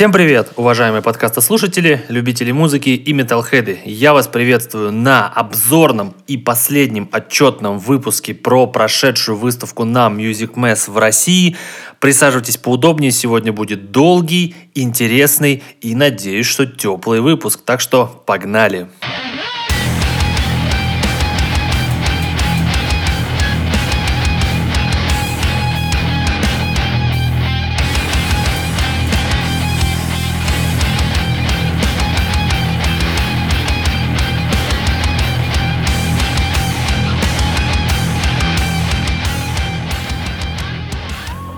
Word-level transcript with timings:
Всем 0.00 0.12
привет, 0.12 0.52
уважаемые 0.56 1.02
подкастослушатели, 1.02 2.06
любители 2.08 2.52
музыки 2.52 2.88
и 2.88 3.12
металлхеды. 3.12 3.80
Я 3.84 4.14
вас 4.14 4.28
приветствую 4.28 4.92
на 4.92 5.28
обзорном 5.28 6.14
и 6.26 6.38
последнем 6.38 7.06
отчетном 7.12 7.78
выпуске 7.78 8.32
про 8.32 8.66
прошедшую 8.66 9.36
выставку 9.36 9.84
на 9.84 10.06
Music 10.06 10.54
Mass 10.54 10.90
в 10.90 10.96
России. 10.96 11.54
Присаживайтесь 11.98 12.56
поудобнее, 12.56 13.10
сегодня 13.10 13.52
будет 13.52 13.90
долгий, 13.90 14.54
интересный 14.74 15.62
и, 15.82 15.94
надеюсь, 15.94 16.46
что 16.46 16.64
теплый 16.64 17.20
выпуск. 17.20 17.60
Так 17.62 17.82
что 17.82 18.06
погнали! 18.24 18.88
Погнали! 19.02 19.29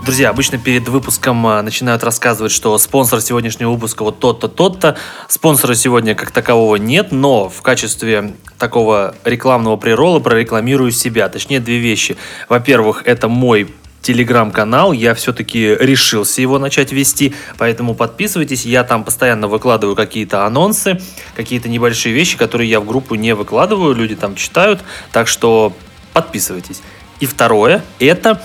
Друзья, 0.02 0.30
обычно 0.30 0.58
перед 0.58 0.88
выпуском 0.88 1.46
а, 1.46 1.62
начинают 1.62 2.02
рассказывать, 2.02 2.50
что 2.50 2.76
спонсор 2.78 3.20
сегодняшнего 3.20 3.70
выпуска 3.70 4.02
вот 4.02 4.18
тот-то, 4.18 4.48
тот-то. 4.48 4.96
Спонсора 5.28 5.76
сегодня 5.76 6.16
как 6.16 6.32
такового 6.32 6.74
нет, 6.74 7.12
но 7.12 7.48
в 7.48 7.62
качестве 7.62 8.34
такого 8.58 9.14
рекламного 9.24 9.76
прирола 9.76 10.18
прорекламирую 10.18 10.90
себя. 10.90 11.28
Точнее, 11.28 11.60
две 11.60 11.78
вещи. 11.78 12.16
Во-первых, 12.48 13.04
это 13.06 13.28
мой 13.28 13.72
телеграм-канал, 14.00 14.92
я 14.92 15.14
все-таки 15.14 15.76
решился 15.78 16.42
его 16.42 16.58
начать 16.58 16.90
вести, 16.90 17.36
поэтому 17.56 17.94
подписывайтесь, 17.94 18.66
я 18.66 18.82
там 18.82 19.04
постоянно 19.04 19.46
выкладываю 19.46 19.94
какие-то 19.94 20.44
анонсы, 20.44 21.00
какие-то 21.36 21.68
небольшие 21.68 22.12
вещи, 22.12 22.36
которые 22.36 22.68
я 22.68 22.80
в 22.80 22.86
группу 22.86 23.14
не 23.14 23.36
выкладываю, 23.36 23.94
люди 23.94 24.16
там 24.16 24.34
читают, 24.34 24.80
так 25.12 25.28
что 25.28 25.72
подписывайтесь. 26.12 26.82
И 27.20 27.26
второе, 27.26 27.84
это 28.00 28.42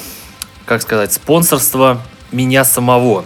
как 0.67 0.81
сказать, 0.81 1.13
спонсорство 1.13 2.01
меня 2.31 2.65
самого. 2.65 3.23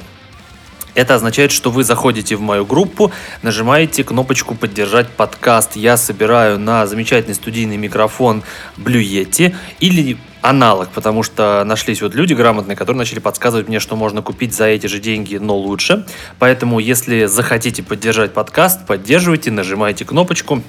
Это 0.94 1.16
означает, 1.16 1.52
что 1.52 1.72
вы 1.72 1.83
заходите 1.83 2.36
в 2.36 2.42
мою 2.42 2.66
группу, 2.66 3.11
нажимаете 3.42 4.03
кнопочку 4.03 4.56
«Поддержать 4.56 5.09
подкаст». 5.09 5.75
Я 5.75 5.98
собираю 5.98 6.59
на 6.59 6.86
замечательный 6.86 7.33
студийный 7.33 7.78
микрофон 7.78 8.44
Blue 8.78 9.02
Yeti 9.02 9.56
или 9.80 10.17
аналог, 10.42 10.89
потому 10.89 11.23
что 11.23 11.64
нашлись 11.66 12.02
вот 12.02 12.14
люди 12.14 12.33
грамотные, 12.33 12.75
которые 12.75 13.00
начали 13.00 13.20
подсказывать 13.20 13.70
мне, 13.70 13.80
что 13.80 13.95
можно 13.95 14.22
купить 14.22 14.53
за 14.53 14.66
эти 14.66 14.88
же 14.88 15.00
деньги, 15.00 15.38
но 15.38 15.58
лучше. 15.58 16.05
Поэтому, 16.39 16.80
если 16.80 17.26
захотите 17.26 17.82
поддержать 17.82 18.33
подкаст, 18.33 18.86
поддерживайте, 18.86 19.49
нажимайте 19.49 20.05
кнопочку. 20.05 20.61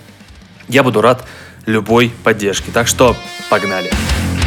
Я 0.69 0.85
буду 0.85 1.03
рад 1.03 1.27
любой 1.67 2.13
поддержке. 2.23 2.71
Так 2.73 2.87
что 2.87 3.15
погнали! 3.51 3.91
Погнали! 3.91 4.42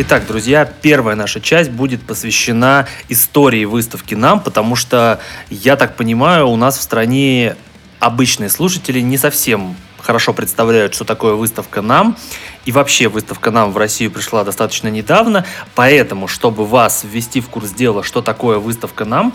Итак, 0.00 0.28
друзья, 0.28 0.64
первая 0.64 1.16
наша 1.16 1.40
часть 1.40 1.72
будет 1.72 2.00
посвящена 2.02 2.86
истории 3.08 3.64
выставки 3.64 4.14
нам, 4.14 4.38
потому 4.38 4.76
что, 4.76 5.18
я 5.50 5.74
так 5.74 5.96
понимаю, 5.96 6.46
у 6.46 6.54
нас 6.54 6.78
в 6.78 6.82
стране 6.82 7.56
обычные 7.98 8.48
слушатели 8.48 9.00
не 9.00 9.18
совсем 9.18 9.74
хорошо 9.98 10.32
представляют, 10.32 10.94
что 10.94 11.04
такое 11.04 11.34
выставка 11.34 11.82
нам. 11.82 12.16
И 12.64 12.70
вообще 12.70 13.08
выставка 13.08 13.50
нам 13.50 13.72
в 13.72 13.76
Россию 13.76 14.12
пришла 14.12 14.44
достаточно 14.44 14.86
недавно, 14.86 15.44
поэтому, 15.74 16.28
чтобы 16.28 16.64
вас 16.64 17.02
ввести 17.02 17.40
в 17.40 17.48
курс 17.48 17.70
дела, 17.70 18.04
что 18.04 18.22
такое 18.22 18.58
выставка 18.58 19.04
нам, 19.04 19.34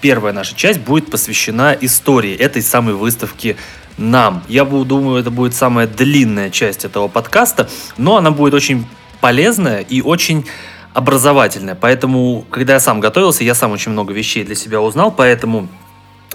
первая 0.00 0.32
наша 0.32 0.54
часть 0.54 0.78
будет 0.78 1.10
посвящена 1.10 1.76
истории 1.80 2.36
этой 2.36 2.62
самой 2.62 2.94
выставки 2.94 3.56
нам. 3.96 4.44
Я 4.46 4.64
думаю, 4.64 5.18
это 5.18 5.32
будет 5.32 5.56
самая 5.56 5.88
длинная 5.88 6.50
часть 6.50 6.84
этого 6.84 7.08
подкаста, 7.08 7.68
но 7.96 8.16
она 8.16 8.30
будет 8.30 8.54
очень 8.54 8.86
полезная 9.24 9.80
и 9.80 10.02
очень 10.02 10.44
образовательная. 10.92 11.74
Поэтому, 11.74 12.44
когда 12.50 12.74
я 12.74 12.80
сам 12.80 13.00
готовился, 13.00 13.42
я 13.42 13.54
сам 13.54 13.72
очень 13.72 13.90
много 13.90 14.12
вещей 14.12 14.44
для 14.44 14.54
себя 14.54 14.82
узнал, 14.82 15.10
поэтому 15.10 15.68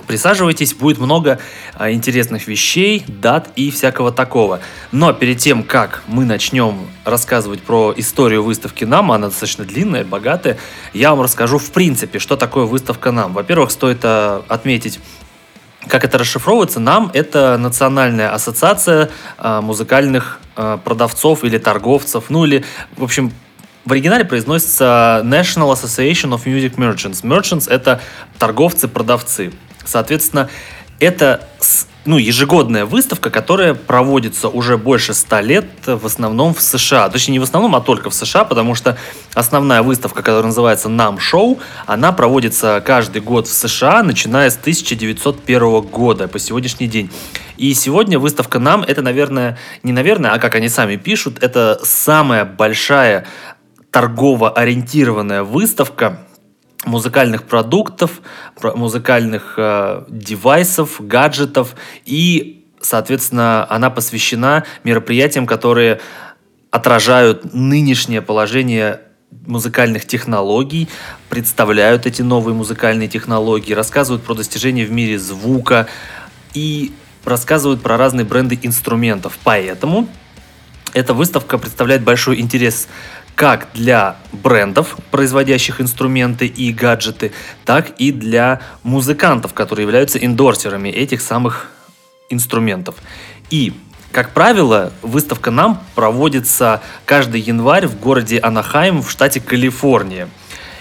Присаживайтесь, 0.08 0.74
будет 0.74 0.98
много 0.98 1.40
а, 1.76 1.92
интересных 1.92 2.48
вещей, 2.48 3.04
дат 3.08 3.50
и 3.56 3.70
всякого 3.70 4.12
такого. 4.12 4.60
Но 4.92 5.14
перед 5.14 5.38
тем, 5.38 5.62
как 5.62 6.02
мы 6.08 6.26
начнем 6.26 6.88
рассказывать 7.06 7.62
про 7.62 7.94
историю 7.96 8.42
выставки 8.42 8.86
НАМ, 8.86 9.12
она 9.12 9.28
достаточно 9.28 9.66
длинная, 9.66 10.04
богатая, 10.04 10.58
я 10.94 11.12
вам 11.12 11.22
расскажу 11.22 11.60
в 11.60 11.70
принципе, 11.70 12.18
что 12.18 12.38
такое 12.38 12.66
выставка 12.66 13.12
НАМ. 13.12 13.34
Во-первых, 13.34 13.70
стоит 13.70 14.00
а, 14.02 14.44
отметить 14.48 15.00
как 15.88 16.04
это 16.04 16.18
расшифровывается? 16.18 16.80
Нам 16.80 17.10
это 17.14 17.58
Национальная 17.58 18.34
ассоциация 18.34 19.10
э, 19.38 19.62
музыкальных 19.62 20.40
э, 20.56 20.78
продавцов 20.84 21.44
или 21.44 21.58
торговцев, 21.58 22.26
ну 22.30 22.46
или, 22.46 22.66
в 22.98 23.04
общем, 23.04 23.32
в 23.86 23.92
оригинале 23.94 24.26
произносится 24.26 25.22
National 25.24 25.74
Association 25.74 26.32
of 26.32 26.44
Music 26.46 26.76
Merchants. 26.76 27.24
Merchants— 27.24 27.70
это 27.72 28.02
торговцы-продавцы. 28.38 29.54
Соответственно, 29.86 30.50
это 31.00 31.48
ну, 32.06 32.18
ежегодная 32.18 32.86
выставка, 32.86 33.30
которая 33.30 33.74
проводится 33.74 34.48
уже 34.48 34.78
больше 34.78 35.14
ста 35.14 35.42
лет 35.42 35.66
в 35.86 36.06
основном 36.06 36.54
в 36.54 36.62
США. 36.62 37.10
Точнее, 37.10 37.34
не 37.34 37.40
в 37.40 37.44
основном, 37.44 37.76
а 37.76 37.82
только 37.82 38.10
в 38.10 38.14
США, 38.14 38.46
потому 38.46 38.74
что 38.74 38.98
основная 39.34 39.82
выставка, 39.82 40.22
которая 40.22 40.48
называется 40.48 40.88
«Нам 40.88 41.20
Шоу», 41.20 41.60
она 41.86 42.12
проводится 42.12 42.82
каждый 42.86 43.22
год 43.22 43.48
в 43.48 43.54
США, 43.54 44.02
начиная 44.02 44.50
с 44.50 44.58
1901 44.58 45.82
года 45.82 46.28
по 46.28 46.40
сегодняшний 46.40 46.88
день. 46.88 47.12
И 47.58 47.74
сегодня 47.74 48.18
выставка 48.18 48.60
«Нам»— 48.60 48.84
это, 48.88 49.02
наверное, 49.02 49.58
не 49.84 49.92
наверное, 49.92 50.32
а 50.32 50.40
как 50.40 50.56
они 50.56 50.70
сами 50.70 50.96
пишут, 50.96 51.44
это 51.44 51.80
самая 51.84 52.46
большая 52.46 53.26
торгово-ориентированная 53.92 55.44
выставка 55.44 56.20
музыкальных 56.86 57.44
продуктов, 57.44 58.22
музыкальных 58.62 59.56
э, 59.58 60.06
девайсов, 60.08 60.96
гаджетов 61.00 61.76
и, 62.06 62.66
соответственно, 62.80 63.68
она 63.70 63.90
посвящена 63.90 64.66
мероприятиям, 64.84 65.46
которые 65.46 66.00
отражают 66.72 67.54
нынешнее 67.54 68.22
положение 68.22 69.02
музыкальных 69.46 70.06
технологий, 70.06 70.88
представляют 71.30 72.06
эти 72.06 72.22
новые 72.22 72.56
музыкальные 72.56 73.08
технологии, 73.08 73.74
рассказывают 73.74 74.24
про 74.24 74.34
достижения 74.34 74.86
в 74.86 74.92
мире 74.92 75.20
звука 75.20 75.88
и 76.54 76.94
рассказывают 77.26 77.82
про 77.82 77.98
разные 77.98 78.26
бренды 78.26 78.58
инструментов. 78.62 79.38
Поэтому 79.44 80.08
эта 80.94 81.14
выставка 81.14 81.58
представляет 81.58 82.04
большой 82.04 82.40
интерес 82.40 82.88
как 83.40 83.70
для 83.74 84.18
брендов, 84.34 84.98
производящих 85.12 85.80
инструменты 85.80 86.46
и 86.46 86.74
гаджеты, 86.74 87.32
так 87.64 87.92
и 87.98 88.12
для 88.12 88.60
музыкантов, 88.84 89.54
которые 89.54 89.86
являются 89.86 90.20
эндорсерами 90.20 90.90
этих 90.90 91.22
самых 91.22 91.72
инструментов. 92.30 92.96
И 93.50 93.72
как 94.12 94.34
правило, 94.34 94.92
выставка 95.02 95.52
нам 95.52 95.82
проводится 95.96 96.82
каждый 97.06 97.40
январь 97.40 97.88
в 97.88 97.98
городе 97.98 98.40
Анахайм 98.40 99.02
в 99.02 99.10
штате 99.10 99.40
Калифорния 99.40 100.28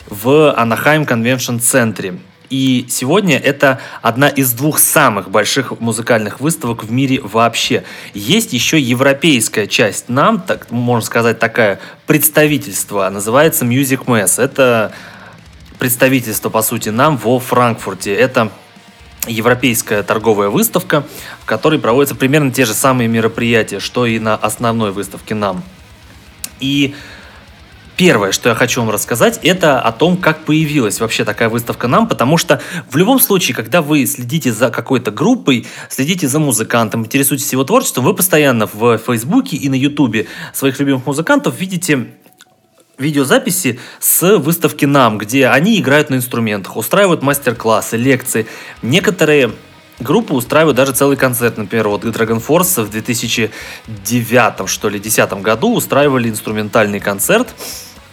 в 0.08 0.52
Анахайм 0.52 1.06
Конвеншн 1.06 1.58
Центре. 1.58 2.18
И 2.50 2.86
сегодня 2.88 3.36
это 3.36 3.80
одна 4.00 4.28
из 4.28 4.52
двух 4.52 4.78
самых 4.78 5.30
больших 5.30 5.78
музыкальных 5.80 6.40
выставок 6.40 6.84
в 6.84 6.90
мире 6.90 7.20
вообще. 7.22 7.84
Есть 8.14 8.52
еще 8.52 8.80
европейская 8.80 9.66
часть 9.66 10.08
нам, 10.08 10.40
так 10.40 10.70
можно 10.70 11.04
сказать, 11.04 11.38
такая 11.38 11.78
представительство, 12.06 13.08
называется 13.10 13.66
Music 13.66 14.06
Mass. 14.06 14.42
Это 14.42 14.92
представительство, 15.78 16.48
по 16.48 16.62
сути, 16.62 16.88
нам 16.88 17.18
во 17.18 17.38
Франкфурте. 17.38 18.14
Это 18.14 18.50
европейская 19.26 20.02
торговая 20.02 20.48
выставка, 20.48 21.04
в 21.40 21.44
которой 21.44 21.78
проводятся 21.78 22.14
примерно 22.14 22.50
те 22.50 22.64
же 22.64 22.72
самые 22.72 23.08
мероприятия, 23.08 23.78
что 23.78 24.06
и 24.06 24.18
на 24.18 24.34
основной 24.34 24.92
выставке 24.92 25.34
нам. 25.34 25.62
И 26.60 26.94
Первое, 27.98 28.30
что 28.30 28.48
я 28.48 28.54
хочу 28.54 28.80
вам 28.80 28.90
рассказать, 28.90 29.40
это 29.42 29.80
о 29.80 29.90
том, 29.90 30.18
как 30.18 30.44
появилась 30.44 31.00
вообще 31.00 31.24
такая 31.24 31.48
выставка 31.48 31.88
нам, 31.88 32.06
потому 32.06 32.36
что 32.36 32.62
в 32.88 32.96
любом 32.96 33.18
случае, 33.18 33.56
когда 33.56 33.82
вы 33.82 34.06
следите 34.06 34.52
за 34.52 34.70
какой-то 34.70 35.10
группой, 35.10 35.66
следите 35.88 36.28
за 36.28 36.38
музыкантом, 36.38 37.04
интересуетесь 37.04 37.50
его 37.50 37.64
творчеством, 37.64 38.04
вы 38.04 38.14
постоянно 38.14 38.68
в 38.72 38.98
Фейсбуке 38.98 39.56
и 39.56 39.68
на 39.68 39.74
Ютубе 39.74 40.28
своих 40.52 40.78
любимых 40.78 41.06
музыкантов 41.06 41.58
видите 41.58 42.06
видеозаписи 42.98 43.80
с 43.98 44.38
выставки 44.38 44.84
нам, 44.84 45.18
где 45.18 45.48
они 45.48 45.76
играют 45.80 46.08
на 46.08 46.14
инструментах, 46.14 46.76
устраивают 46.76 47.22
мастер-классы, 47.22 47.96
лекции. 47.96 48.46
Некоторые 48.80 49.50
группы 49.98 50.34
устраивают 50.34 50.76
даже 50.76 50.92
целый 50.92 51.16
концерт. 51.16 51.58
Например, 51.58 51.88
вот 51.88 52.04
Dragon 52.04 52.40
Force 52.40 52.84
в 52.84 52.90
2009, 52.90 54.68
что 54.68 54.88
ли, 54.88 55.00
2010 55.00 55.32
году 55.42 55.74
устраивали 55.74 56.28
инструментальный 56.28 57.00
концерт 57.00 57.48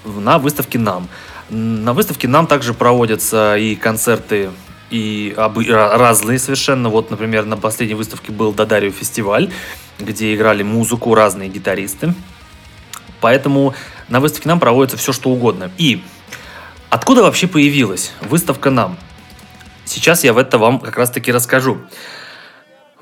на 0.06 0.38
выставке 0.38 0.80
«Нам». 0.80 1.08
На 1.50 1.94
выставке 1.94 2.28
«Нам» 2.28 2.48
также 2.48 2.74
проводятся 2.74 3.58
и 3.58 3.76
концерты 3.76 4.50
и 4.90 5.34
разные 5.36 6.40
совершенно. 6.40 6.90
Вот, 6.90 7.12
например, 7.12 7.46
на 7.46 7.58
последней 7.58 7.96
выставке 7.96 8.32
был 8.32 8.54
Дадарио 8.54 8.92
фестиваль, 8.92 9.52
где 10.00 10.34
играли 10.36 10.64
музыку 10.64 11.14
разные 11.16 11.50
гитаристы. 11.50 12.14
Поэтому 13.22 13.74
на 14.08 14.20
выставке 14.20 14.48
«Нам» 14.48 14.60
проводится 14.60 14.98
все, 14.98 15.12
что 15.12 15.30
угодно. 15.30 15.72
И 15.78 16.04
откуда 16.90 17.24
вообще 17.24 17.48
появилась 17.48 18.14
выставка 18.22 18.70
«Нам»? 18.70 18.98
Сейчас 19.86 20.24
я 20.24 20.34
в 20.34 20.38
это 20.38 20.58
вам 20.58 20.80
как 20.80 20.98
раз-таки 20.98 21.32
расскажу. 21.32 21.80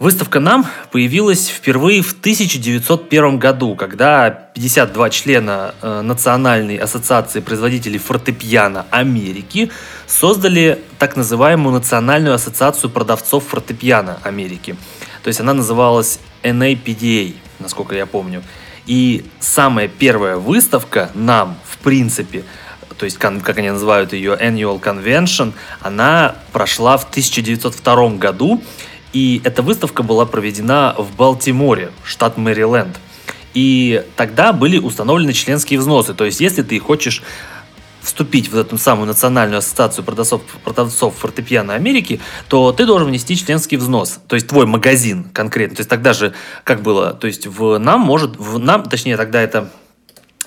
Выставка 0.03 0.41
«Нам» 0.41 0.65
появилась 0.91 1.47
впервые 1.47 2.01
в 2.01 2.11
1901 2.11 3.39
году, 3.39 3.73
когда 3.73 4.29
52 4.29 5.09
члена 5.11 5.75
э, 5.81 6.01
Национальной 6.01 6.75
ассоциации 6.75 7.39
производителей 7.39 7.99
фортепиано 7.99 8.85
Америки 8.91 9.71
создали 10.05 10.81
так 10.99 11.15
называемую 11.15 11.73
Национальную 11.73 12.35
ассоциацию 12.35 12.89
продавцов 12.89 13.47
фортепиано 13.47 14.19
Америки. 14.23 14.75
То 15.23 15.29
есть 15.29 15.39
она 15.39 15.53
называлась 15.53 16.19
NAPDA, 16.43 17.35
насколько 17.59 17.95
я 17.95 18.05
помню. 18.05 18.43
И 18.85 19.25
самая 19.39 19.87
первая 19.87 20.35
выставка 20.35 21.11
«Нам», 21.13 21.55
в 21.63 21.77
принципе, 21.77 22.43
то 22.97 23.05
есть, 23.05 23.17
как 23.17 23.57
они 23.57 23.71
называют 23.71 24.11
ее, 24.11 24.33
Annual 24.33 24.81
Convention, 24.81 25.53
она 25.81 26.35
прошла 26.51 26.97
в 26.97 27.09
1902 27.09 28.09
году, 28.17 28.61
и 29.13 29.41
эта 29.43 29.61
выставка 29.61 30.03
была 30.03 30.25
проведена 30.25 30.95
в 30.97 31.15
Балтиморе, 31.15 31.91
штат 32.03 32.37
Мэриленд. 32.37 32.99
И 33.53 34.03
тогда 34.15 34.51
были 34.51 34.79
установлены 34.79 35.33
членские 35.33 35.79
взносы. 35.79 36.15
То 36.15 36.25
есть, 36.25 36.41
если 36.41 36.63
ты 36.63 36.79
хочешь 36.79 37.21
вступить 38.01 38.49
в 38.49 38.57
эту 38.57 38.77
самую 38.77 39.07
национальную 39.07 39.59
ассоциацию 39.59 40.03
продавцов, 40.03 40.41
продавцов 40.63 41.15
фортепиано 41.15 41.73
Америки, 41.73 42.19
то 42.49 42.71
ты 42.73 42.85
должен 42.85 43.07
внести 43.07 43.37
членский 43.37 43.77
взнос. 43.77 44.19
То 44.27 44.35
есть 44.35 44.47
твой 44.47 44.65
магазин 44.65 45.25
конкретно. 45.31 45.77
То 45.77 45.81
есть 45.81 45.89
тогда 45.89 46.13
же, 46.13 46.33
как 46.65 46.81
было, 46.81 47.13
то 47.13 47.27
есть 47.27 47.47
в 47.47 47.77
нам 47.77 48.01
может, 48.01 48.35
в 48.35 48.59
нам, 48.59 48.83
точнее 48.83 49.15
тогда 49.15 49.41
это 49.41 49.71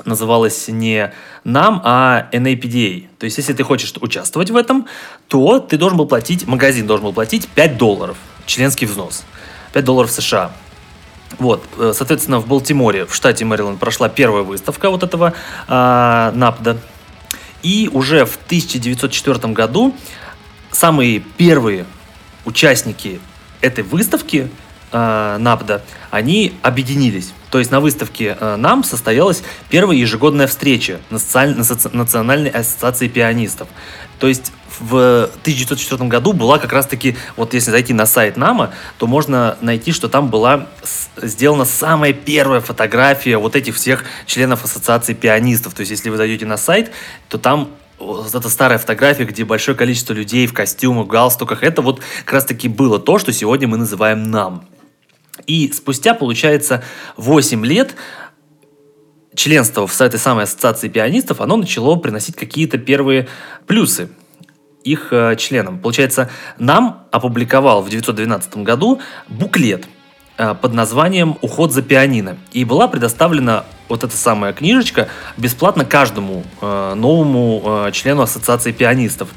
называлось 0.04 0.68
не 0.68 1.14
нам, 1.44 1.80
а 1.82 2.28
NAPDA. 2.32 3.06
То 3.18 3.24
есть, 3.24 3.38
если 3.38 3.54
ты 3.54 3.62
хочешь 3.62 3.94
участвовать 3.98 4.50
в 4.50 4.56
этом, 4.56 4.86
то 5.28 5.58
ты 5.58 5.78
должен 5.78 5.96
был 5.96 6.06
платить, 6.06 6.46
магазин 6.46 6.86
должен 6.86 7.06
был 7.06 7.14
платить 7.14 7.48
5 7.48 7.78
долларов, 7.78 8.18
членский 8.46 8.87
взнос. 8.87 9.25
5 9.72 9.84
долларов 9.84 10.10
США. 10.10 10.52
Вот, 11.38 11.64
э, 11.76 11.93
соответственно, 11.94 12.38
в 12.38 12.46
Балтиморе, 12.46 13.04
в 13.04 13.14
штате 13.14 13.44
Мэриленд, 13.44 13.78
прошла 13.78 14.08
первая 14.08 14.43
выставка 14.43 14.90
вот 14.90 15.02
этого 15.02 15.34
э, 15.69 16.31
НАПДа. 16.34 16.78
И 17.62 17.90
уже 17.93 18.25
в 18.25 18.37
1904 18.46 19.52
году 19.52 19.94
самые 20.70 21.20
первые 21.20 21.84
участники 22.44 23.20
этой 23.60 23.82
выставки 23.82 24.49
э, 24.92 25.37
НАПДа, 25.38 25.82
они 26.10 26.54
объединились. 26.62 27.32
То 27.50 27.58
есть 27.58 27.70
на 27.70 27.81
выставке 27.81 28.37
э, 28.38 28.56
НАМ 28.56 28.84
состоялась 28.84 29.42
первая 29.69 29.96
ежегодная 29.96 30.46
встреча 30.46 31.00
Национальной 31.10 32.50
ассоциации 32.50 33.08
пианистов. 33.08 33.69
То 34.19 34.26
есть 34.28 34.52
в 34.81 35.25
1904 35.43 36.08
году 36.08 36.32
была 36.32 36.58
как 36.58 36.73
раз-таки, 36.73 37.17
вот 37.37 37.55
если 37.55 37.70
зайти 37.70 37.93
на 37.93 38.06
сайт 38.06 38.37
НАМа, 38.37 38.73
то 38.99 39.06
можно 39.06 39.56
найти, 39.61 39.93
что 39.93 40.08
там 40.08 40.28
была 40.28 40.69
сделана 41.17 41.64
самая 41.64 42.12
первая 42.12 42.61
фотография 42.61 43.38
вот 43.38 43.56
этих 43.56 43.76
всех 43.76 44.05
членов 44.26 44.64
ассоциации 44.64 45.14
пианистов. 45.14 45.75
То 45.75 45.81
есть 45.81 45.90
если 45.90 46.11
вы 46.11 46.17
зайдете 46.17 46.46
на 46.46 46.56
сайт, 46.56 46.90
то 47.28 47.38
там 47.38 47.70
вот 47.99 48.34
эта 48.34 48.49
старая 48.50 48.78
фотография, 48.78 49.25
где 49.25 49.44
большое 49.44 49.76
количество 49.76 50.12
людей 50.12 50.46
в 50.46 50.52
костюмах, 50.52 51.06
в 51.06 51.08
галстуках, 51.08 51.62
это 51.62 51.81
вот 51.82 52.00
как 52.25 52.34
раз-таки 52.34 52.69
было 52.69 52.99
то, 52.99 53.19
что 53.19 53.32
сегодня 53.32 53.69
мы 53.69 53.78
называем 53.78 54.31
НАМ. 54.31 54.67
И 55.46 55.70
спустя, 55.73 56.14
получается, 56.14 56.82
8 57.17 57.64
лет 57.64 57.94
членство 59.34 59.87
в 59.87 60.00
этой 60.00 60.19
самой 60.19 60.44
ассоциации 60.44 60.88
пианистов, 60.88 61.40
оно 61.40 61.56
начало 61.56 61.96
приносить 61.96 62.37
какие-то 62.37 62.78
первые 62.78 63.28
плюсы 63.67 64.11
их 64.87 65.09
э, 65.11 65.37
членам. 65.37 65.79
Получается, 65.79 66.31
нам 66.59 67.06
опубликовал 67.11 67.83
в 67.83 67.88
1912 67.88 68.59
году 68.59 69.00
буклет 69.29 69.87
э, 70.38 70.55
под 70.55 70.73
названием 70.73 71.37
«Уход 71.43 71.73
за 71.73 71.83
пианино». 71.83 72.37
И 72.53 72.65
была 72.65 72.87
предоставлена 72.87 73.65
вот 73.88 74.05
эта 74.05 74.17
самая 74.17 74.53
книжечка 74.53 75.09
бесплатно 75.37 75.85
каждому 75.85 76.44
э, 76.61 76.94
новому 76.94 77.91
члену 77.93 78.23
ассоциации 78.23 78.73
пианистов. 78.73 79.29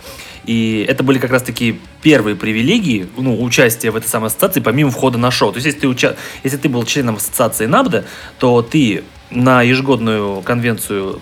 И 0.46 0.86
это 0.88 1.04
были 1.04 1.20
как 1.20 1.32
раз-таки 1.32 1.80
первые 2.02 2.36
привилегии, 2.36 3.08
ну, 3.18 3.44
участия 3.44 3.92
в 3.92 3.96
этой 3.96 4.08
самой 4.08 4.28
ассоциации, 4.28 4.62
помимо 4.62 4.90
входа 4.92 5.18
на 5.18 5.32
шоу. 5.32 5.52
То 5.52 5.58
есть, 5.58 5.66
если 5.66 5.80
ты, 5.80 5.88
уча... 5.88 6.16
если 6.44 6.58
ты 6.58 6.70
был 6.70 6.86
членом 6.86 7.16
ассоциации 7.16 7.66
НАБДА, 7.66 8.06
то 8.38 8.62
ты 8.62 9.04
на 9.32 9.62
ежегодную 9.64 10.42
конвенцию 10.42 11.20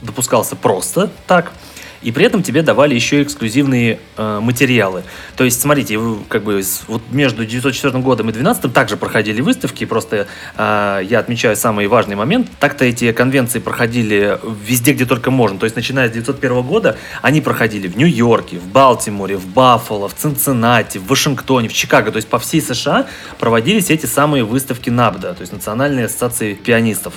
допускался 0.00 0.56
просто 0.56 1.10
так– 1.26 1.52
и 2.02 2.12
при 2.12 2.24
этом 2.24 2.42
тебе 2.42 2.62
давали 2.62 2.94
еще 2.94 3.22
эксклюзивные 3.22 3.98
э, 4.16 4.40
материалы. 4.40 5.02
То 5.36 5.44
есть, 5.44 5.60
смотрите, 5.60 5.98
как 6.28 6.44
бы 6.44 6.62
вот 6.88 7.02
между 7.10 7.42
1904 7.42 7.98
годом 8.02 8.28
и 8.28 8.32
2012 8.32 8.72
также 8.72 8.96
проходили 8.96 9.40
выставки, 9.40 9.84
просто 9.84 10.26
э, 10.56 11.00
я 11.08 11.18
отмечаю 11.18 11.56
самый 11.56 11.86
важный 11.86 12.16
момент. 12.16 12.48
Так-то 12.60 12.84
эти 12.84 13.12
конвенции 13.12 13.58
проходили 13.58 14.38
везде, 14.66 14.92
где 14.92 15.06
только 15.06 15.30
можно. 15.30 15.58
То 15.58 15.64
есть, 15.64 15.76
начиная 15.76 16.08
с 16.08 16.10
1901 16.10 16.62
года, 16.62 16.96
они 17.22 17.40
проходили 17.40 17.88
в 17.88 17.96
Нью-Йорке, 17.96 18.58
в 18.58 18.66
Балтиморе, 18.68 19.36
в 19.36 19.46
Баффало, 19.46 20.08
в 20.08 20.14
Цинциннати, 20.14 20.98
в 20.98 21.06
Вашингтоне, 21.06 21.68
в 21.68 21.72
Чикаго. 21.72 22.10
То 22.12 22.16
есть, 22.16 22.28
по 22.28 22.38
всей 22.38 22.60
США 22.60 23.06
проводились 23.38 23.90
эти 23.90 24.06
самые 24.06 24.44
выставки 24.44 24.90
НАБДА, 24.90 25.34
то 25.34 25.40
есть 25.40 25.52
Национальной 25.52 26.06
ассоциации 26.06 26.54
пианистов. 26.54 27.14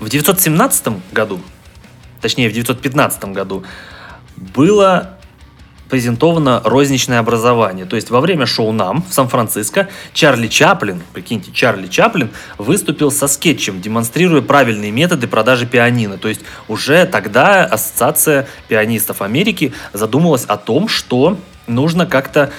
В 0.00 0.06
1917 0.06 0.88
году 1.12 1.40
точнее 2.20 2.48
в 2.48 2.52
1915 2.52 3.24
году, 3.26 3.64
было 4.36 5.18
презентовано 5.88 6.60
розничное 6.64 7.18
образование. 7.18 7.86
То 7.86 7.96
есть 7.96 8.10
во 8.10 8.20
время 8.20 8.46
шоу 8.46 8.72
«Нам» 8.72 9.02
в 9.08 9.12
Сан-Франциско 9.12 9.88
Чарли 10.12 10.46
Чаплин, 10.46 11.02
прикиньте, 11.12 11.50
Чарли 11.52 11.86
Чаплин 11.86 12.30
выступил 12.58 13.10
со 13.10 13.26
скетчем, 13.26 13.80
демонстрируя 13.80 14.42
правильные 14.42 14.90
методы 14.90 15.26
продажи 15.26 15.66
пианино. 15.66 16.18
То 16.18 16.28
есть 16.28 16.42
уже 16.68 17.06
тогда 17.06 17.64
Ассоциация 17.64 18.46
пианистов 18.68 19.22
Америки 19.22 19.72
задумалась 19.92 20.44
о 20.44 20.56
том, 20.56 20.88
что 20.88 21.38
нужно 21.66 22.06
как-то 22.06 22.52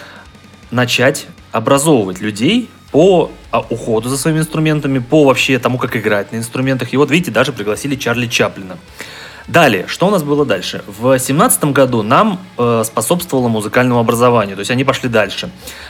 начать 0.72 1.28
образовывать 1.51 2.20
людей 2.22 2.70
по 2.92 3.32
а, 3.51 3.60
уходу 3.60 4.10
за 4.10 4.18
своими 4.18 4.39
инструментами, 4.39 5.00
по 5.00 5.25
вообще 5.25 5.60
тому, 5.60 5.78
как 5.78 5.96
играть 5.96 6.32
на 6.32 6.38
инструментах. 6.38 6.94
И 6.94 6.98
вот 6.98 7.12
видите, 7.12 7.32
даже 7.32 7.54
пригласили 7.54 7.96
Чарли 7.96 8.28
Чаплина. 8.28 8.78
Далее, 9.50 9.86
что 9.88 10.06
у 10.06 10.12
нас 10.12 10.22
было 10.22 10.46
дальше? 10.46 10.84
В 10.86 11.01
2017 11.01 11.65
году 11.65 12.03
нам 12.03 12.39
э, 12.60 12.84
способствовало 12.86 13.48
музыкальному 13.48 14.00
образованию, 14.00 14.56
то 14.56 14.60
есть 14.60 14.70
они 14.70 14.84
пошли 14.84 15.10
дальше. 15.10 15.50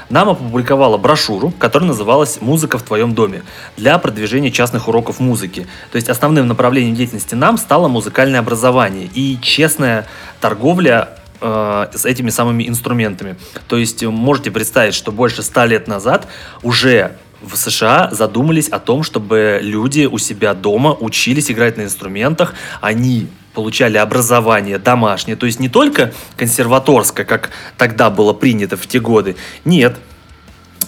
Нам 0.09 0.29
опубликовала 0.29 0.97
брошюру, 0.97 1.51
которая 1.51 1.89
называлась 1.89 2.39
«Музыка 2.39 2.77
в 2.77 2.83
твоем 2.83 3.13
доме» 3.13 3.43
для 3.75 3.97
продвижения 3.97 4.49
частных 4.49 4.87
уроков 4.87 5.19
музыки. 5.19 5.67
То 5.91 5.97
есть 5.97 6.07
основным 6.07 6.47
направлением 6.47 6.95
деятельности 6.95 7.35
нам 7.35 7.57
стало 7.57 7.89
музыкальное 7.89 8.39
образование 8.39 9.09
и 9.13 9.37
честная 9.41 10.07
торговля 10.39 11.17
э, 11.41 11.87
с 11.93 12.05
этими 12.05 12.29
самыми 12.29 12.65
инструментами. 12.65 13.35
То 13.67 13.75
есть 13.75 14.01
можете 14.05 14.51
представить, 14.51 14.93
что 14.93 15.11
больше 15.11 15.43
ста 15.43 15.65
лет 15.65 15.85
назад 15.85 16.29
уже 16.63 17.17
в 17.41 17.57
США 17.57 18.09
задумались 18.11 18.69
о 18.69 18.79
том, 18.79 19.03
чтобы 19.03 19.59
люди 19.61 20.05
у 20.05 20.17
себя 20.17 20.53
дома 20.53 20.93
учились 20.93 21.51
играть 21.51 21.75
на 21.75 21.83
инструментах, 21.83 22.53
они 22.81 23.27
получали 23.59 23.97
образование 23.97 24.77
домашнее, 24.77 25.35
то 25.35 25.45
есть 25.45 25.59
не 25.59 25.67
только 25.67 26.13
консерваторское, 26.37 27.25
как 27.25 27.49
тогда 27.77 28.09
было 28.09 28.31
принято 28.31 28.77
в 28.77 28.87
те 28.87 29.01
годы, 29.01 29.35
нет, 29.65 29.97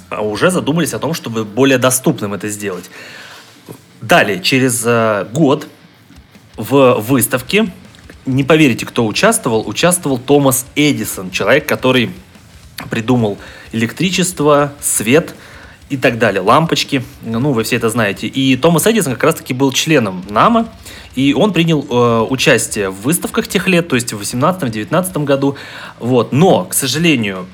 а 0.09 0.21
уже 0.21 0.51
задумались 0.51 0.93
о 0.93 0.99
том, 0.99 1.13
чтобы 1.13 1.43
более 1.43 1.77
доступным 1.77 2.33
это 2.33 2.47
сделать. 2.47 2.89
Далее, 3.99 4.39
через 4.41 4.83
э, 4.85 5.27
год 5.33 5.67
в 6.55 7.01
выставке, 7.01 7.69
не 8.25 8.45
поверите, 8.45 8.85
кто 8.85 9.05
участвовал, 9.05 9.67
участвовал 9.67 10.17
Томас 10.17 10.65
Эдисон, 10.77 11.29
человек, 11.29 11.67
который 11.67 12.11
придумал 12.89 13.37
электричество, 13.73 14.71
свет 14.79 15.35
и 15.89 15.97
так 15.97 16.19
далее, 16.19 16.39
лампочки, 16.39 17.03
ну, 17.21 17.51
вы 17.51 17.63
все 17.63 17.75
это 17.75 17.89
знаете. 17.89 18.27
И 18.27 18.55
Томас 18.55 18.87
Эдисон 18.87 19.15
как 19.15 19.25
раз-таки 19.25 19.53
был 19.53 19.73
членом 19.73 20.23
НАМА, 20.29 20.69
и 21.15 21.33
он 21.33 21.53
принял 21.53 21.85
э, 21.89 22.27
участие 22.29 22.89
в 22.89 23.01
выставках 23.01 23.47
тех 23.47 23.67
лет, 23.67 23.87
то 23.87 23.95
есть 23.95 24.13
в 24.13 24.21
18-19 24.21 25.23
году. 25.23 25.55
Вот. 25.99 26.31
Но, 26.31 26.65
к 26.65 26.73
сожалению, 26.73 27.47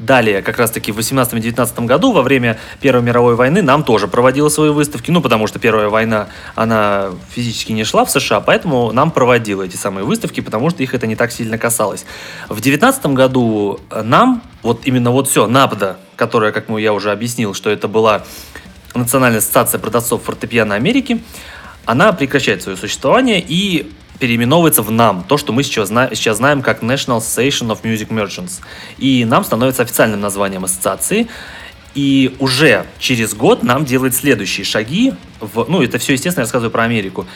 Далее, 0.00 0.40
как 0.40 0.56
раз-таки 0.56 0.92
в 0.92 0.98
18-19 0.98 1.84
году, 1.84 2.12
во 2.12 2.22
время 2.22 2.58
Первой 2.80 3.02
мировой 3.02 3.34
войны, 3.34 3.60
нам 3.60 3.84
тоже 3.84 4.08
проводила 4.08 4.48
свои 4.48 4.70
выставки, 4.70 5.10
ну, 5.10 5.20
потому 5.20 5.46
что 5.46 5.58
Первая 5.58 5.90
война, 5.90 6.28
она 6.54 7.10
физически 7.34 7.72
не 7.72 7.84
шла 7.84 8.06
в 8.06 8.10
США, 8.10 8.40
поэтому 8.40 8.92
нам 8.92 9.10
проводила 9.10 9.62
эти 9.62 9.76
самые 9.76 10.04
выставки, 10.04 10.40
потому 10.40 10.70
что 10.70 10.82
их 10.82 10.94
это 10.94 11.06
не 11.06 11.16
так 11.16 11.32
сильно 11.32 11.58
касалось. 11.58 12.06
В 12.48 12.62
19 12.62 13.06
году 13.08 13.78
нам, 13.90 14.42
вот 14.62 14.86
именно 14.86 15.10
вот 15.10 15.28
все, 15.28 15.46
НАПДА, 15.46 15.98
которая, 16.16 16.52
как 16.52 16.70
я 16.70 16.94
уже 16.94 17.12
объяснил, 17.12 17.52
что 17.52 17.68
это 17.68 17.86
была 17.86 18.22
Национальная 18.94 19.40
ассоциация 19.40 19.78
продавцов 19.78 20.22
фортепиано 20.22 20.76
Америки, 20.76 21.22
она 21.86 22.12
прекращает 22.12 22.62
свое 22.62 22.76
существование 22.76 23.44
и 23.46 23.90
переименовывается 24.18 24.82
в 24.82 24.90
НАМ, 24.90 25.24
то, 25.24 25.38
что 25.38 25.52
мы 25.52 25.62
сейчас, 25.62 25.88
зна- 25.88 26.10
сейчас 26.14 26.36
знаем 26.36 26.62
как 26.62 26.82
National 26.82 27.18
Association 27.18 27.68
of 27.72 27.82
Music 27.82 28.08
Merchants. 28.08 28.60
И 28.98 29.24
НАМ 29.24 29.44
становится 29.44 29.82
официальным 29.82 30.20
названием 30.20 30.64
ассоциации. 30.64 31.26
И 31.94 32.36
уже 32.38 32.86
через 32.98 33.34
год 33.34 33.62
нам 33.62 33.84
делают 33.84 34.14
следующие 34.14 34.64
шаги. 34.64 35.14
В, 35.40 35.64
ну, 35.68 35.82
это 35.82 35.98
все, 35.98 36.12
естественно, 36.12 36.42
я 36.42 36.44
рассказываю 36.44 36.70
про 36.70 36.84
Америку. 36.84 37.26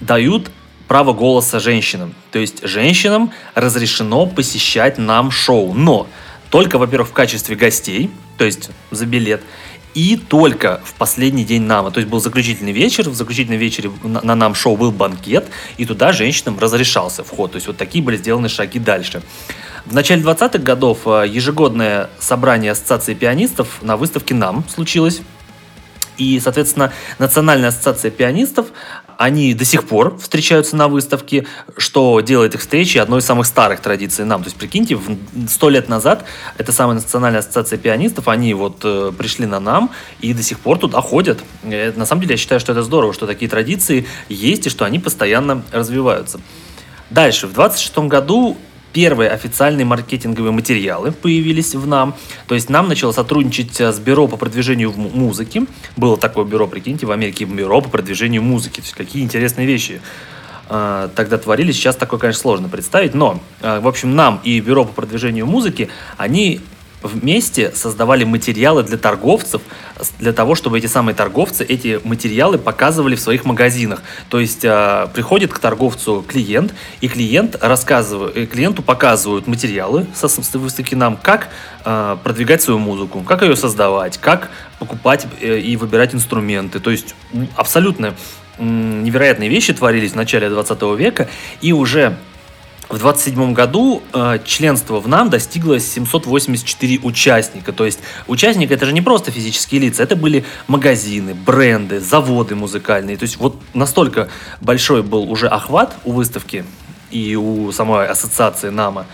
Дают 0.00 0.50
право 0.88 1.12
голоса 1.12 1.60
женщинам. 1.60 2.14
То 2.32 2.38
есть 2.38 2.66
женщинам 2.66 3.30
разрешено 3.54 4.26
посещать 4.26 4.98
нам 4.98 5.30
шоу. 5.30 5.72
Но 5.74 6.08
только, 6.50 6.78
во-первых, 6.78 7.10
в 7.10 7.12
качестве 7.12 7.56
гостей, 7.56 8.10
то 8.38 8.44
есть 8.44 8.70
за 8.90 9.06
билет, 9.06 9.42
и 9.94 10.16
только 10.16 10.80
в 10.84 10.94
последний 10.94 11.44
день 11.44 11.62
НАМа. 11.62 11.90
То 11.90 12.00
есть 12.00 12.10
был 12.10 12.20
заключительный 12.20 12.72
вечер, 12.72 13.08
в 13.08 13.14
заключительном 13.14 13.58
вечере 13.58 13.90
на, 14.02 14.20
на 14.22 14.34
НАМ 14.34 14.54
шоу 14.54 14.76
был 14.76 14.90
банкет, 14.90 15.48
и 15.76 15.84
туда 15.84 16.12
женщинам 16.12 16.58
разрешался 16.58 17.24
вход. 17.24 17.52
То 17.52 17.56
есть 17.56 17.66
вот 17.66 17.76
такие 17.76 18.02
были 18.02 18.16
сделаны 18.16 18.48
шаги 18.48 18.78
дальше. 18.78 19.22
В 19.84 19.94
начале 19.94 20.22
20-х 20.22 20.58
годов 20.58 21.00
э, 21.06 21.24
ежегодное 21.28 22.08
собрание 22.18 22.72
Ассоциации 22.72 23.14
пианистов 23.14 23.82
на 23.82 23.96
выставке 23.96 24.34
НАМ 24.34 24.64
случилось. 24.68 25.20
И, 26.18 26.38
соответственно, 26.40 26.92
Национальная 27.18 27.70
ассоциация 27.70 28.10
пианистов, 28.10 28.68
они 29.22 29.54
до 29.54 29.64
сих 29.64 29.84
пор 29.84 30.18
встречаются 30.18 30.74
на 30.74 30.88
выставке, 30.88 31.46
что 31.76 32.20
делает 32.20 32.56
их 32.56 32.60
встречи 32.60 32.98
одной 32.98 33.20
из 33.20 33.24
самых 33.24 33.46
старых 33.46 33.80
традиций 33.80 34.24
нам. 34.24 34.42
То 34.42 34.48
есть, 34.48 34.56
прикиньте, 34.56 34.98
сто 35.48 35.68
лет 35.68 35.88
назад 35.88 36.24
эта 36.58 36.72
самая 36.72 36.96
Национальная 36.96 37.38
ассоциация 37.38 37.78
пианистов, 37.78 38.26
они 38.26 38.52
вот 38.52 38.80
э, 38.82 39.12
пришли 39.16 39.46
на 39.46 39.60
нам 39.60 39.90
и 40.20 40.34
до 40.34 40.42
сих 40.42 40.58
пор 40.58 40.78
туда 40.78 41.00
ходят. 41.00 41.38
И, 41.62 41.92
на 41.94 42.04
самом 42.04 42.22
деле, 42.22 42.32
я 42.32 42.36
считаю, 42.36 42.60
что 42.60 42.72
это 42.72 42.82
здорово, 42.82 43.14
что 43.14 43.28
такие 43.28 43.48
традиции 43.48 44.06
есть 44.28 44.66
и 44.66 44.70
что 44.70 44.84
они 44.84 44.98
постоянно 44.98 45.62
развиваются. 45.70 46.40
Дальше, 47.10 47.46
в 47.46 47.52
26 47.52 47.98
году 47.98 48.56
первые 48.92 49.30
официальные 49.30 49.84
маркетинговые 49.84 50.52
материалы 50.52 51.12
появились 51.12 51.74
в 51.74 51.86
нам. 51.86 52.14
То 52.46 52.54
есть 52.54 52.68
нам 52.68 52.88
начало 52.88 53.12
сотрудничать 53.12 53.80
с 53.80 53.98
бюро 53.98 54.28
по 54.28 54.36
продвижению 54.36 54.92
музыки. 54.92 55.66
Было 55.96 56.16
такое 56.16 56.44
бюро, 56.44 56.66
прикиньте, 56.66 57.06
в 57.06 57.10
Америке 57.10 57.44
бюро 57.44 57.80
по 57.80 57.88
продвижению 57.88 58.42
музыки. 58.42 58.76
То 58.76 58.82
есть 58.82 58.94
какие 58.94 59.22
интересные 59.22 59.66
вещи 59.66 60.00
э, 60.68 61.08
тогда 61.14 61.38
творились. 61.38 61.76
Сейчас 61.76 61.96
такое, 61.96 62.20
конечно, 62.20 62.40
сложно 62.42 62.68
представить. 62.68 63.14
Но, 63.14 63.40
э, 63.60 63.80
в 63.80 63.88
общем, 63.88 64.14
нам 64.14 64.40
и 64.44 64.60
бюро 64.60 64.84
по 64.84 64.92
продвижению 64.92 65.46
музыки, 65.46 65.88
они 66.16 66.60
вместе 67.02 67.72
создавали 67.74 68.24
материалы 68.24 68.82
для 68.82 68.96
торговцев, 68.96 69.62
для 70.18 70.32
того, 70.32 70.54
чтобы 70.54 70.78
эти 70.78 70.86
самые 70.86 71.14
торговцы 71.14 71.64
эти 71.64 72.00
материалы 72.04 72.58
показывали 72.58 73.14
в 73.14 73.20
своих 73.20 73.44
магазинах. 73.44 74.02
То 74.28 74.40
есть 74.40 74.64
э, 74.64 75.08
приходит 75.14 75.52
к 75.52 75.58
торговцу 75.58 76.24
клиент, 76.26 76.74
и 77.00 77.08
клиент 77.08 77.56
рассказывает, 77.60 78.36
э, 78.36 78.46
клиенту 78.46 78.82
показывают 78.82 79.46
материалы 79.46 80.06
со, 80.14 80.28
с 80.28 80.54
выставки 80.54 80.94
нам, 80.94 81.16
как 81.16 81.48
э, 81.84 82.16
продвигать 82.22 82.62
свою 82.62 82.78
музыку, 82.78 83.20
как 83.20 83.42
ее 83.42 83.56
создавать, 83.56 84.18
как 84.18 84.50
покупать 84.78 85.26
э, 85.40 85.58
и 85.58 85.76
выбирать 85.76 86.14
инструменты. 86.14 86.80
То 86.80 86.90
есть 86.90 87.14
абсолютно 87.56 88.14
невероятные 88.58 89.48
вещи 89.48 89.72
творились 89.72 90.12
в 90.12 90.16
начале 90.16 90.48
20 90.48 90.82
века, 90.98 91.28
и 91.60 91.72
уже 91.72 92.16
в 92.92 92.98
27 92.98 93.54
году 93.54 94.02
э, 94.12 94.38
членство 94.44 95.00
в 95.00 95.08
НАМ 95.08 95.30
достигло 95.30 95.80
784 95.80 97.00
участника. 97.02 97.72
То 97.72 97.86
есть 97.86 98.00
участник 98.28 98.70
это 98.70 98.84
же 98.84 98.92
не 98.92 99.00
просто 99.00 99.30
физические 99.30 99.80
лица, 99.80 100.02
это 100.02 100.14
были 100.14 100.44
магазины, 100.68 101.34
бренды, 101.34 102.00
заводы 102.00 102.54
музыкальные. 102.54 103.16
То 103.16 103.22
есть 103.22 103.38
вот 103.38 103.56
настолько 103.72 104.28
большой 104.60 105.02
был 105.02 105.30
уже 105.32 105.48
охват 105.48 105.96
у 106.04 106.12
выставки 106.12 106.66
и 107.10 107.34
у 107.34 107.72
самой 107.72 108.06
ассоциации 108.08 108.68
НАМа. 108.68 109.06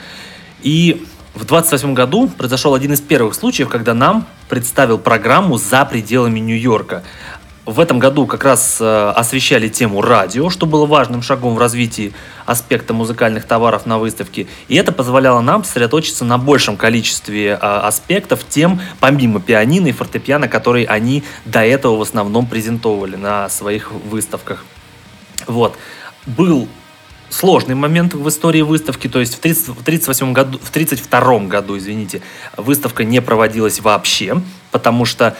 И 0.63 1.07
в 1.35 1.45
28 1.45 1.95
году 1.95 2.27
произошел 2.27 2.75
один 2.75 2.95
из 2.95 3.01
первых 3.01 3.35
случаев, 3.35 3.69
когда 3.69 3.95
НАМ 3.95 4.27
представил 4.49 4.99
программу 4.99 5.57
за 5.57 5.85
пределами 5.85 6.41
Нью-Йорка. 6.41 7.05
В 7.69 7.81
этом 7.81 7.99
году 7.99 8.27
как 8.27 8.45
раз 8.45 8.79
э, 8.81 9.13
освещали 9.15 9.69
тему 9.69 10.01
радио, 10.01 10.49
что 10.49 10.65
было 10.65 10.87
важным 10.87 11.21
шагом 11.21 11.55
в 11.55 11.59
развитии 11.59 12.15
аспекта 12.47 12.95
музыкальных 12.95 13.45
товаров 13.45 13.85
на 13.85 13.99
выставке. 13.99 14.47
И 14.69 14.77
это 14.77 14.91
позволяло 14.91 15.43
нам 15.43 15.65
сосредоточиться 15.65 16.25
на 16.25 16.39
большем 16.39 16.79
количестве 16.79 17.49
э, 17.49 17.57
аспектов, 17.57 18.41
тем 18.49 18.81
помимо 19.01 19.39
пианино 19.39 19.89
и 19.89 19.93
фортепиано, 19.93 20.49
которые 20.49 20.87
они 20.87 21.25
до 21.45 21.63
этого 21.63 21.99
в 21.99 22.01
основном 22.01 22.47
презентовали 22.47 23.17
на 23.17 23.51
своих 23.51 23.93
выставках. 23.93 24.65
Вот. 25.47 25.77
Был 26.25 26.69
сложный 27.31 27.75
момент 27.75 28.15
в 28.15 28.29
истории 28.29 28.63
выставки, 28.63 29.09
то 29.09 29.21
есть 29.21 29.35
в 29.35 29.39
1938 29.39 30.33
году, 30.33 30.59
в 30.63 30.71
32 30.71 31.39
году, 31.41 31.77
извините, 31.77 32.23
выставка 32.57 33.05
не 33.05 33.21
проводилась 33.21 33.81
вообще, 33.81 34.41
потому 34.71 35.05
что 35.05 35.37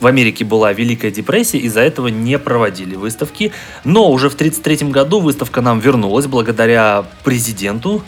в 0.00 0.06
Америке 0.06 0.44
была 0.44 0.72
Великая 0.72 1.10
депрессия, 1.10 1.58
из-за 1.58 1.80
этого 1.80 2.08
не 2.08 2.38
проводили 2.38 2.96
выставки. 2.96 3.52
Но 3.84 4.10
уже 4.10 4.28
в 4.28 4.34
1933 4.34 4.90
году 4.90 5.20
выставка 5.20 5.60
нам 5.60 5.80
вернулась 5.80 6.26
благодаря 6.26 7.04
президенту 7.24 8.02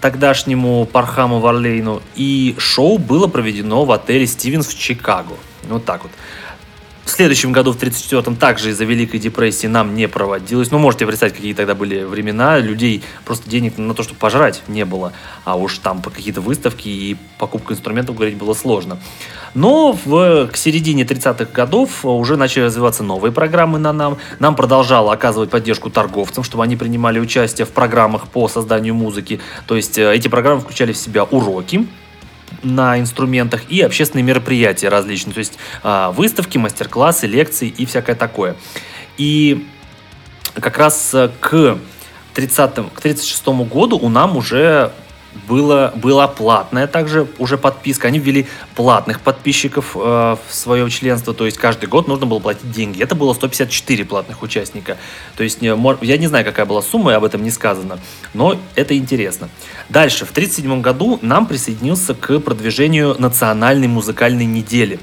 тогдашнему 0.00 0.84
Пархаму 0.84 1.40
Варлейну, 1.40 2.02
и 2.14 2.54
шоу 2.58 2.98
было 2.98 3.26
проведено 3.26 3.86
в 3.86 3.92
отеле 3.92 4.26
«Стивенс» 4.26 4.66
в 4.66 4.78
Чикаго. 4.78 5.34
Вот 5.66 5.86
так 5.86 6.02
вот. 6.02 6.12
В 7.04 7.10
следующем 7.10 7.52
году, 7.52 7.72
в 7.72 7.76
1934-м, 7.76 8.36
также 8.36 8.70
из-за 8.70 8.84
Великой 8.84 9.20
депрессии 9.20 9.66
нам 9.66 9.94
не 9.94 10.08
проводилось. 10.08 10.70
Ну, 10.70 10.78
можете 10.78 11.06
представить, 11.06 11.34
какие 11.34 11.52
тогда 11.52 11.74
были 11.74 12.02
времена. 12.02 12.58
Людей 12.58 13.02
просто 13.26 13.48
денег 13.48 13.76
на 13.76 13.94
то, 13.94 14.02
чтобы 14.02 14.18
пожрать, 14.18 14.62
не 14.68 14.86
было. 14.86 15.12
А 15.44 15.56
уж 15.56 15.78
там 15.78 16.00
по 16.00 16.08
какие-то 16.08 16.40
выставки 16.40 16.88
и 16.88 17.16
покупка 17.38 17.74
инструментов 17.74 18.16
говорить 18.16 18.38
было 18.38 18.54
сложно. 18.54 18.98
Но 19.52 19.92
в, 20.04 20.48
к 20.48 20.56
середине 20.56 21.04
30-х 21.04 21.52
годов 21.52 22.04
уже 22.06 22.36
начали 22.36 22.64
развиваться 22.64 23.02
новые 23.02 23.32
программы 23.32 23.78
на 23.78 23.92
нам. 23.92 24.16
Нам 24.38 24.56
продолжало 24.56 25.12
оказывать 25.12 25.50
поддержку 25.50 25.90
торговцам, 25.90 26.42
чтобы 26.42 26.64
они 26.64 26.76
принимали 26.76 27.20
участие 27.20 27.66
в 27.66 27.70
программах 27.70 28.28
по 28.28 28.48
созданию 28.48 28.94
музыки. 28.94 29.40
То 29.66 29.76
есть 29.76 29.98
э, 29.98 30.14
эти 30.14 30.28
программы 30.28 30.62
включали 30.62 30.92
в 30.92 30.96
себя 30.96 31.24
уроки, 31.24 31.86
на 32.62 32.98
инструментах 32.98 33.70
и 33.70 33.80
общественные 33.80 34.24
мероприятия 34.24 34.88
различные, 34.88 35.34
то 35.34 35.40
есть 35.40 35.58
э, 35.82 36.12
выставки, 36.14 36.58
мастер-классы, 36.58 37.26
лекции 37.26 37.68
и 37.68 37.86
всякое 37.86 38.16
такое. 38.16 38.56
И 39.16 39.66
как 40.54 40.78
раз 40.78 41.12
э, 41.14 41.30
к 41.40 41.78
30 42.34 42.92
к 42.94 43.00
36 43.00 43.46
году 43.46 43.98
у 43.98 44.08
нам 44.08 44.36
уже 44.36 44.92
было, 45.48 45.92
была 45.96 46.28
платная 46.28 46.86
также 46.86 47.26
уже 47.38 47.58
подписка. 47.58 48.08
Они 48.08 48.18
ввели 48.18 48.46
платных 48.74 49.20
подписчиков 49.20 49.96
э, 49.96 49.98
в 49.98 50.54
свое 50.54 50.88
членство, 50.90 51.34
то 51.34 51.46
есть 51.46 51.58
каждый 51.58 51.86
год 51.86 52.08
нужно 52.08 52.26
было 52.26 52.38
платить 52.38 52.70
деньги. 52.70 53.02
Это 53.02 53.14
было 53.14 53.34
154 53.34 54.04
платных 54.04 54.42
участника. 54.42 54.96
То 55.36 55.44
есть 55.44 55.58
я 55.60 56.16
не 56.16 56.26
знаю, 56.26 56.44
какая 56.44 56.66
была 56.66 56.82
сумма, 56.82 57.12
и 57.12 57.14
об 57.14 57.24
этом 57.24 57.42
не 57.42 57.50
сказано, 57.50 57.98
но 58.32 58.58
это 58.74 58.96
интересно. 58.96 59.48
Дальше, 59.88 60.24
в 60.24 60.30
1937 60.30 60.80
году 60.80 61.18
нам 61.22 61.46
присоединился 61.46 62.14
к 62.14 62.38
продвижению 62.40 63.16
национальной 63.18 63.88
музыкальной 63.88 64.46
недели. 64.46 64.98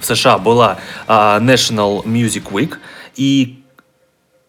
В 0.00 0.06
США 0.06 0.38
была 0.38 0.78
э, 1.06 1.12
National 1.12 2.04
Music 2.04 2.50
Week, 2.50 2.76
и 3.16 3.63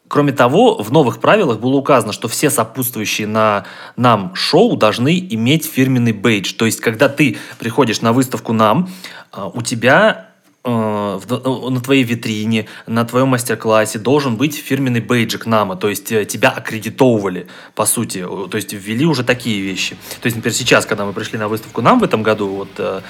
Кроме 0.08 0.34
того, 0.34 0.82
в 0.82 0.92
новых 0.92 1.20
правилах 1.20 1.60
было 1.60 1.76
указано, 1.76 2.14
что 2.14 2.28
все 2.28 2.50
сопутствующие 2.50 3.28
на 3.28 3.66
нам 3.96 4.36
шоу 4.36 4.76
должны 4.76 5.18
иметь 5.32 5.66
фирменный 5.66 6.12
бейдж. 6.12 6.54
То 6.54 6.66
есть, 6.66 6.80
когда 6.80 7.10
ты 7.10 7.38
приходишь 7.58 8.02
на 8.02 8.14
выставку 8.14 8.54
нам, 8.54 8.88
а, 9.32 9.48
у 9.48 9.64
тебя 9.64 10.30
э, 10.64 10.70
на 10.70 11.82
твоей 11.82 12.04
витрине, 12.04 12.68
на 12.86 13.04
твоем 13.04 13.30
мастер-классе 13.30 13.98
должен 13.98 14.36
быть 14.36 14.56
фирменный 14.56 15.02
бейджик 15.02 15.48
НАМа, 15.48 15.76
то 15.76 15.90
есть 15.90 16.12
э, 16.12 16.26
тебя 16.26 16.50
аккредитовывали, 16.50 17.48
по 17.74 17.86
сути, 17.88 18.24
то 18.24 18.56
есть 18.56 18.74
ввели 18.74 19.06
уже 19.06 19.24
такие 19.24 19.60
вещи. 19.62 19.98
То 20.22 20.28
есть, 20.28 20.36
например, 20.36 20.56
сейчас, 20.56 20.86
когда 20.86 21.06
мы 21.06 21.14
пришли 21.14 21.40
на 21.40 21.48
выставку 21.48 21.82
нам 21.82 22.00
в 22.00 22.04
этом 22.04 22.22
году, 22.22 22.48
вот 22.50 22.70
э, 22.78 23.02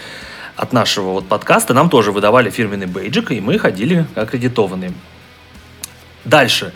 от 0.55 0.71
нашего 0.71 1.11
вот 1.11 1.27
подкаста, 1.27 1.73
нам 1.73 1.89
тоже 1.89 2.13
выдавали 2.13 2.49
фирменный 2.49 2.87
бейджик, 2.87 3.31
и 3.31 3.41
мы 3.41 3.59
ходили 3.59 4.05
аккредитованные. 4.15 4.93
Дальше. 6.25 6.73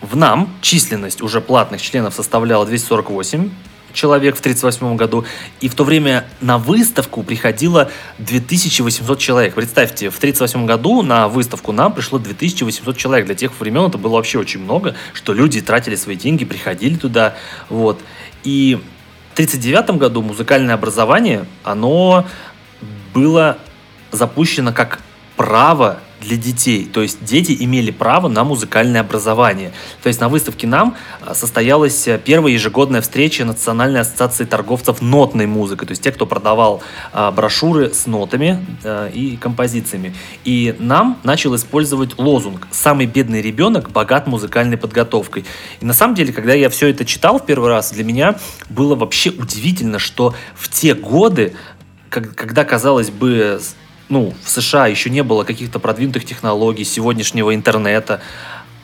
В 0.00 0.16
НАМ 0.16 0.48
численность 0.62 1.20
уже 1.20 1.40
платных 1.40 1.82
членов 1.82 2.14
составляла 2.14 2.66
248 2.66 3.50
человек 3.92 4.36
в 4.36 4.40
1938 4.40 4.96
году, 4.96 5.24
и 5.60 5.68
в 5.68 5.74
то 5.74 5.84
время 5.84 6.24
на 6.40 6.58
выставку 6.58 7.22
приходило 7.22 7.90
2800 8.18 9.18
человек. 9.18 9.54
Представьте, 9.54 10.08
в 10.08 10.16
1938 10.16 10.66
году 10.66 11.02
на 11.02 11.28
выставку 11.28 11.72
нам 11.72 11.92
пришло 11.92 12.18
2800 12.18 12.96
человек. 12.96 13.26
Для 13.26 13.34
тех 13.34 13.52
времен 13.60 13.86
это 13.88 13.98
было 13.98 14.14
вообще 14.16 14.38
очень 14.38 14.60
много, 14.60 14.94
что 15.12 15.34
люди 15.34 15.60
тратили 15.60 15.94
свои 15.94 16.16
деньги, 16.16 16.44
приходили 16.44 16.96
туда, 16.96 17.34
вот. 17.68 18.00
И 18.44 18.80
в 19.30 19.34
1939 19.34 19.98
году 19.98 20.22
музыкальное 20.22 20.74
образование, 20.74 21.44
оно 21.62 22.26
было 23.14 23.58
запущено 24.10 24.72
как 24.72 25.00
право 25.36 26.00
для 26.22 26.36
детей. 26.36 26.88
То 26.92 27.02
есть 27.02 27.24
дети 27.24 27.56
имели 27.58 27.90
право 27.90 28.28
на 28.28 28.44
музыкальное 28.44 29.00
образование. 29.00 29.72
То 30.02 30.08
есть 30.08 30.20
на 30.20 30.28
выставке 30.28 30.66
нам 30.66 30.96
а, 31.20 31.34
состоялась 31.34 32.06
э, 32.08 32.20
первая 32.22 32.52
ежегодная 32.52 33.00
встреча 33.00 33.44
Национальной 33.44 34.00
ассоциации 34.00 34.44
торговцев 34.44 35.02
нотной 35.02 35.46
музыкой. 35.46 35.86
То 35.88 35.92
есть 35.92 36.02
те, 36.02 36.12
кто 36.12 36.26
продавал 36.26 36.82
а, 37.12 37.30
брошюры 37.30 37.92
с 37.92 38.06
нотами 38.06 38.64
и 39.12 39.36
композициями. 39.40 40.14
И 40.44 40.74
нам 40.78 41.18
начал 41.24 41.54
использовать 41.56 42.18
лозунг 42.18 42.68
«Самый 42.70 43.06
бедный 43.06 43.42
ребенок 43.42 43.90
богат 43.90 44.26
музыкальной 44.26 44.76
подготовкой». 44.76 45.44
И 45.80 45.84
на 45.84 45.92
самом 45.92 46.14
деле, 46.14 46.32
когда 46.32 46.54
я 46.54 46.68
все 46.68 46.88
это 46.88 47.04
читал 47.04 47.38
в 47.38 47.46
первый 47.46 47.68
раз, 47.68 47.92
для 47.92 48.04
меня 48.04 48.36
было 48.68 48.94
вообще 48.94 49.30
удивительно, 49.30 49.98
что 49.98 50.34
в 50.54 50.68
те 50.68 50.94
годы, 50.94 51.54
когда, 52.10 52.64
казалось 52.64 53.10
бы, 53.10 53.60
ну, 54.08 54.34
в 54.42 54.48
США 54.48 54.86
еще 54.86 55.10
не 55.10 55.22
было 55.22 55.44
каких-то 55.44 55.78
продвинутых 55.78 56.24
технологий, 56.24 56.84
сегодняшнего 56.84 57.54
интернета, 57.54 58.20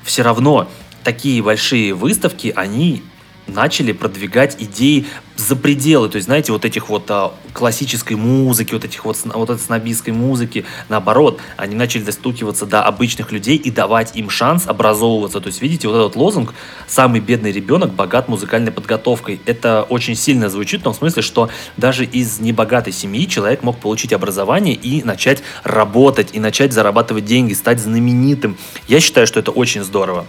все 0.03 0.23
равно 0.23 0.69
такие 1.05 1.43
большие 1.43 1.95
выставки, 1.95 2.53
они 2.55 3.03
начали 3.49 3.93
продвигать 3.93 4.57
идеи 4.61 5.07
за 5.37 5.55
пределы, 5.55 6.09
то 6.09 6.17
есть, 6.17 6.27
знаете, 6.27 6.53
вот 6.53 6.65
этих 6.65 6.89
вот 6.89 7.05
а, 7.11 7.33
классической 7.53 8.15
музыки, 8.17 8.75
вот 8.75 8.85
этих 8.85 9.05
вот, 9.05 9.17
вот 9.25 9.51
этой 9.51 9.61
снобистской 9.61 10.13
музыки, 10.13 10.65
наоборот, 10.89 11.41
они 11.57 11.77
начали 11.77 12.03
достукиваться 12.03 12.67
до 12.67 12.83
обычных 12.83 13.31
людей 13.31 13.57
и 13.57 13.71
давать 13.71 14.17
им 14.17 14.31
шанс 14.31 14.67
образовываться. 14.67 15.41
То 15.41 15.47
есть, 15.47 15.63
видите, 15.63 15.87
вот 15.87 15.97
этот 15.97 16.17
лозунг 16.17 16.55
«самый 16.89 17.21
бедный 17.21 17.53
ребенок 17.53 17.95
богат 17.95 18.29
музыкальной 18.29 18.73
подготовкой», 18.73 19.41
это 19.47 19.85
очень 19.89 20.17
сильно 20.17 20.49
звучит 20.49 20.81
в 20.81 20.85
том 20.85 20.95
смысле, 20.95 21.23
что 21.23 21.51
даже 21.77 22.05
из 22.05 22.41
небогатой 22.41 22.93
семьи 22.93 23.29
человек 23.29 23.63
мог 23.63 23.79
получить 23.79 24.13
образование 24.13 24.75
и 24.75 25.05
начать 25.05 25.43
работать, 25.63 26.31
и 26.33 26.41
начать 26.41 26.73
зарабатывать 26.73 27.25
деньги, 27.25 27.55
стать 27.55 27.79
знаменитым. 27.79 28.57
Я 28.89 29.01
считаю, 29.01 29.27
что 29.27 29.39
это 29.39 29.53
очень 29.53 29.85
здорово. 29.85 30.27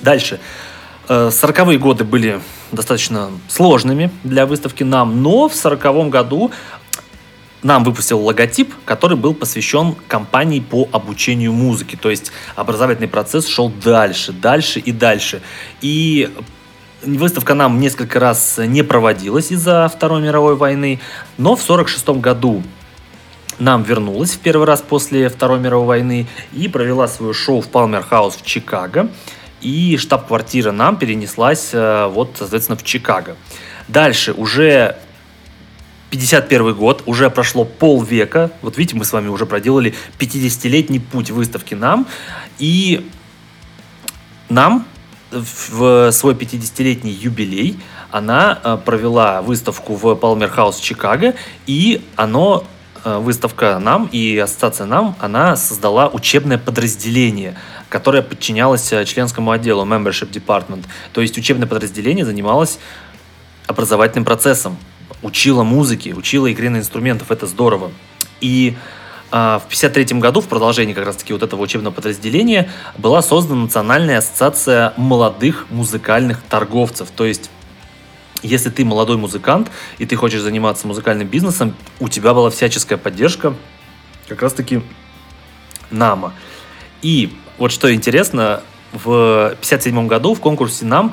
Дальше. 0.00 0.38
40-е 1.08 1.76
э, 1.76 1.78
годы 1.78 2.04
были 2.04 2.40
достаточно 2.72 3.30
сложными 3.48 4.10
для 4.24 4.46
выставки 4.46 4.82
нам, 4.82 5.22
но 5.22 5.48
в 5.48 5.54
40 5.54 6.10
году 6.10 6.50
нам 7.62 7.82
выпустил 7.82 8.20
логотип, 8.20 8.72
который 8.84 9.16
был 9.16 9.34
посвящен 9.34 9.96
компании 10.06 10.60
по 10.60 10.88
обучению 10.92 11.52
музыки. 11.52 11.96
То 11.96 12.10
есть 12.10 12.30
образовательный 12.54 13.08
процесс 13.08 13.46
шел 13.46 13.68
дальше, 13.68 14.32
дальше 14.32 14.78
и 14.80 14.92
дальше. 14.92 15.42
И 15.80 16.30
выставка 17.02 17.54
нам 17.54 17.80
несколько 17.80 18.20
раз 18.20 18.58
не 18.58 18.82
проводилась 18.82 19.50
из-за 19.50 19.88
Второй 19.88 20.22
мировой 20.22 20.56
войны, 20.56 21.00
но 21.36 21.56
в 21.56 21.62
1946 21.62 22.20
году 22.22 22.62
нам 23.58 23.82
вернулась 23.82 24.32
в 24.32 24.38
первый 24.38 24.66
раз 24.66 24.82
после 24.82 25.28
Второй 25.28 25.58
мировой 25.58 25.86
войны 25.86 26.26
и 26.52 26.68
провела 26.68 27.08
свое 27.08 27.32
шоу 27.32 27.60
в 27.60 27.68
Палмер 27.68 28.02
Хаус 28.02 28.36
в 28.36 28.44
Чикаго 28.44 29.08
и 29.60 29.96
штаб-квартира 29.96 30.72
нам 30.72 30.96
перенеслась 30.96 31.70
э, 31.72 32.06
вот, 32.06 32.36
соответственно, 32.38 32.78
в 32.78 32.84
Чикаго. 32.84 33.36
Дальше 33.88 34.32
уже 34.32 34.96
51 36.10 36.74
год, 36.74 37.02
уже 37.06 37.30
прошло 37.30 37.64
полвека. 37.64 38.50
Вот 38.62 38.76
видите, 38.78 38.96
мы 38.96 39.04
с 39.04 39.12
вами 39.12 39.28
уже 39.28 39.46
проделали 39.46 39.94
50-летний 40.18 41.00
путь 41.00 41.30
выставки 41.30 41.74
нам. 41.74 42.06
И 42.58 43.08
нам 44.48 44.86
в 45.30 46.10
свой 46.12 46.34
50-летний 46.34 47.12
юбилей 47.12 47.78
она 48.10 48.58
э, 48.62 48.78
провела 48.84 49.42
выставку 49.42 49.94
в 49.94 50.14
Палмер 50.14 50.48
Хаус 50.48 50.78
Чикаго, 50.78 51.34
и 51.66 52.02
оно 52.16 52.64
э, 53.04 53.18
выставка 53.18 53.78
нам 53.78 54.08
и 54.10 54.38
ассоциация 54.38 54.86
нам, 54.86 55.14
она 55.20 55.56
создала 55.56 56.08
учебное 56.08 56.58
подразделение– 56.58 57.56
которая 57.88 58.22
подчинялась 58.22 58.92
э, 58.92 59.04
членскому 59.04 59.50
отделу, 59.50 59.84
membership 59.84 60.30
department. 60.30 60.84
То 61.12 61.20
есть 61.20 61.36
учебное 61.38 61.66
подразделение 61.66 62.24
занималось 62.24 62.78
образовательным 63.66 64.24
процессом, 64.24 64.76
учила 65.22 65.62
музыке, 65.62 66.14
учила 66.14 66.50
игре 66.52 66.70
на 66.70 66.78
инструментах, 66.78 67.30
это 67.30 67.46
здорово. 67.46 67.90
И 68.40 68.76
а, 69.30 69.58
в 69.58 69.66
1953 69.66 70.20
году, 70.20 70.40
в 70.40 70.48
продолжении 70.48 70.94
как 70.94 71.04
раз-таки 71.04 71.32
вот 71.32 71.42
этого 71.42 71.60
учебного 71.60 71.92
подразделения, 71.92 72.70
была 72.96 73.20
создана 73.20 73.62
Национальная 73.62 74.18
ассоциация 74.18 74.94
молодых 74.96 75.66
музыкальных 75.70 76.42
торговцев. 76.42 77.08
То 77.14 77.26
есть 77.26 77.50
если 78.42 78.70
ты 78.70 78.84
молодой 78.84 79.16
музыкант 79.16 79.70
и 79.98 80.06
ты 80.06 80.16
хочешь 80.16 80.40
заниматься 80.40 80.86
музыкальным 80.86 81.28
бизнесом, 81.28 81.74
у 82.00 82.08
тебя 82.08 82.34
была 82.34 82.50
всяческая 82.50 82.96
поддержка 82.96 83.54
как 84.28 84.42
раз-таки 84.42 84.80
НАМА. 85.90 86.32
И 87.02 87.32
вот 87.58 87.72
что 87.72 87.92
интересно, 87.92 88.62
в 88.92 89.54
57 89.60 90.06
году 90.06 90.34
в 90.34 90.40
конкурсе 90.40 90.84
нам 90.84 91.12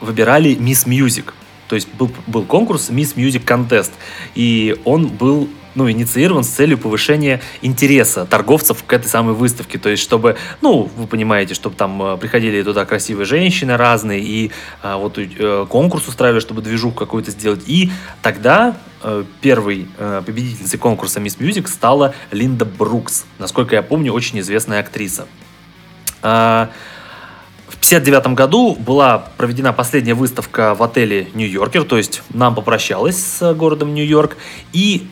выбирали 0.00 0.56
Miss 0.56 0.86
Music. 0.86 1.32
То 1.68 1.74
есть 1.74 1.88
был, 1.94 2.10
был 2.26 2.44
конкурс 2.44 2.90
Miss 2.90 3.14
Music 3.16 3.44
Contest. 3.44 3.92
И 4.34 4.80
он 4.84 5.08
был 5.08 5.48
ну, 5.76 5.88
инициирован 5.90 6.42
с 6.42 6.48
целью 6.48 6.78
повышения 6.78 7.40
интереса 7.62 8.24
торговцев 8.24 8.82
к 8.84 8.92
этой 8.92 9.06
самой 9.06 9.34
выставке. 9.34 9.78
То 9.78 9.88
есть, 9.90 10.02
чтобы, 10.02 10.36
ну, 10.62 10.90
вы 10.96 11.06
понимаете, 11.06 11.54
чтобы 11.54 11.76
там 11.76 12.02
э, 12.02 12.16
приходили 12.16 12.62
туда 12.62 12.84
красивые 12.84 13.26
женщины 13.26 13.76
разные, 13.76 14.20
и 14.20 14.50
а, 14.82 14.96
вот 14.96 15.18
э, 15.18 15.66
конкурс 15.68 16.08
устраивали, 16.08 16.40
чтобы 16.40 16.62
движуху 16.62 16.96
какую-то 16.96 17.30
сделать. 17.30 17.62
И 17.66 17.90
тогда 18.22 18.76
э, 19.02 19.24
первой 19.40 19.86
э, 19.98 20.22
победительницей 20.24 20.78
конкурса 20.78 21.20
Miss 21.20 21.38
Music 21.38 21.68
стала 21.68 22.14
Линда 22.30 22.64
Брукс. 22.64 23.26
Насколько 23.38 23.76
я 23.76 23.82
помню, 23.82 24.12
очень 24.12 24.40
известная 24.40 24.80
актриса. 24.80 25.26
А, 26.22 26.70
в 27.68 27.76
1959 27.86 28.36
году 28.36 28.74
была 28.74 29.18
проведена 29.36 29.72
последняя 29.72 30.14
выставка 30.14 30.74
в 30.74 30.82
отеле 30.82 31.28
Нью-Йоркер, 31.34 31.84
то 31.84 31.96
есть 31.96 32.22
нам 32.30 32.54
попрощалась 32.54 33.16
с 33.16 33.54
городом 33.54 33.92
Нью-Йорк, 33.92 34.36
и 34.72 35.08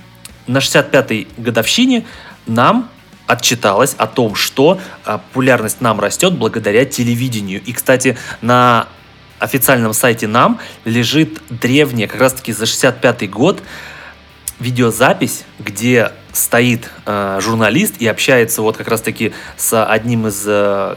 на 0.46 0.59
65-й 0.59 1.28
годовщине 1.37 2.04
нам 2.46 2.90
отчиталась 3.26 3.94
о 3.96 4.07
том, 4.07 4.35
что 4.35 4.78
а, 5.04 5.18
популярность 5.18 5.80
нам 5.80 5.98
растет 5.98 6.35
благодаря 6.35 6.85
телевидению. 6.85 7.62
И, 7.64 7.72
кстати, 7.72 8.18
на 8.42 8.88
официальном 9.38 9.94
сайте 9.94 10.26
нам 10.26 10.61
лежит 10.85 11.40
древняя, 11.48 12.07
как 12.07 12.20
раз-таки 12.20 12.52
за 12.52 12.66
65 12.66 13.30
год, 13.30 13.62
видеозапись, 14.61 15.44
где 15.59 16.12
стоит 16.33 16.90
э, 17.07 17.40
журналист 17.42 17.96
и 17.98 18.07
общается 18.07 18.62
вот 18.62 18.76
как 18.76 18.88
раз-таки 18.88 19.33
с 19.57 19.85
одним 19.85 20.26
из 20.26 20.44
э, 20.46 20.96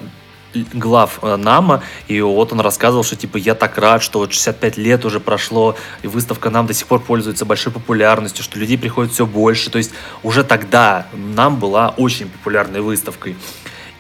глав 0.54 1.20
э, 1.22 1.36
НАМа, 1.36 1.84
и 2.08 2.22
вот 2.22 2.52
он 2.52 2.60
рассказывал, 2.60 3.04
что 3.04 3.16
типа 3.16 3.38
я 3.38 3.56
так 3.56 3.78
рад, 3.78 4.02
что 4.02 4.20
вот 4.20 4.34
65 4.34 4.78
лет 4.78 5.06
уже 5.06 5.20
прошло, 5.20 5.76
и 6.04 6.08
выставка 6.08 6.50
НАМ 6.50 6.68
до 6.68 6.74
сих 6.74 6.88
пор 6.88 7.02
пользуется 7.02 7.46
большой 7.46 7.72
популярностью, 7.74 8.44
что 8.44 8.60
людей 8.60 8.78
приходит 8.78 9.12
все 9.14 9.26
больше, 9.26 9.70
то 9.70 9.78
есть 9.78 9.92
уже 10.24 10.44
тогда 10.44 11.08
НАМ 11.14 11.60
была 11.60 11.90
очень 11.98 12.30
популярной 12.30 12.82
выставкой. 12.82 13.36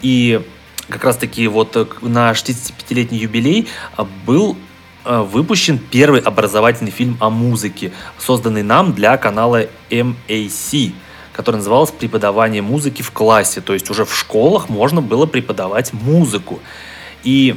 И 0.01 0.41
как 0.89 1.03
раз 1.03 1.17
таки 1.17 1.47
вот 1.47 1.75
э, 1.75 1.85
на 2.01 2.31
65-летний 2.31 3.17
юбилей 3.19 3.67
э, 3.97 4.05
был 4.25 4.57
выпущен 5.05 5.79
первый 5.79 6.19
образовательный 6.19 6.91
фильм 6.91 7.15
о 7.21 7.29
музыке, 7.29 7.93
созданный 8.17 8.61
нам 8.61 8.91
для 8.91 9.15
канала 9.15 9.67
MAC 9.89 10.91
который 11.37 11.57
назывался 11.57 11.93
«Преподавание 11.93 12.63
музыки 12.63 13.03
в 13.03 13.11
классе». 13.11 13.61
То 13.61 13.73
есть 13.73 13.89
уже 13.91 14.03
в 14.03 14.13
школах 14.13 14.69
можно 14.69 15.01
было 15.01 15.27
преподавать 15.27 15.93
музыку. 15.93 16.59
И 17.23 17.55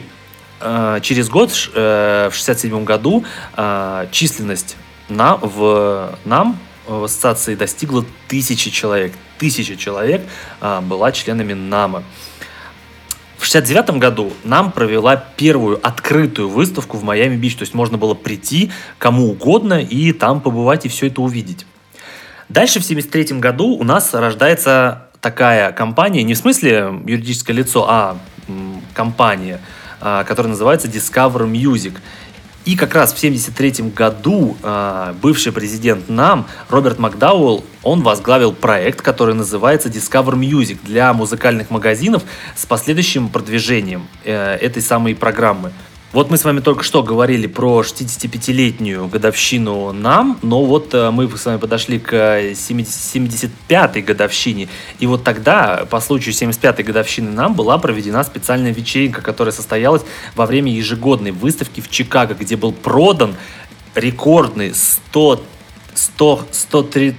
э, 0.60 0.98
через 1.02 1.30
год, 1.30 1.48
э, 1.50 2.28
в 2.30 2.36
1967 2.36 2.84
году, 2.84 3.24
э, 3.56 4.06
численность 4.12 4.76
на, 5.08 5.36
в 5.36 6.14
нам 6.26 6.58
в 6.86 7.04
ассоциации 7.04 7.54
достигла 7.54 8.04
тысячи 8.28 8.70
человек. 8.70 9.12
Тысяча 9.38 9.76
человек 9.76 10.22
э, 10.60 10.80
была 10.82 11.10
членами 11.10 11.54
НАМа. 11.54 12.02
В 13.38 13.46
69 13.46 13.98
году 13.98 14.34
нам 14.44 14.70
провела 14.70 15.16
первую 15.16 15.80
открытую 15.82 16.50
выставку 16.50 16.98
в 16.98 17.04
Майами-Бич, 17.04 17.56
то 17.56 17.62
есть 17.62 17.72
можно 17.72 17.96
было 17.96 18.12
прийти 18.12 18.70
кому 18.98 19.30
угодно 19.30 19.80
и 19.80 20.12
там 20.12 20.42
побывать 20.42 20.84
и 20.84 20.90
все 20.90 21.06
это 21.06 21.22
увидеть. 21.22 21.64
Дальше 22.50 22.80
в 22.80 22.84
73 22.84 23.38
году 23.38 23.76
у 23.76 23.84
нас 23.84 24.12
рождается 24.12 25.02
такая 25.20 25.70
компания, 25.70 26.24
не 26.24 26.34
в 26.34 26.36
смысле 26.36 26.92
юридическое 27.06 27.54
лицо, 27.54 27.86
а 27.88 28.18
компания, 28.92 29.60
а, 30.00 30.24
которая 30.24 30.50
называется 30.50 30.88
Discover 30.88 31.48
Music. 31.48 31.94
И 32.64 32.74
как 32.74 32.94
раз 32.94 33.12
в 33.12 33.16
1973 33.16 33.90
году 33.90 34.56
э, 34.62 35.14
бывший 35.22 35.50
президент 35.50 36.10
НАМ 36.10 36.46
Роберт 36.68 36.98
Макдауэлл, 36.98 37.64
он 37.82 38.02
возглавил 38.02 38.52
проект, 38.52 39.00
который 39.00 39.34
называется 39.34 39.88
Discover 39.88 40.34
Music 40.34 40.78
для 40.84 41.14
музыкальных 41.14 41.70
магазинов 41.70 42.22
с 42.54 42.66
последующим 42.66 43.30
продвижением 43.30 44.06
э, 44.24 44.56
этой 44.56 44.82
самой 44.82 45.14
программы. 45.14 45.72
Вот 46.12 46.28
мы 46.28 46.38
с 46.38 46.44
вами 46.44 46.58
только 46.58 46.82
что 46.82 47.04
говорили 47.04 47.46
про 47.46 47.82
65-летнюю 47.82 49.06
годовщину 49.06 49.92
нам, 49.92 50.40
но 50.42 50.64
вот 50.64 50.92
э, 50.92 51.12
мы 51.12 51.30
с 51.30 51.46
вами 51.46 51.58
подошли 51.58 52.00
к 52.00 52.12
75-й 52.12 54.02
годовщине, 54.02 54.68
и 54.98 55.06
вот 55.06 55.22
тогда, 55.22 55.86
по 55.88 56.00
случаю 56.00 56.34
75-й 56.34 56.82
годовщины 56.82 57.30
нам, 57.30 57.54
была 57.54 57.78
проведена 57.78 58.24
специальная 58.24 58.72
вечеринка, 58.72 59.22
которая 59.22 59.52
состоялась 59.52 60.02
во 60.34 60.46
время 60.46 60.72
ежегодной 60.72 61.30
выставки 61.30 61.80
в 61.80 61.88
Чикаго, 61.88 62.34
где 62.34 62.56
был 62.56 62.72
продан 62.72 63.36
рекордный 63.94 64.74
100 64.74 65.44
100, 65.94 66.46
103, 66.50 67.14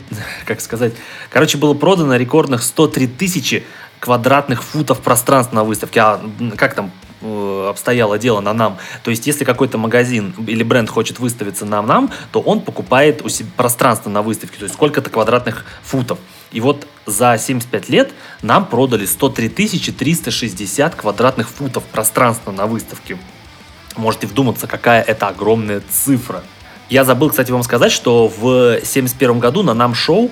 как 0.46 0.60
сказать, 0.60 0.94
короче, 1.30 1.58
было 1.58 1.74
продано 1.76 2.18
рекордных 2.18 2.62
103 2.62 3.08
тысячи 3.08 3.64
квадратных 4.02 4.64
футов 4.64 5.00
пространства 5.00 5.56
на 5.58 5.64
выставке. 5.64 6.02
А 6.02 6.22
как 6.58 6.74
там 6.74 6.92
Э, 6.92 7.11
обстояло 7.22 8.18
дело 8.18 8.42
на 8.42 8.54
нам. 8.54 8.78
То 9.04 9.12
есть, 9.12 9.28
если 9.28 9.44
какой-то 9.44 9.78
магазин 9.78 10.34
или 10.48 10.64
бренд 10.64 10.90
хочет 10.90 11.20
выставиться 11.20 11.66
на 11.66 11.82
нам, 11.82 12.12
то 12.32 12.40
он 12.40 12.62
покупает 12.62 13.22
у 13.22 13.30
себя 13.30 13.50
пространство 13.56 14.10
на 14.10 14.22
выставке, 14.22 14.58
то 14.58 14.64
есть 14.64 14.76
сколько-то 14.76 15.10
квадратных 15.10 15.66
футов. 15.84 16.20
И 16.52 16.60
вот 16.60 16.88
за 17.06 17.38
75 17.38 17.90
лет 17.90 18.12
нам 18.42 18.66
продали 18.66 19.06
103 19.06 19.50
360 19.50 20.96
квадратных 20.96 21.50
футов 21.50 21.84
пространства 21.84 22.52
на 22.52 22.66
выставке. 22.66 23.18
Можете 23.96 24.28
вдуматься, 24.28 24.68
какая 24.68 25.02
это 25.02 25.28
огромная 25.28 25.82
цифра. 25.90 26.44
Я 26.90 27.06
забыл, 27.06 27.30
кстати, 27.30 27.52
вам 27.52 27.64
сказать, 27.64 27.92
что 27.92 28.28
в 28.28 28.80
71 28.84 29.40
году 29.40 29.64
на 29.64 29.74
нам 29.74 29.94
шоу 29.96 30.32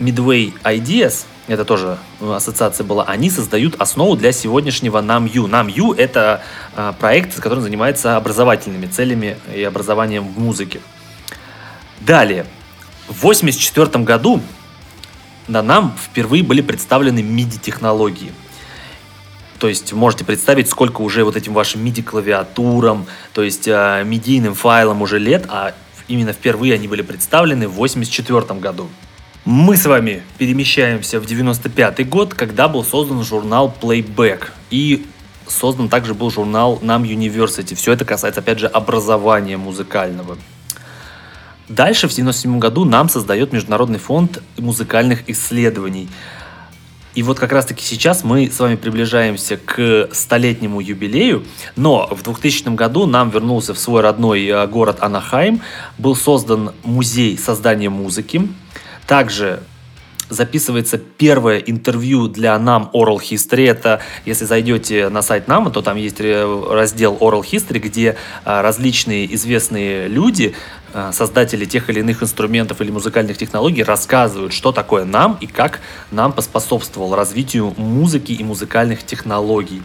Midway 0.00 0.52
Ideas– 0.64 1.26
это 1.46 1.64
тоже 1.64 1.98
ну, 2.20 2.32
ассоциация 2.32 2.84
была, 2.84 3.04
они 3.04 3.30
создают 3.30 3.80
основу 3.80 4.16
для 4.16 4.32
сегодняшнего 4.32 4.98
NAMU. 5.00 5.48
NAMU— 5.48 5.96
это 5.98 6.42
э, 6.74 6.92
проект, 6.98 7.38
который 7.40 7.60
занимается 7.60 8.16
образовательными 8.16 8.86
целями 8.86 9.36
и 9.54 9.62
образованием 9.62 10.26
в 10.26 10.38
музыке. 10.38 10.80
Далее, 12.00 12.46
в 13.08 13.24
1984 13.24 14.04
году 14.04 14.40
на 15.46 15.62
нам 15.62 15.96
впервые 15.96 16.42
были 16.42 16.60
представлены 16.60 17.20
MIDI-технологии. 17.20 18.32
То 19.58 19.68
есть 19.68 19.92
можете 19.92 20.24
представить, 20.24 20.68
сколько 20.68 21.00
уже 21.00 21.24
вот 21.24 21.36
этим 21.36 21.54
вашим 21.54 21.84
MIDI-клавиатурам, 21.84 23.06
то 23.32 23.42
есть 23.42 23.68
э, 23.68 24.02
медийным 24.04 24.54
файлам 24.54 25.00
уже 25.00 25.18
лет, 25.18 25.46
а 25.48 25.74
именно 26.08 26.32
впервые 26.32 26.74
они 26.74 26.88
были 26.88 27.02
представлены 27.02 27.68
в 27.68 27.74
1984 27.74 28.60
году. 28.60 28.88
Мы 29.46 29.76
с 29.76 29.86
вами 29.86 30.24
перемещаемся 30.38 31.20
в 31.20 31.26
95 31.26 32.08
год, 32.08 32.34
когда 32.34 32.66
был 32.66 32.82
создан 32.82 33.22
журнал 33.22 33.72
Playback. 33.80 34.48
И 34.70 35.06
создан 35.46 35.88
также 35.88 36.14
был 36.14 36.32
журнал 36.32 36.80
Нам 36.82 37.04
University. 37.04 37.76
Все 37.76 37.92
это 37.92 38.04
касается, 38.04 38.40
опять 38.40 38.58
же, 38.58 38.66
образования 38.66 39.56
музыкального. 39.56 40.36
Дальше, 41.68 42.08
в 42.08 42.10
1997 42.10 42.58
году, 42.58 42.84
нам 42.84 43.08
создает 43.08 43.52
Международный 43.52 44.00
фонд 44.00 44.42
музыкальных 44.58 45.30
исследований. 45.30 46.08
И 47.14 47.22
вот 47.22 47.38
как 47.38 47.52
раз-таки 47.52 47.84
сейчас 47.84 48.24
мы 48.24 48.50
с 48.50 48.58
вами 48.58 48.74
приближаемся 48.74 49.58
к 49.58 50.08
столетнему 50.12 50.80
юбилею, 50.80 51.44
но 51.76 52.08
в 52.10 52.24
2000 52.24 52.74
году 52.74 53.06
нам 53.06 53.30
вернулся 53.30 53.74
в 53.74 53.78
свой 53.78 54.02
родной 54.02 54.44
э, 54.44 54.66
город 54.66 54.98
Анахайм, 55.00 55.62
был 55.98 56.16
создан 56.16 56.72
музей 56.82 57.38
создания 57.38 57.90
музыки, 57.90 58.48
также 59.06 59.60
записывается 60.28 60.98
первое 60.98 61.58
интервью 61.58 62.28
для 62.28 62.58
нам 62.58 62.90
Oral 62.92 63.18
History. 63.18 63.68
Это, 63.68 64.00
если 64.24 64.44
зайдете 64.44 65.08
на 65.08 65.22
сайт 65.22 65.48
нам, 65.48 65.70
то 65.70 65.82
там 65.82 65.96
есть 65.96 66.20
раздел 66.20 67.16
Oral 67.20 67.42
History, 67.42 67.78
где 67.78 68.16
а, 68.44 68.62
различные 68.62 69.32
известные 69.34 70.08
люди, 70.08 70.54
а, 70.92 71.12
создатели 71.12 71.64
тех 71.64 71.88
или 71.90 72.00
иных 72.00 72.22
инструментов 72.22 72.80
или 72.80 72.90
музыкальных 72.90 73.38
технологий, 73.38 73.82
рассказывают, 73.82 74.52
что 74.52 74.72
такое 74.72 75.04
нам 75.04 75.38
и 75.40 75.46
как 75.46 75.80
нам 76.10 76.32
поспособствовал 76.32 77.14
развитию 77.14 77.72
музыки 77.76 78.32
и 78.32 78.42
музыкальных 78.42 79.04
технологий. 79.04 79.82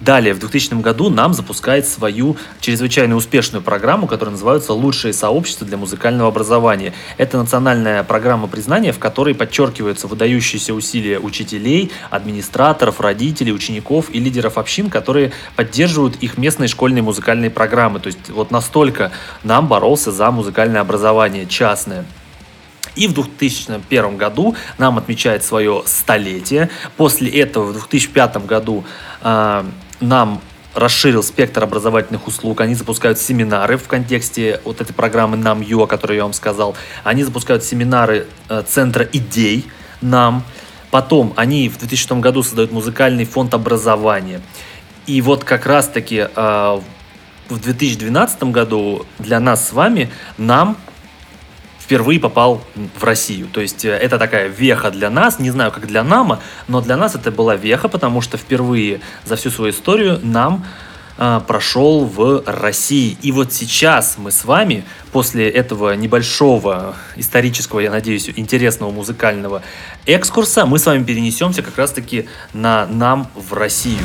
Далее, 0.00 0.32
в 0.32 0.38
2000 0.38 0.80
году 0.80 1.10
нам 1.10 1.34
запускает 1.34 1.86
свою 1.86 2.36
чрезвычайно 2.60 3.16
успешную 3.16 3.62
программу, 3.62 4.06
которая 4.06 4.32
называется 4.32 4.72
«Лучшие 4.72 5.12
сообщества 5.12 5.66
для 5.66 5.76
музыкального 5.76 6.28
образования». 6.28 6.94
Это 7.16 7.36
национальная 7.36 8.04
программа 8.04 8.46
признания, 8.46 8.92
в 8.92 9.00
которой 9.00 9.34
подчеркиваются 9.34 10.06
выдающиеся 10.06 10.72
усилия 10.72 11.18
учителей, 11.18 11.90
администраторов, 12.10 13.00
родителей, 13.00 13.52
учеников 13.52 14.06
и 14.12 14.20
лидеров 14.20 14.56
общин, 14.56 14.88
которые 14.88 15.32
поддерживают 15.56 16.16
их 16.16 16.38
местные 16.38 16.68
школьные 16.68 17.02
музыкальные 17.02 17.50
программы. 17.50 17.98
То 17.98 18.06
есть 18.06 18.30
вот 18.30 18.52
настолько 18.52 19.10
нам 19.42 19.66
боролся 19.66 20.12
за 20.12 20.30
музыкальное 20.30 20.80
образование 20.80 21.46
частное. 21.46 22.04
И 22.94 23.06
в 23.06 23.14
2001 23.14 24.16
году 24.16 24.56
нам 24.76 24.98
отмечает 24.98 25.44
свое 25.44 25.82
столетие. 25.86 26.68
После 26.96 27.30
этого 27.30 27.66
в 27.66 27.72
2005 27.72 28.46
году 28.46 28.84
э, 29.22 29.64
нам 30.00 30.40
расширил 30.74 31.22
спектр 31.22 31.62
образовательных 31.64 32.26
услуг. 32.26 32.60
Они 32.60 32.74
запускают 32.74 33.18
семинары 33.18 33.76
в 33.76 33.88
контексте 33.88 34.60
вот 34.64 34.80
этой 34.80 34.92
программы 34.92 35.36
«Нам 35.36 35.60
Ю», 35.60 35.82
о 35.82 35.86
которой 35.86 36.16
я 36.16 36.22
вам 36.22 36.32
сказал. 36.32 36.76
Они 37.04 37.24
запускают 37.24 37.64
семинары 37.64 38.26
э, 38.48 38.62
Центра 38.66 39.04
идей 39.04 39.66
«Нам». 40.00 40.44
Потом 40.90 41.34
они 41.36 41.68
в 41.68 41.78
2006 41.78 42.12
году 42.12 42.42
создают 42.42 42.72
музыкальный 42.72 43.24
фонд 43.24 43.54
образования. 43.54 44.40
И 45.06 45.20
вот 45.20 45.44
как 45.44 45.66
раз-таки 45.66 46.28
э, 46.34 46.80
в 47.48 47.60
2012 47.60 48.42
году 48.44 49.06
для 49.18 49.40
нас 49.40 49.68
с 49.68 49.72
вами 49.72 50.10
«Нам» 50.36 50.76
впервые 51.88 52.20
попал 52.20 52.60
в 52.98 53.02
Россию. 53.02 53.48
То 53.50 53.62
есть 53.62 53.86
э, 53.86 53.88
это 53.88 54.18
такая 54.18 54.48
веха 54.48 54.90
для 54.90 55.08
нас, 55.08 55.38
не 55.38 55.50
знаю, 55.50 55.72
как 55.72 55.86
для 55.86 56.04
Нама, 56.04 56.40
но 56.68 56.82
для 56.82 56.98
нас 56.98 57.14
это 57.14 57.30
была 57.30 57.56
веха, 57.56 57.88
потому 57.88 58.20
что 58.20 58.36
впервые 58.36 59.00
за 59.24 59.36
всю 59.36 59.48
свою 59.48 59.72
историю 59.72 60.20
нам 60.22 60.66
э, 61.16 61.40
прошел 61.46 62.04
в 62.04 62.42
России. 62.44 63.16
И 63.22 63.32
вот 63.32 63.54
сейчас 63.54 64.16
мы 64.18 64.32
с 64.32 64.44
вами, 64.44 64.84
после 65.12 65.48
этого 65.48 65.94
небольшого 65.94 66.94
исторического, 67.16 67.80
я 67.80 67.90
надеюсь, 67.90 68.28
интересного 68.36 68.90
музыкального 68.90 69.62
экскурса, 70.04 70.66
мы 70.66 70.78
с 70.78 70.84
вами 70.84 71.04
перенесемся 71.04 71.62
как 71.62 71.78
раз-таки 71.78 72.28
на 72.52 72.86
нам 72.86 73.28
в 73.34 73.54
Россию. 73.54 74.04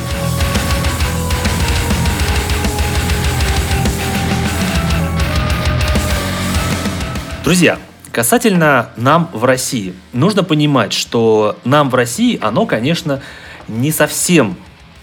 Друзья, 7.44 7.78
касательно 8.10 8.88
нам 8.96 9.28
в 9.34 9.44
России. 9.44 9.92
Нужно 10.14 10.44
понимать, 10.44 10.94
что 10.94 11.58
нам 11.64 11.90
в 11.90 11.94
России, 11.94 12.38
оно, 12.40 12.64
конечно, 12.64 13.20
не 13.68 13.92
совсем 13.92 14.56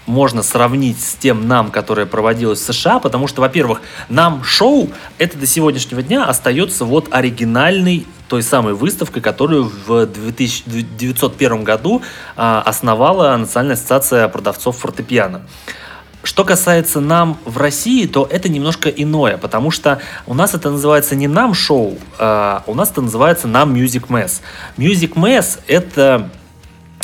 можно 0.06 0.42
сравнить 0.42 1.00
с 1.00 1.14
тем 1.14 1.46
нам, 1.46 1.70
которое 1.70 2.04
проводилось 2.04 2.58
в 2.58 2.72
США, 2.72 2.98
потому 2.98 3.28
что, 3.28 3.42
во-первых, 3.42 3.80
нам 4.08 4.42
шоу 4.42 4.90
это 5.18 5.38
до 5.38 5.46
сегодняшнего 5.46 6.02
дня 6.02 6.24
остается 6.24 6.84
вот 6.84 7.06
оригинальной 7.12 8.08
той 8.26 8.42
самой 8.42 8.74
выставкой, 8.74 9.22
которую 9.22 9.70
в 9.86 10.00
1901 10.00 11.62
году 11.62 12.02
а, 12.34 12.60
основала 12.62 13.36
Национальная 13.36 13.76
ассоциация 13.76 14.26
продавцов 14.26 14.78
фортепиано. 14.78 15.42
Что 16.22 16.44
касается 16.44 17.00
нам 17.00 17.38
в 17.44 17.58
России, 17.58 18.06
то 18.06 18.28
это 18.30 18.48
немножко 18.48 18.88
иное, 18.88 19.38
потому 19.38 19.70
что 19.70 20.00
у 20.26 20.34
нас 20.34 20.54
это 20.54 20.70
называется 20.70 21.16
не 21.16 21.26
нам 21.26 21.52
шоу, 21.52 21.98
а 22.18 22.62
у 22.66 22.74
нас 22.74 22.90
это 22.90 23.02
называется 23.02 23.48
нам 23.48 23.74
Music 23.74 24.06
Mass. 24.08 24.40
Music 24.76 25.14
Mass 25.14 25.58
это 25.66 26.30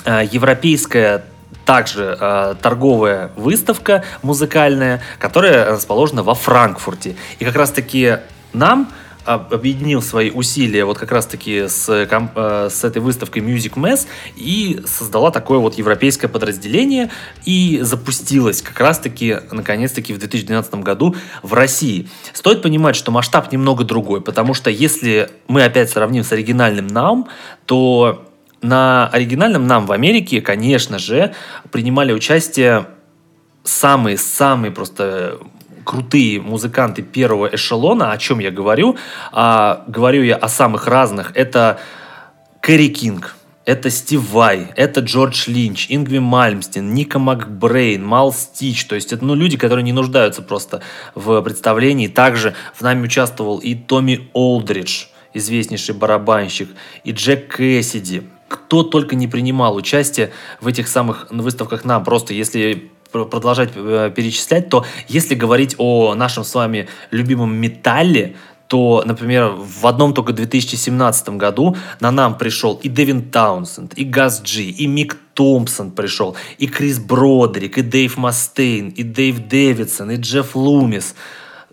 а, 0.04 0.22
европейская 0.22 1.24
также 1.64 2.16
э, 2.18 2.54
торговая 2.62 3.30
выставка 3.36 4.02
музыкальная, 4.22 5.02
которая 5.18 5.70
расположена 5.70 6.22
во 6.22 6.34
Франкфурте. 6.34 7.14
И 7.38 7.44
как 7.44 7.56
раз 7.56 7.72
таки 7.72 8.16
нам 8.54 8.90
объединил 9.34 10.00
свои 10.00 10.30
усилия 10.30 10.84
вот 10.84 10.98
как 10.98 11.12
раз-таки 11.12 11.68
с, 11.68 11.88
э, 11.88 12.68
с 12.70 12.84
этой 12.84 13.02
выставкой 13.02 13.42
Music 13.42 13.74
Mess 13.74 14.06
и 14.36 14.80
создала 14.86 15.30
такое 15.30 15.58
вот 15.58 15.74
европейское 15.74 16.30
подразделение 16.30 17.10
и 17.44 17.80
запустилась 17.82 18.62
как 18.62 18.80
раз-таки, 18.80 19.36
наконец-таки, 19.50 20.14
в 20.14 20.18
2012 20.18 20.82
году 20.82 21.14
в 21.42 21.52
России. 21.52 22.08
Стоит 22.32 22.62
понимать, 22.62 22.96
что 22.96 23.10
масштаб 23.10 23.52
немного 23.52 23.84
другой, 23.84 24.20
потому 24.20 24.54
что 24.54 24.70
если 24.70 25.30
мы 25.46 25.62
опять 25.62 25.90
сравним 25.90 26.24
с 26.24 26.32
оригинальным 26.32 26.86
нам, 26.86 27.28
то 27.66 28.24
на 28.62 29.08
оригинальном 29.08 29.66
нам 29.66 29.86
в 29.86 29.92
Америке, 29.92 30.40
конечно 30.40 30.98
же, 30.98 31.34
принимали 31.70 32.12
участие 32.12 32.86
самые-самые 33.62 34.72
просто 34.72 35.38
крутые 35.88 36.38
музыканты 36.38 37.00
первого 37.00 37.46
эшелона. 37.46 38.12
О 38.12 38.18
чем 38.18 38.40
я 38.40 38.50
говорю? 38.50 38.98
А, 39.32 39.84
говорю 39.86 40.22
я 40.22 40.36
о 40.36 40.46
самых 40.46 40.86
разных. 40.86 41.32
Это 41.34 41.80
Кэрри 42.60 42.88
Кинг, 42.88 43.36
это 43.64 43.88
Стив 43.88 44.20
Вай, 44.30 44.68
это 44.76 45.00
Джордж 45.00 45.48
Линч, 45.48 45.86
Ингви 45.88 46.18
Мальмстин, 46.18 46.92
Ника 46.92 47.18
Макбрейн, 47.18 48.04
Мал 48.04 48.34
Стич. 48.34 48.84
То 48.84 48.96
есть 48.96 49.14
это 49.14 49.24
ну, 49.24 49.34
люди, 49.34 49.56
которые 49.56 49.82
не 49.82 49.94
нуждаются 49.94 50.42
просто 50.42 50.82
в 51.14 51.40
представлении. 51.40 52.08
Также 52.08 52.54
в 52.74 52.82
нами 52.82 53.04
участвовал 53.04 53.56
и 53.56 53.74
Томми 53.74 54.28
Олдридж, 54.34 55.06
известнейший 55.32 55.94
барабанщик, 55.94 56.68
и 57.02 57.12
Джек 57.12 57.56
Кэссиди. 57.56 58.24
Кто 58.48 58.82
только 58.82 59.16
не 59.16 59.26
принимал 59.26 59.74
участие 59.74 60.32
в 60.60 60.68
этих 60.68 60.86
самых 60.86 61.28
выставках 61.30 61.86
нам. 61.86 62.04
Просто 62.04 62.34
если 62.34 62.90
продолжать 63.10 63.70
э, 63.74 64.12
перечислять, 64.14 64.68
то 64.68 64.84
если 65.08 65.34
говорить 65.34 65.74
о 65.78 66.14
нашем 66.14 66.44
с 66.44 66.54
вами 66.54 66.88
любимом 67.10 67.54
металле, 67.54 68.36
то, 68.68 69.02
например, 69.06 69.54
в 69.56 69.86
одном 69.86 70.12
только 70.12 70.34
2017 70.34 71.30
году 71.30 71.76
на 72.00 72.10
нам 72.10 72.36
пришел 72.36 72.78
и 72.82 72.88
Дэвин 72.90 73.30
Таунсенд, 73.30 73.94
и 73.94 74.04
Газ 74.04 74.42
Джи, 74.42 74.64
и 74.64 74.86
Мик 74.86 75.16
Томпсон 75.32 75.90
пришел, 75.90 76.36
и 76.58 76.66
Крис 76.66 76.98
Бродерик, 76.98 77.78
и 77.78 77.82
Дэйв 77.82 78.18
Мастейн, 78.18 78.90
и 78.90 79.02
Дэйв 79.02 79.48
Дэвидсон, 79.48 80.10
и 80.10 80.16
Джефф 80.16 80.54
Лумис. 80.54 81.14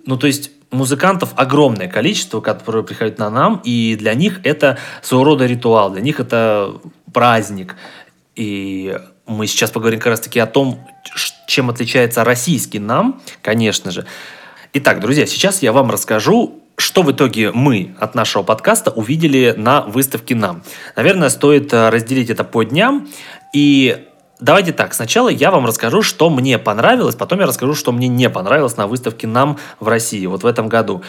Ну, 0.06 0.18
то 0.18 0.28
есть 0.28 0.52
музыкантов 0.72 1.34
огромное 1.36 1.90
количество, 1.90 2.40
которые 2.40 2.84
приходят 2.84 3.18
на 3.20 3.30
нам, 3.30 3.62
и 3.66 3.98
для 3.98 4.14
них 4.14 4.40
это 4.44 4.78
своего 5.02 5.26
рода 5.26 5.46
ритуал, 5.46 5.92
для 5.92 6.02
них 6.02 6.22
это 6.22 6.76
праздник. 7.12 7.76
И 8.36 8.98
мы 9.28 9.48
сейчас 9.48 9.72
поговорим 9.72 10.00
как 10.00 10.08
раз-таки 10.08 10.40
о 10.40 10.46
том, 10.46 10.80
чем 11.48 11.70
отличается 11.70 12.24
российский 12.24 12.80
нам, 12.80 13.22
конечно 13.42 13.92
же. 13.92 14.06
Итак, 14.74 15.00
друзья, 15.00 15.26
сейчас 15.26 15.62
я 15.62 15.72
вам 15.72 15.90
расскажу, 15.90 16.62
что 16.78 17.04
в 17.04 17.12
итоге 17.12 17.52
мы 17.52 17.96
от 18.00 18.16
нашего 18.16 18.44
подкаста 18.44 18.92
увидели 18.92 19.54
на 19.56 19.82
выставке 19.82 20.36
«Нам». 20.36 20.64
Наверное, 20.96 21.30
стоит 21.30 21.74
э, 21.74 21.90
разделить 21.90 22.30
это 22.30 22.44
по 22.44 22.64
дням. 22.64 23.08
И 23.54 24.06
давайте 24.42 24.74
так, 24.74 24.94
сначала 24.94 25.30
я 25.30 25.52
вам 25.52 25.66
расскажу, 25.66 26.02
что 26.02 26.30
мне 26.30 26.60
понравилось, 26.60 27.16
потом 27.16 27.40
я 27.40 27.46
расскажу, 27.46 27.74
что 27.76 27.94
мне 27.94 28.10
не 28.10 28.30
понравилось 28.30 28.76
на 28.76 28.88
выставке 28.88 29.28
«Нам» 29.28 29.58
в 29.80 29.88
России 29.88 30.26
вот 30.26 30.44
в 30.44 30.46
этом 30.46 30.68
году. 30.68 31.02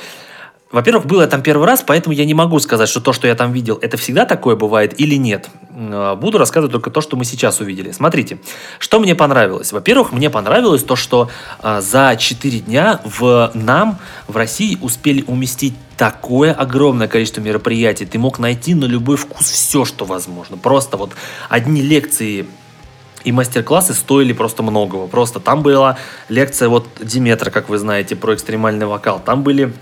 Во-первых, 0.72 1.06
было 1.06 1.28
там 1.28 1.42
первый 1.42 1.64
раз, 1.64 1.84
поэтому 1.86 2.12
я 2.12 2.24
не 2.24 2.34
могу 2.34 2.58
сказать, 2.58 2.88
что 2.88 3.00
то, 3.00 3.12
что 3.12 3.28
я 3.28 3.36
там 3.36 3.52
видел, 3.52 3.78
это 3.80 3.96
всегда 3.96 4.24
такое 4.26 4.56
бывает 4.56 5.00
или 5.00 5.14
нет. 5.14 5.48
Э, 5.70 6.16
буду 6.16 6.38
рассказывать 6.38 6.72
только 6.72 6.90
то, 6.90 7.00
что 7.00 7.16
мы 7.16 7.24
сейчас 7.24 7.60
увидели. 7.60 7.92
Смотрите, 7.92 8.38
что 8.80 8.98
мне 8.98 9.14
понравилось. 9.14 9.72
Во-первых, 9.72 10.10
мне 10.10 10.28
понравилось 10.28 10.82
то, 10.82 10.96
что 10.96 11.30
а, 11.60 11.80
за 11.80 12.16
4 12.18 12.60
дня 12.60 13.00
в 13.04 13.52
нам, 13.54 13.98
в 14.26 14.36
России, 14.36 14.76
успели 14.80 15.22
уместить 15.28 15.74
такое 15.96 16.52
огромное 16.52 17.06
количество 17.06 17.40
мероприятий. 17.40 18.04
Ты 18.04 18.18
мог 18.18 18.40
найти 18.40 18.74
на 18.74 18.86
любой 18.86 19.16
вкус 19.16 19.48
все, 19.48 19.84
что 19.84 20.04
возможно. 20.04 20.56
Просто 20.56 20.96
вот 20.96 21.12
одни 21.48 21.80
лекции 21.80 22.44
и 23.22 23.30
мастер-классы 23.30 23.94
стоили 23.94 24.32
просто 24.32 24.64
многого. 24.64 25.06
Просто 25.06 25.38
там 25.38 25.62
была 25.62 25.96
лекция 26.28 26.68
вот 26.68 26.88
Диметра, 27.00 27.50
как 27.50 27.68
вы 27.68 27.78
знаете, 27.78 28.16
про 28.16 28.34
экстремальный 28.34 28.86
вокал. 28.86 29.20
Там 29.24 29.44
были 29.44 29.72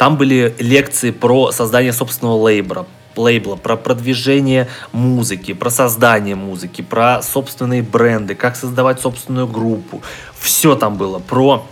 там 0.00 0.16
были 0.16 0.54
лекции 0.58 1.10
про 1.10 1.52
создание 1.52 1.92
собственного 1.92 2.36
лейбла, 2.36 2.86
лейбла, 3.16 3.56
про 3.56 3.76
продвижение 3.76 4.66
музыки, 4.92 5.52
про 5.52 5.68
создание 5.68 6.36
музыки, 6.36 6.80
про 6.80 7.20
собственные 7.20 7.82
бренды, 7.82 8.34
как 8.34 8.56
создавать 8.56 8.98
собственную 8.98 9.46
группу. 9.46 10.00
Все 10.40 10.74
там 10.74 10.96
было. 10.96 11.18
Про 11.18 11.66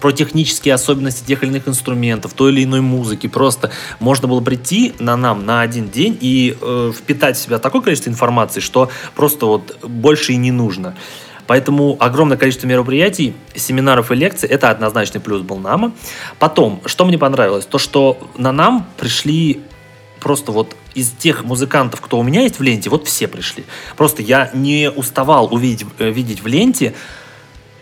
про 0.00 0.12
технические 0.12 0.72
особенности 0.72 1.24
тех 1.24 1.42
или 1.42 1.50
иных 1.50 1.68
инструментов, 1.68 2.32
той 2.32 2.52
или 2.52 2.64
иной 2.64 2.80
музыки. 2.80 3.26
Просто 3.26 3.70
можно 4.00 4.26
было 4.28 4.40
прийти 4.40 4.94
на 4.98 5.18
нам 5.18 5.44
на 5.44 5.60
один 5.60 5.90
день 5.90 6.16
и 6.22 6.56
э, 6.58 6.92
впитать 6.96 7.36
в 7.36 7.40
себя 7.40 7.58
такое 7.58 7.82
количество 7.82 8.08
информации, 8.08 8.60
что 8.60 8.90
просто 9.14 9.44
вот 9.44 9.78
больше 9.84 10.32
и 10.32 10.36
не 10.36 10.52
нужно. 10.52 10.96
Поэтому 11.52 11.98
огромное 12.00 12.38
количество 12.38 12.66
мероприятий, 12.66 13.34
семинаров 13.54 14.10
и 14.10 14.14
лекций– 14.14 14.48
это 14.50 14.70
однозначный 14.70 15.20
плюс 15.20 15.42
был 15.42 15.58
НАМа. 15.58 15.92
Потом, 16.38 16.80
что 16.86 17.04
мне 17.04 17.18
понравилось, 17.18 17.66
то, 17.66 17.76
что 17.76 18.16
на 18.38 18.52
НАМ 18.52 18.86
пришли 18.96 19.60
просто 20.18 20.50
вот 20.50 20.74
из 20.94 21.10
тех 21.10 21.44
музыкантов, 21.44 22.00
кто 22.00 22.18
у 22.18 22.22
меня 22.22 22.40
есть 22.40 22.58
в 22.58 22.62
ленте, 22.62 22.88
вот 22.88 23.06
все 23.06 23.28
пришли. 23.28 23.64
Просто 23.98 24.22
я 24.22 24.50
не 24.54 24.90
уставал 24.90 25.52
увидеть, 25.52 25.86
э, 25.98 26.10
видеть 26.10 26.42
в 26.42 26.46
ленте 26.46 26.94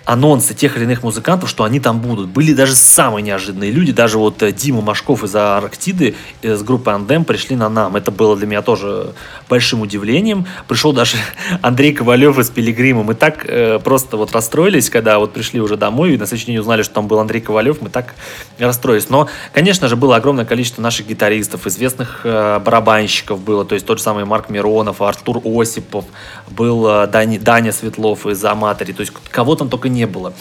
анонсы 0.04 0.54
тех 0.54 0.76
или 0.76 0.84
иных 0.84 1.02
музыкантов, 1.02 1.48
что 1.48 1.64
они 1.64 1.80
там 1.80 2.00
будут. 2.00 2.28
Были 2.28 2.52
даже 2.52 2.74
самые 2.74 3.22
неожиданные 3.22 3.70
люди, 3.70 3.92
даже 3.92 4.18
вот 4.18 4.42
э, 4.42 4.52
Дима 4.52 4.80
Машков 4.80 5.24
из 5.24 5.34
Арктиды 5.36 6.14
э, 6.42 6.56
с 6.56 6.62
группы 6.62 6.90
Андем 6.90 7.24
пришли 7.24 7.56
на 7.56 7.68
нам. 7.68 7.96
Это 7.96 8.10
было 8.10 8.36
для 8.36 8.46
меня 8.46 8.62
тоже 8.62 9.14
большим 9.48 9.82
удивлением. 9.82 10.46
Пришел 10.68 10.92
даже 10.92 11.16
Андрей 11.62 11.92
Ковалев 11.92 12.38
из 12.38 12.50
Пилигрима. 12.50 13.02
Мы 13.02 13.14
так 13.14 13.44
э, 13.46 13.78
просто 13.78 14.16
вот 14.16 14.32
расстроились, 14.32 14.88
когда 14.88 15.18
вот 15.18 15.32
пришли 15.32 15.60
уже 15.60 15.76
домой 15.76 16.14
и 16.14 16.16
на 16.16 16.26
следующий 16.26 16.46
день 16.46 16.58
узнали, 16.58 16.82
что 16.82 16.94
там 16.94 17.06
был 17.06 17.18
Андрей 17.18 17.40
Ковалев. 17.40 17.82
Мы 17.82 17.90
так 17.90 18.14
расстроились. 18.58 19.10
Но, 19.10 19.28
конечно 19.52 19.88
же, 19.88 19.96
было 19.96 20.16
огромное 20.16 20.44
количество 20.44 20.80
наших 20.82 21.06
гитаристов, 21.06 21.66
известных 21.66 22.22
э, 22.24 22.58
барабанщиков 22.58 23.40
было. 23.40 23.64
То 23.64 23.74
есть 23.74 23.86
тот 23.86 23.98
же 23.98 24.04
самый 24.04 24.24
Марк 24.24 24.48
Миронов, 24.48 25.02
Артур 25.02 25.42
Осипов, 25.44 26.06
был 26.48 26.88
э, 26.88 27.06
Дани, 27.06 27.38
Даня 27.38 27.72
Светлов 27.72 28.26
из 28.26 28.42
Аматори. 28.44 28.92
То 28.92 29.02
есть 29.02 29.12
кого 29.30 29.56
там 29.56 29.68
только 29.68 29.89
не 29.92 30.06
было. 30.06 30.32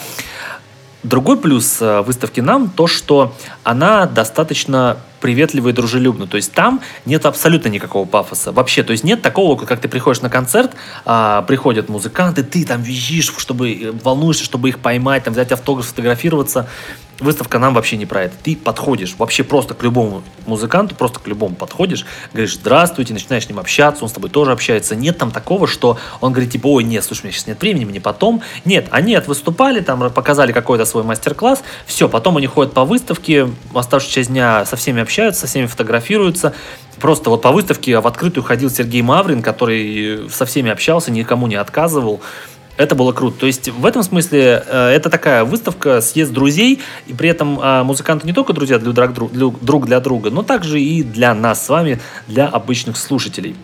Другой 1.03 1.38
плюс 1.38 1.81
э, 1.81 2.01
выставки 2.01 2.41
нам 2.41 2.69
то, 2.69 2.85
что 2.85 3.33
она 3.63 4.05
достаточно 4.05 4.97
приветливо 5.21 5.69
и 5.69 5.71
дружелюбно. 5.71 6.27
То 6.27 6.35
есть 6.38 6.51
там 6.51 6.81
нет 7.05 7.25
абсолютно 7.25 7.69
никакого 7.69 8.05
пафоса. 8.05 8.51
Вообще, 8.51 8.83
то 8.83 8.91
есть 8.91 9.05
нет 9.05 9.21
такого, 9.21 9.57
как 9.63 9.79
ты 9.79 9.88
приходишь 9.88 10.21
на 10.21 10.29
концерт, 10.29 10.71
а, 11.05 11.41
приходят 11.43 11.88
музыканты, 11.88 12.43
ты 12.43 12.65
там 12.65 12.81
визжишь, 12.81 13.33
чтобы 13.38 13.71
э, 13.71 13.91
волнуешься, 14.03 14.43
чтобы 14.43 14.69
их 14.69 14.79
поймать, 14.79 15.23
там 15.23 15.33
взять 15.33 15.51
автограф, 15.53 15.85
сфотографироваться 15.85 16.67
выставка 17.19 17.60
нам 17.60 17.73
вообще 17.73 17.97
не 17.97 18.05
про 18.05 18.23
это. 18.23 18.36
Ты 18.41 18.55
подходишь 18.55 19.15
вообще 19.17 19.43
просто 19.43 19.73
к 19.73 19.84
любому 19.84 20.23
музыканту, 20.45 20.95
просто 20.95 21.19
к 21.19 21.27
любому 21.27 21.55
подходишь, 21.55 22.05
говоришь 22.34 22.55
«здравствуйте», 22.55 23.13
начинаешь 23.13 23.45
с 23.45 23.49
ним 23.49 23.60
общаться, 23.60 24.03
он 24.03 24.10
с 24.10 24.13
тобой 24.13 24.29
тоже 24.29 24.51
общается. 24.51 24.95
Нет 24.95 25.17
там 25.17 25.32
такого, 25.32 25.67
что 25.67 25.97
он 26.21 26.32
говорит 26.32 26.51
типа 26.51 26.67
«ой, 26.67 26.84
нет, 26.84 27.03
слушай, 27.03 27.21
у 27.21 27.25
меня 27.25 27.34
сейчас 27.34 27.47
нет 27.47 27.62
времени, 27.62 27.86
мне 27.86 28.01
потом». 28.01 28.41
Нет, 28.65 28.88
они 28.91 29.17
выступали, 29.27 29.82
там 29.82 30.12
показали 30.12 30.51
какой-то 30.51 30.86
свой 30.86 31.03
мастер-класс, 31.03 31.63
все, 31.86 32.08
потом 32.08 32.38
они 32.38 32.47
ходят 32.47 32.73
по 32.73 32.86
выставке, 32.86 33.49
оставшуюся 33.73 34.15
часть 34.15 34.29
дня 34.29 34.65
со 34.65 34.75
всеми 34.75 35.01
общаются, 35.01 35.41
со 35.41 35.47
всеми 35.47 35.65
фотографируются, 35.65 36.53
Просто 36.99 37.29
вот 37.29 37.41
по 37.41 37.51
выставке 37.51 37.97
в 37.99 38.08
открытую 38.08 38.43
ходил 38.43 38.69
Сергей 38.69 39.01
Маврин, 39.01 39.41
который 39.41 40.29
со 40.29 40.45
всеми 40.45 40.69
общался, 40.69 41.12
никому 41.12 41.47
не 41.47 41.55
отказывал. 41.55 42.21
Это 42.79 42.95
было 42.95 43.11
круто. 43.11 43.41
То 43.41 43.45
есть 43.45 43.67
в 43.67 43.85
этом 43.85 44.03
смысле 44.03 44.63
э, 44.65 44.87
это 44.91 45.09
такая 45.09 45.43
выставка, 45.43 45.99
съезд 45.99 46.31
друзей, 46.31 46.79
и 47.07 47.13
при 47.13 47.27
этом 47.27 47.59
э, 47.59 47.83
музыканты 47.83 48.25
не 48.25 48.31
только 48.31 48.53
друзья 48.53 48.79
для 48.79 48.93
друг, 48.93 49.33
друг 49.33 49.85
для 49.85 49.99
друга, 49.99 50.29
но 50.31 50.43
также 50.43 50.79
и 50.79 51.03
для 51.03 51.35
нас 51.35 51.65
с 51.65 51.67
вами, 51.67 51.99
для 52.27 52.47
обычных 52.47 52.95
слушателей. 52.95 53.57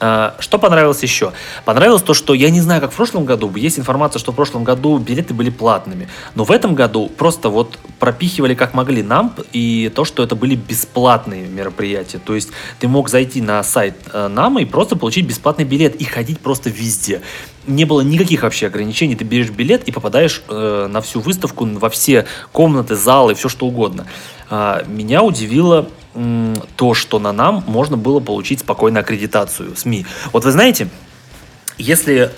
А, 0.00 0.34
что 0.38 0.58
понравилось 0.58 1.02
еще? 1.02 1.32
Понравилось 1.64 2.02
то, 2.02 2.14
что 2.14 2.34
я 2.34 2.50
не 2.50 2.60
знаю, 2.60 2.80
как 2.80 2.92
в 2.92 2.96
прошлом 2.96 3.24
году, 3.24 3.52
есть 3.54 3.78
информация, 3.78 4.18
что 4.18 4.32
в 4.32 4.34
прошлом 4.34 4.64
году 4.64 4.98
билеты 4.98 5.34
были 5.34 5.50
платными, 5.50 6.08
но 6.34 6.44
в 6.44 6.50
этом 6.50 6.74
году 6.74 7.08
просто 7.08 7.48
вот 7.48 7.78
пропихивали 7.98 8.54
как 8.54 8.74
могли 8.74 9.02
нам, 9.02 9.34
и 9.52 9.90
то, 9.94 10.04
что 10.04 10.22
это 10.22 10.34
были 10.34 10.56
бесплатные 10.56 11.46
мероприятия. 11.46 12.18
То 12.18 12.34
есть 12.34 12.50
ты 12.78 12.88
мог 12.88 13.08
зайти 13.08 13.40
на 13.40 13.62
сайт 13.62 13.94
э, 14.12 14.28
нам 14.28 14.58
и 14.58 14.64
просто 14.64 14.96
получить 14.96 15.26
бесплатный 15.26 15.64
билет 15.64 15.96
и 15.96 16.04
ходить 16.04 16.40
просто 16.40 16.70
везде. 16.70 17.22
Не 17.66 17.84
было 17.84 18.02
никаких 18.02 18.42
вообще 18.42 18.66
ограничений, 18.66 19.16
ты 19.16 19.24
берешь 19.24 19.50
билет 19.50 19.84
и 19.84 19.92
попадаешь 19.92 20.42
э, 20.48 20.86
на 20.90 21.00
всю 21.00 21.20
выставку, 21.20 21.64
во 21.64 21.88
все 21.88 22.26
комнаты, 22.52 22.96
залы, 22.96 23.34
все 23.34 23.48
что 23.48 23.66
угодно. 23.66 24.06
А, 24.50 24.84
меня 24.86 25.22
удивило 25.22 25.88
то, 26.76 26.94
что 26.94 27.18
на 27.18 27.32
нам 27.32 27.64
можно 27.66 27.96
было 27.96 28.20
получить 28.20 28.60
спокойно 28.60 29.00
аккредитацию 29.00 29.74
СМИ. 29.76 30.06
Вот 30.32 30.44
вы 30.44 30.52
знаете, 30.52 30.88
если 31.76 32.30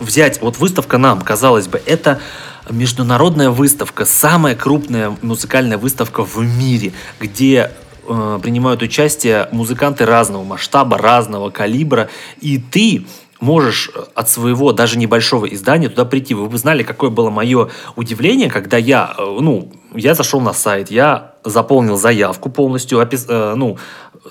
взять 0.00 0.40
вот 0.42 0.58
выставка 0.58 0.98
нам, 0.98 1.20
казалось 1.20 1.68
бы, 1.68 1.80
это 1.86 2.20
международная 2.68 3.50
выставка, 3.50 4.04
самая 4.04 4.54
крупная 4.56 5.16
музыкальная 5.22 5.78
выставка 5.78 6.24
в 6.24 6.38
мире, 6.38 6.92
где 7.20 7.70
э, 8.08 8.38
принимают 8.42 8.82
участие 8.82 9.48
музыканты 9.52 10.06
разного 10.06 10.44
масштаба, 10.44 10.98
разного 10.98 11.50
калибра, 11.50 12.08
и 12.40 12.58
ты 12.58 13.06
можешь 13.40 13.90
от 14.14 14.28
своего 14.28 14.72
даже 14.72 14.98
небольшого 14.98 15.46
издания 15.46 15.88
туда 15.88 16.04
прийти. 16.04 16.34
Вы 16.34 16.48
бы 16.48 16.58
знали, 16.58 16.82
какое 16.82 17.10
было 17.10 17.30
мое 17.30 17.70
удивление, 17.96 18.50
когда 18.50 18.76
я, 18.76 19.14
э, 19.16 19.22
ну, 19.40 19.72
я 19.94 20.14
зашел 20.14 20.40
на 20.40 20.52
сайт, 20.52 20.90
я 20.90 21.32
заполнил 21.44 21.96
заявку 21.96 22.50
полностью, 22.50 23.00
опис, 23.00 23.26
э, 23.28 23.54
ну, 23.56 23.78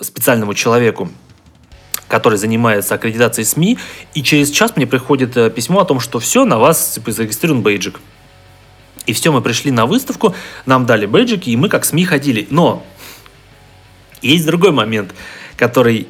специальному 0.02 0.54
человеку, 0.54 1.10
который 2.08 2.38
занимается 2.38 2.96
аккредитацией 2.96 3.46
СМИ, 3.46 3.78
и 4.14 4.24
через 4.24 4.52
час 4.52 4.76
мне 4.76 4.88
приходит 4.88 5.38
э, 5.38 5.50
письмо 5.50 5.82
о 5.82 5.86
том, 5.86 6.00
что 6.00 6.20
все, 6.20 6.46
на 6.46 6.58
вас 6.58 6.94
типа, 6.94 7.12
зарегистрирован 7.12 7.62
бейджик. 7.62 8.00
И 9.06 9.14
все, 9.14 9.32
мы 9.32 9.42
пришли 9.42 9.72
на 9.72 9.86
выставку, 9.86 10.36
нам 10.66 10.86
дали 10.86 11.06
бейджики, 11.06 11.50
и 11.50 11.56
мы 11.56 11.70
как 11.70 11.86
СМИ 11.86 12.06
ходили. 12.06 12.48
Но 12.50 12.84
есть 14.22 14.46
другой 14.46 14.72
момент, 14.72 15.14
который 15.56 16.08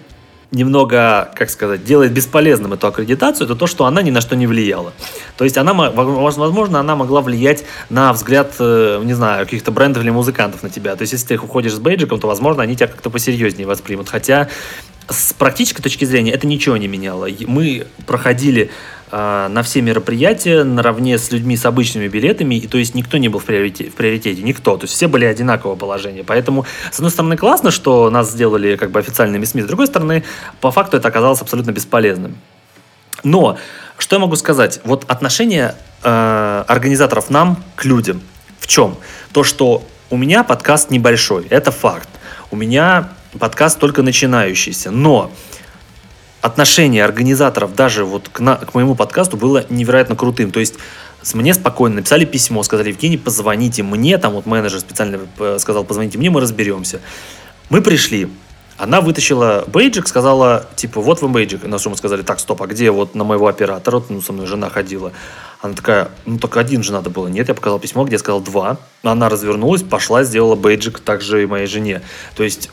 немного, 0.51 1.29
как 1.35 1.49
сказать, 1.49 1.83
делает 1.83 2.11
бесполезным 2.11 2.73
эту 2.73 2.87
аккредитацию, 2.87 3.45
это 3.45 3.55
то, 3.55 3.67
что 3.67 3.85
она 3.85 4.01
ни 4.01 4.09
на 4.09 4.21
что 4.21 4.35
не 4.35 4.47
влияла. 4.47 4.93
То 5.37 5.43
есть 5.43 5.57
она, 5.57 5.73
возможно, 5.73 6.79
она 6.79 6.95
могла 6.95 7.21
влиять 7.21 7.65
на 7.89 8.11
взгляд, 8.13 8.55
э, 8.59 9.01
не 9.03 9.13
знаю, 9.13 9.45
каких-то 9.45 9.71
брендов 9.71 10.03
или 10.03 10.09
музыкантов 10.09 10.63
на 10.63 10.69
тебя. 10.69 10.95
То 10.95 11.03
есть 11.03 11.13
если 11.13 11.27
ты 11.27 11.37
уходишь 11.37 11.73
с 11.73 11.79
бейджиком, 11.79 12.19
то, 12.19 12.27
возможно, 12.27 12.63
они 12.63 12.75
тебя 12.75 12.87
как-то 12.87 13.09
посерьезнее 13.09 13.67
воспримут. 13.67 14.09
Хотя 14.09 14.49
с 15.09 15.33
практической 15.33 15.81
точки 15.81 16.05
зрения 16.05 16.31
это 16.31 16.47
ничего 16.47 16.77
не 16.77 16.87
меняло. 16.87 17.27
Мы 17.47 17.87
проходили 18.05 18.69
э, 19.11 19.47
на 19.49 19.63
все 19.63 19.81
мероприятия 19.81 20.63
наравне 20.63 21.17
с 21.17 21.31
людьми 21.31 21.57
с 21.57 21.65
обычными 21.65 22.07
билетами, 22.07 22.55
и 22.55 22.67
то 22.67 22.77
есть 22.77 22.95
никто 22.95 23.17
не 23.17 23.27
был 23.27 23.39
в 23.39 23.45
приоритете, 23.45 23.89
в 23.89 23.95
приоритете, 23.95 24.41
никто, 24.43 24.77
то 24.77 24.83
есть 24.83 24.93
все 24.93 25.07
были 25.07 25.25
одинакового 25.25 25.75
положения. 25.75 26.23
Поэтому, 26.23 26.65
с 26.91 26.95
одной 26.95 27.11
стороны, 27.11 27.37
классно, 27.37 27.71
что 27.71 28.09
нас 28.09 28.31
сделали 28.31 28.75
как 28.75 28.91
бы 28.91 28.99
официальными 28.99 29.45
СМИ, 29.45 29.63
с 29.63 29.65
другой 29.65 29.87
стороны, 29.87 30.23
по 30.61 30.71
факту 30.71 30.97
это 30.97 31.07
оказалось 31.07 31.41
абсолютно 31.41 31.71
бесполезным. 31.71 32.37
Но, 33.23 33.57
что 33.97 34.15
я 34.15 34.19
могу 34.19 34.35
сказать? 34.35 34.79
Вот 34.83 35.05
отношение 35.07 35.75
э, 36.03 36.63
организаторов 36.67 37.29
нам 37.29 37.61
к 37.75 37.85
людям 37.85 38.21
в 38.59 38.67
чем? 38.67 38.95
То, 39.33 39.43
что 39.43 39.83
у 40.09 40.17
меня 40.17 40.43
подкаст 40.43 40.89
небольшой, 40.89 41.45
это 41.49 41.71
факт. 41.71 42.09
У 42.51 42.55
меня 42.55 43.09
подкаст 43.37 43.79
только 43.79 44.01
начинающийся, 44.01 44.91
но 44.91 45.31
отношение 46.41 47.03
организаторов 47.03 47.75
даже 47.75 48.05
вот 48.05 48.29
к, 48.29 48.39
на, 48.39 48.55
к 48.55 48.73
моему 48.73 48.95
подкасту 48.95 49.37
было 49.37 49.65
невероятно 49.69 50.15
крутым. 50.15 50.51
То 50.51 50.59
есть 50.59 50.75
мне 51.33 51.53
спокойно 51.53 51.97
написали 51.97 52.25
письмо, 52.25 52.63
сказали, 52.63 52.89
Евгений, 52.89 53.17
позвоните 53.17 53.83
мне, 53.83 54.17
там 54.17 54.33
вот 54.33 54.45
менеджер 54.45 54.79
специально 54.79 55.19
э, 55.39 55.57
сказал, 55.59 55.83
позвоните 55.83 56.17
мне, 56.17 56.29
мы 56.29 56.39
разберемся. 56.39 57.01
Мы 57.69 57.81
пришли, 57.81 58.29
она 58.77 59.01
вытащила 59.01 59.65
бейджик, 59.67 60.07
сказала, 60.07 60.65
типа, 60.77 61.01
вот 61.01 61.21
вам 61.21 61.33
бейджик. 61.33 61.65
На 61.65 61.79
что 61.79 61.89
мы 61.89 61.97
сказали, 61.97 62.21
так, 62.21 62.39
стоп, 62.39 62.61
а 62.61 62.67
где 62.67 62.89
вот 62.91 63.13
на 63.13 63.25
моего 63.25 63.47
оператора? 63.47 64.01
Ну, 64.07 64.21
со 64.21 64.31
мной 64.31 64.47
жена 64.47 64.69
ходила. 64.69 65.11
Она 65.61 65.73
такая, 65.73 66.09
ну, 66.25 66.39
только 66.39 66.61
один 66.61 66.81
же 66.81 66.93
надо 66.93 67.09
было. 67.09 67.27
Нет, 67.27 67.49
я 67.49 67.53
показал 67.53 67.77
письмо, 67.79 68.05
где 68.05 68.13
я 68.13 68.19
сказал 68.19 68.39
два. 68.39 68.77
Она 69.03 69.27
развернулась, 69.27 69.83
пошла, 69.83 70.23
сделала 70.23 70.55
бейджик 70.55 71.01
также 71.01 71.43
и 71.43 71.45
моей 71.45 71.67
жене. 71.67 72.01
То 72.37 72.43
есть 72.43 72.69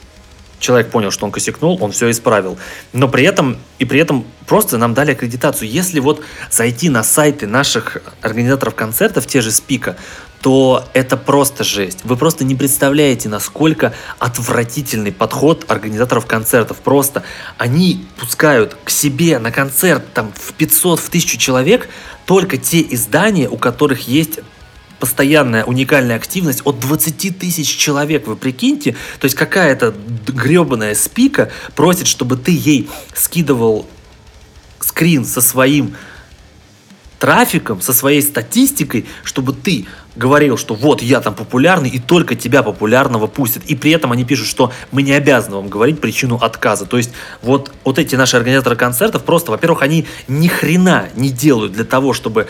человек 0.58 0.90
понял, 0.90 1.10
что 1.10 1.26
он 1.26 1.32
косякнул, 1.32 1.78
он 1.80 1.92
все 1.92 2.10
исправил. 2.10 2.58
Но 2.92 3.08
при 3.08 3.24
этом, 3.24 3.58
и 3.78 3.84
при 3.84 4.00
этом 4.00 4.24
просто 4.46 4.78
нам 4.78 4.94
дали 4.94 5.12
аккредитацию. 5.12 5.68
Если 5.68 6.00
вот 6.00 6.22
зайти 6.50 6.88
на 6.88 7.02
сайты 7.02 7.46
наших 7.46 7.98
организаторов 8.22 8.74
концертов, 8.74 9.26
те 9.26 9.40
же 9.40 9.50
Спика, 9.50 9.96
то 10.40 10.84
это 10.92 11.16
просто 11.16 11.64
жесть. 11.64 12.00
Вы 12.04 12.16
просто 12.16 12.44
не 12.44 12.54
представляете, 12.54 13.28
насколько 13.28 13.94
отвратительный 14.18 15.12
подход 15.12 15.64
организаторов 15.68 16.26
концертов. 16.26 16.76
Просто 16.78 17.24
они 17.58 18.06
пускают 18.18 18.76
к 18.84 18.90
себе 18.90 19.38
на 19.38 19.50
концерт 19.50 20.04
там 20.14 20.32
в 20.34 20.52
500, 20.52 21.00
в 21.00 21.08
1000 21.08 21.38
человек 21.38 21.88
только 22.26 22.58
те 22.58 22.80
издания, 22.90 23.48
у 23.48 23.56
которых 23.56 24.08
есть 24.08 24.40
постоянная 24.98 25.64
уникальная 25.64 26.16
активность 26.16 26.62
от 26.64 26.80
20 26.80 27.38
тысяч 27.38 27.76
человек, 27.76 28.26
вы 28.26 28.36
прикиньте, 28.36 28.92
то 29.20 29.24
есть 29.24 29.36
какая-то 29.36 29.94
гребаная 30.26 30.94
спика 30.94 31.50
просит, 31.74 32.06
чтобы 32.06 32.36
ты 32.36 32.52
ей 32.52 32.88
скидывал 33.14 33.86
скрин 34.80 35.24
со 35.24 35.40
своим 35.40 35.94
трафиком, 37.18 37.80
со 37.80 37.92
своей 37.92 38.22
статистикой, 38.22 39.06
чтобы 39.24 39.52
ты 39.52 39.86
говорил, 40.16 40.56
что 40.56 40.74
вот 40.74 41.02
я 41.02 41.20
там 41.20 41.34
популярный, 41.34 41.88
и 41.88 41.98
только 41.98 42.34
тебя 42.34 42.62
популярного 42.62 43.26
пустят. 43.26 43.64
И 43.66 43.74
при 43.74 43.90
этом 43.92 44.12
они 44.12 44.24
пишут, 44.24 44.46
что 44.46 44.72
мы 44.90 45.02
не 45.02 45.12
обязаны 45.12 45.56
вам 45.56 45.68
говорить 45.68 46.00
причину 46.00 46.36
отказа. 46.36 46.86
То 46.86 46.96
есть 46.96 47.10
вот, 47.42 47.72
вот 47.84 47.98
эти 47.98 48.16
наши 48.16 48.36
организаторы 48.36 48.76
концертов 48.76 49.24
просто, 49.24 49.50
во-первых, 49.50 49.82
они 49.82 50.06
ни 50.28 50.48
хрена 50.48 51.08
не 51.16 51.30
делают 51.30 51.72
для 51.72 51.84
того, 51.84 52.12
чтобы 52.12 52.48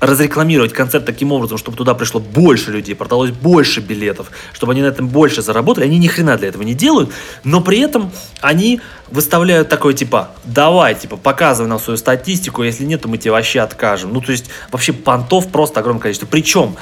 разрекламировать 0.00 0.72
концерт 0.72 1.04
таким 1.04 1.30
образом, 1.30 1.58
чтобы 1.58 1.76
туда 1.76 1.94
пришло 1.94 2.20
больше 2.20 2.70
людей, 2.70 2.94
продалось 2.94 3.30
больше 3.30 3.80
билетов, 3.80 4.30
чтобы 4.52 4.72
они 4.72 4.82
на 4.82 4.86
этом 4.86 5.08
больше 5.08 5.42
заработали. 5.42 5.84
Они 5.84 5.98
ни 5.98 6.08
хрена 6.08 6.36
для 6.38 6.48
этого 6.48 6.62
не 6.62 6.74
делают, 6.74 7.12
но 7.44 7.60
при 7.60 7.80
этом 7.80 8.10
они 8.40 8.80
выставляют 9.08 9.68
такой 9.68 9.92
типа, 9.94 10.30
давай, 10.44 10.94
типа, 10.94 11.16
показывай 11.16 11.68
нам 11.68 11.78
свою 11.78 11.98
статистику, 11.98 12.62
если 12.62 12.84
нет, 12.84 13.02
то 13.02 13.08
мы 13.08 13.18
тебе 13.18 13.32
вообще 13.32 13.60
откажем. 13.60 14.12
Ну, 14.12 14.20
то 14.20 14.32
есть, 14.32 14.46
вообще 14.72 14.92
понтов 14.92 15.50
просто 15.50 15.80
огромное 15.80 16.02
количество. 16.02 16.26
Причем 16.26 16.76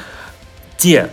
те 0.77 1.11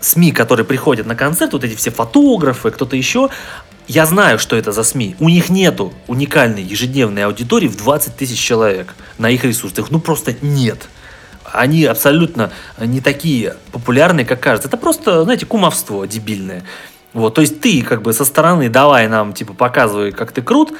СМИ, 0.00 0.32
которые 0.32 0.66
приходят 0.66 1.06
на 1.06 1.14
концерт, 1.14 1.52
вот 1.52 1.62
эти 1.62 1.76
все 1.76 1.90
фотографы, 1.90 2.70
кто-то 2.72 2.96
еще, 2.96 3.28
я 3.86 4.06
знаю, 4.06 4.40
что 4.40 4.56
это 4.56 4.72
за 4.72 4.82
СМИ. 4.82 5.14
У 5.20 5.28
них 5.28 5.50
нету 5.50 5.92
уникальной 6.08 6.62
ежедневной 6.62 7.24
аудитории 7.26 7.68
в 7.68 7.76
20 7.76 8.16
тысяч 8.16 8.40
человек 8.40 8.94
на 9.18 9.30
их 9.30 9.44
ресурсах. 9.44 9.90
Ну 9.90 10.00
просто 10.00 10.34
нет 10.42 10.88
они 11.56 11.84
абсолютно 11.84 12.50
не 12.78 13.00
такие 13.00 13.54
популярные, 13.72 14.26
как 14.26 14.40
кажется. 14.40 14.68
Это 14.68 14.76
просто, 14.76 15.24
знаете, 15.24 15.46
кумовство 15.46 16.04
дебильное. 16.04 16.62
Вот, 17.12 17.34
то 17.34 17.40
есть 17.40 17.60
ты 17.60 17.82
как 17.82 18.02
бы 18.02 18.12
со 18.12 18.24
стороны 18.24 18.68
давай 18.68 19.08
нам, 19.08 19.32
типа, 19.32 19.54
показывай, 19.54 20.12
как 20.12 20.32
ты 20.32 20.42
крут, 20.42 20.72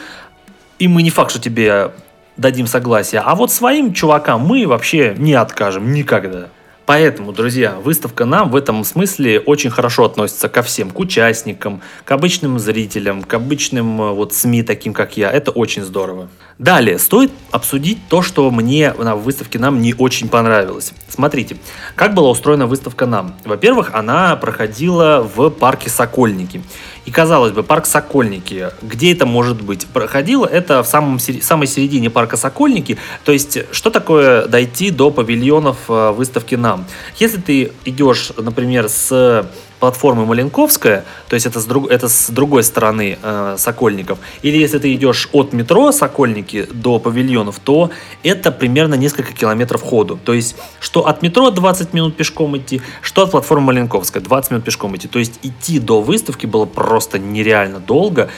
и 0.79 0.87
мы 0.87 1.03
не 1.03 1.11
факт, 1.11 1.31
что 1.31 1.41
тебе 1.41 1.93
дадим 2.37 2.67
согласие. 2.67 3.23
А 3.25 3.35
вот 3.35 3.51
своим 3.51 3.95
чувакам 3.95 4.43
мы 4.43 4.67
вообще 4.67 5.15
не 5.17 5.33
откажем 5.33 5.93
никогда. 5.93 6.49
Поэтому, 6.87 7.33
друзья, 7.33 7.75
выставка 7.83 8.25
нам 8.25 8.51
в 8.51 8.55
этом 8.55 8.85
смысле 8.85 9.41
очень 9.41 9.71
хорошо 9.71 10.05
относится 10.05 10.49
ко 10.49 10.63
всем, 10.63 10.91
к 10.91 10.99
участникам, 11.01 11.83
к 12.05 12.13
обычным 12.13 12.61
зрителям, 12.61 13.25
к 13.25 13.35
обычным 13.35 14.01
э, 14.01 14.13
вот 14.13 14.33
СМИ, 14.33 14.63
таким 14.63 14.93
как 14.93 15.17
я. 15.17 15.33
Это 15.33 15.51
очень 15.51 15.83
здорово. 15.83 16.29
Далее, 16.59 17.01
стоит 17.01 17.33
обсудить 17.51 17.99
то, 18.09 18.23
что 18.23 18.51
мне 18.53 18.95
на 18.97 19.17
выставке 19.17 19.59
нам 19.59 19.83
не 19.83 19.95
очень 19.95 20.29
понравилось. 20.29 20.93
Смотрите, 21.09 21.57
как 21.97 22.15
была 22.15 22.31
устроена 22.31 22.67
выставка 22.67 23.05
нам. 23.05 23.35
Во-первых, 23.45 23.91
она 23.93 24.37
проходила 24.37 25.29
в 25.35 25.51
парке 25.51 25.91
Сокольники. 25.91 26.63
И 27.07 27.13
казалось 27.13 27.53
бы, 27.53 27.63
парк 27.63 27.87
Сокольники, 27.87 28.71
где 28.83 29.13
это 29.13 29.27
может 29.27 29.63
быть? 29.63 29.87
Проходило 29.87 30.45
это 30.45 30.83
в 30.83 30.87
самом, 30.87 31.21
самой 31.21 31.69
середине 31.69 32.11
парка 32.11 32.37
Сокольники. 32.37 32.99
То 33.25 33.31
есть, 33.31 33.59
что 33.71 33.91
такое 33.91 34.47
дойти 34.47 34.91
до 34.91 35.13
павильонов 35.13 35.79
э, 35.89 36.11
выставки 36.11 36.57
нам? 36.57 36.85
Если 37.19 37.41
ты 37.41 37.73
идешь, 37.85 38.33
например, 38.37 38.89
с 38.89 39.47
платформы 39.79 40.25
Маленковская, 40.27 41.05
то 41.29 41.35
есть 41.35 41.47
это 41.47 41.61
с, 41.61 41.67
друг, 41.67 41.91
это 41.91 42.09
с 42.09 42.31
другой 42.31 42.63
стороны 42.63 43.19
э, 43.23 43.57
Сокольников, 43.59 44.19
или 44.43 44.57
если 44.57 44.79
ты 44.79 44.95
идешь 44.95 45.29
от 45.33 45.53
метро 45.53 45.93
Сокольники 45.93 46.67
до 46.73 46.99
павильонов, 46.99 47.59
то 47.59 47.91
это 48.23 48.53
примерно 48.53 48.95
несколько 48.95 49.33
километров 49.33 49.83
ходу. 49.83 50.19
То 50.25 50.33
есть 50.33 50.57
что 50.81 51.07
от 51.07 51.23
метро 51.23 51.51
20 51.51 51.93
минут 51.93 52.17
пешком 52.17 52.57
идти, 52.57 52.81
что 53.03 53.23
от 53.23 53.31
платформы 53.31 53.67
Маленковская 53.67 54.23
20 54.23 54.51
минут 54.51 54.65
пешком 54.65 54.97
идти. 54.97 55.09
То 55.09 55.19
есть 55.19 55.39
идти 55.43 55.79
до 55.79 56.01
выставки 56.01 56.47
было 56.47 56.65
просто 56.65 57.19
нереально 57.19 57.81
долго. 57.81 58.31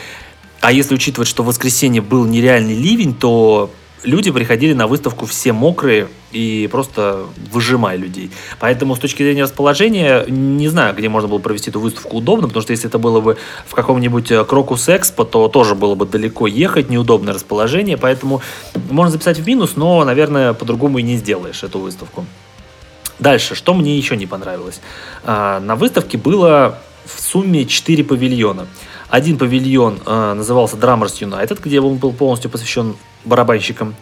А 0.61 0.72
если 0.72 0.95
учитывать, 0.95 1.28
что 1.28 1.43
в 1.43 1.47
воскресенье 1.47 2.03
был 2.03 2.24
нереальный 2.24 2.74
ливень, 2.74 3.14
то 3.14 3.70
люди 4.03 4.30
приходили 4.30 4.72
на 4.72 4.86
выставку 4.86 5.26
все 5.26 5.53
мокрые 5.53 6.09
и 6.32 6.68
просто 6.70 7.24
выжимая 7.51 7.96
людей. 7.96 8.30
Поэтому 8.61 8.94
с 8.94 8.99
точки 8.99 9.22
зрения 9.22 9.44
расположения, 9.44 10.24
не 10.28 10.68
знаю, 10.68 10.94
где 10.94 11.09
можно 11.09 11.28
было 11.28 11.38
провести 11.38 11.70
эту 11.70 11.80
выставку 11.80 12.18
удобно, 12.18 12.49
потому 12.49 12.62
что 12.62 12.72
если 12.72 12.88
это 12.88 12.99
было 12.99 13.20
бы 13.20 13.36
в 13.66 13.74
каком-нибудь 13.74 14.30
э, 14.30 14.44
Крокус 14.44 14.88
Экспо, 14.88 15.24
то 15.24 15.49
тоже 15.49 15.74
было 15.74 15.94
бы 15.94 16.07
далеко 16.07 16.46
ехать, 16.46 16.90
неудобное 16.90 17.34
расположение, 17.34 17.96
поэтому 17.96 18.42
можно 18.90 19.12
записать 19.12 19.38
в 19.38 19.46
минус, 19.46 19.72
но, 19.76 20.05
наверное, 20.05 20.53
по-другому 20.53 20.99
и 20.99 21.03
не 21.03 21.16
сделаешь 21.16 21.62
эту 21.62 21.78
выставку. 21.78 22.26
Дальше, 23.18 23.55
что 23.55 23.74
мне 23.74 23.96
еще 23.96 24.16
не 24.16 24.26
понравилось. 24.26 24.80
А, 25.24 25.61
на 25.61 25.74
выставке 25.74 26.18
было 26.18 26.78
в 27.09 27.20
сумме 27.20 27.64
4 27.64 28.04
павильона. 28.04 28.66
Один 29.09 29.38
павильон 29.38 30.00
э, 30.04 30.34
назывался 30.34 30.76
Drummers 30.76 31.20
United, 31.20 31.61
где 31.64 31.80
он 31.80 31.96
был 31.96 32.12
полностью 32.12 32.50
посвящен 32.50 32.96
барабанщикам. 33.24 33.94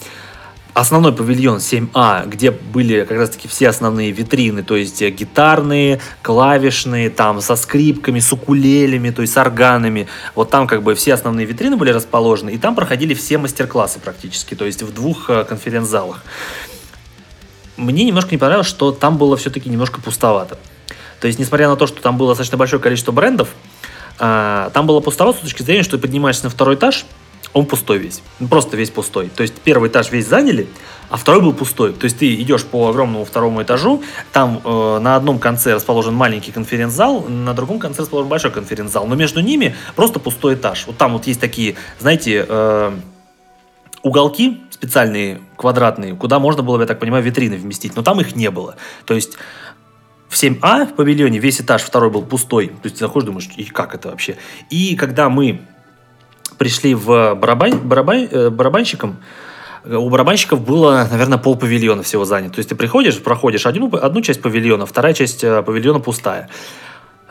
Основной 0.75 1.13
павильон 1.13 1.57
7А, 1.57 2.29
где 2.29 2.51
были 2.51 3.05
как 3.05 3.17
раз-таки 3.17 3.49
все 3.49 3.69
основные 3.69 4.11
витрины, 4.11 4.63
то 4.63 4.77
есть 4.77 5.01
э, 5.01 5.11
гитарные, 5.11 6.01
клавишные, 6.23 7.09
там 7.09 7.41
со 7.41 7.57
скрипками, 7.57 8.19
с 8.19 8.33
укулелями, 8.33 9.11
то 9.11 9.23
есть 9.23 9.35
с 9.35 9.37
органами. 9.37 10.09
Вот 10.35 10.51
там 10.51 10.67
как 10.67 10.83
бы 10.83 10.95
все 10.95 11.15
основные 11.15 11.47
витрины 11.47 11.77
были 11.77 11.93
расположены, 11.93 12.51
и 12.51 12.59
там 12.59 12.75
проходили 12.75 13.15
все 13.15 13.39
мастер-классы 13.39 14.01
практически, 14.01 14.55
то 14.55 14.67
есть 14.67 14.83
в 14.83 14.93
двух 14.93 15.31
э, 15.31 15.45
конференц-залах. 15.45 16.25
Мне 17.77 18.05
немножко 18.05 18.33
не 18.33 18.39
понравилось, 18.39 18.67
что 18.67 18.91
там 18.91 19.19
было 19.19 19.37
все-таки 19.37 19.71
немножко 19.71 20.01
пустовато. 20.01 20.59
То 21.21 21.27
есть, 21.27 21.39
несмотря 21.39 21.69
на 21.69 21.77
то, 21.77 21.87
что 21.87 22.01
там 22.01 22.17
было 22.19 22.31
достаточно 22.31 22.59
большое 22.59 22.81
количество 22.81 23.13
брендов, 23.13 23.49
а, 24.19 24.71
там 24.71 24.87
было 24.87 25.01
пустовато 25.01 25.39
с 25.39 25.43
точки 25.43 25.63
зрения, 25.63 25.83
что 25.83 25.97
ты 25.97 26.03
поднимаешься 26.03 26.45
на 26.45 26.51
второй 26.51 26.75
этаж, 26.75 27.07
он 27.53 27.65
пустой 27.65 27.99
весь. 27.99 28.23
Ну, 28.39 28.49
просто 28.49 28.77
весь 28.77 28.91
пустой. 28.91 29.31
То 29.35 29.43
есть 29.43 29.55
первый 29.55 29.89
этаж 29.89 30.11
весь 30.11 30.27
заняли, 30.27 30.69
а 31.09 31.17
второй 31.17 31.41
был 31.41 31.55
пустой. 31.55 31.93
То 31.93 32.05
есть 32.05 32.19
ты 32.19 32.35
идешь 32.35 32.65
по 32.65 32.89
огромному 32.89 33.25
второму 33.25 33.63
этажу, 33.63 34.03
там 34.33 34.61
э, 34.63 34.99
на 35.01 35.17
одном 35.17 35.39
конце 35.39 35.75
расположен 35.75 36.13
маленький 36.15 36.53
конференц-зал, 36.53 37.23
на 37.23 37.55
другом 37.55 37.79
конце 37.79 38.03
расположен 38.03 38.29
большой 38.29 38.51
конференц-зал, 38.51 39.07
но 39.07 39.15
между 39.15 39.41
ними 39.41 39.75
просто 39.95 40.19
пустой 40.21 40.55
этаж. 40.55 40.87
Вот 40.87 40.99
там 40.99 41.15
вот 41.15 41.27
есть 41.27 41.41
такие, 41.41 41.77
знаете, 41.99 42.45
э, 42.47 42.93
уголки 44.03 44.63
специальные, 44.71 45.41
квадратные, 45.57 46.15
куда 46.15 46.39
можно 46.39 46.63
было, 46.63 46.79
я 46.79 46.87
так 46.87 46.99
понимаю, 46.99 47.25
витрины 47.25 47.57
вместить, 47.57 47.97
но 47.97 48.03
там 48.03 48.21
их 48.21 48.37
не 48.37 48.51
было. 48.51 48.77
То 49.07 49.15
есть 49.15 49.39
в 50.37 50.43
7А 50.43 50.87
в 50.87 50.95
павильоне 50.95 51.39
весь 51.39 51.61
этаж 51.61 51.83
второй 51.83 52.11
был 52.11 52.23
пустой. 52.23 52.69
То 52.69 52.81
есть 52.85 52.97
ты 52.97 53.01
заходишь, 53.01 53.27
думаешь, 53.27 53.49
и 53.57 53.65
как 53.65 53.95
это 53.95 54.11
вообще? 54.11 54.37
И 54.69 54.95
когда 54.97 55.31
мы 55.31 55.63
пришли 56.59 56.95
в 56.95 57.35
барабан, 57.35 57.79
барабан, 57.79 58.29
э, 58.31 58.51
барабанщиком, 58.51 59.17
у 59.85 60.11
барабанщиков 60.11 60.61
было, 60.61 61.09
наверное, 61.11 61.39
пол 61.39 61.57
павильона 61.57 62.03
всего 62.03 62.25
занято. 62.27 62.55
То 62.55 62.59
есть 62.59 62.69
ты 62.69 62.75
приходишь, 62.75 63.23
проходишь 63.23 63.67
одну, 63.67 63.91
одну 63.97 64.21
часть 64.21 64.43
павильона, 64.43 64.85
вторая 64.85 65.15
часть 65.15 65.43
э, 65.43 65.63
павильона 65.63 66.01
пустая. 66.01 66.51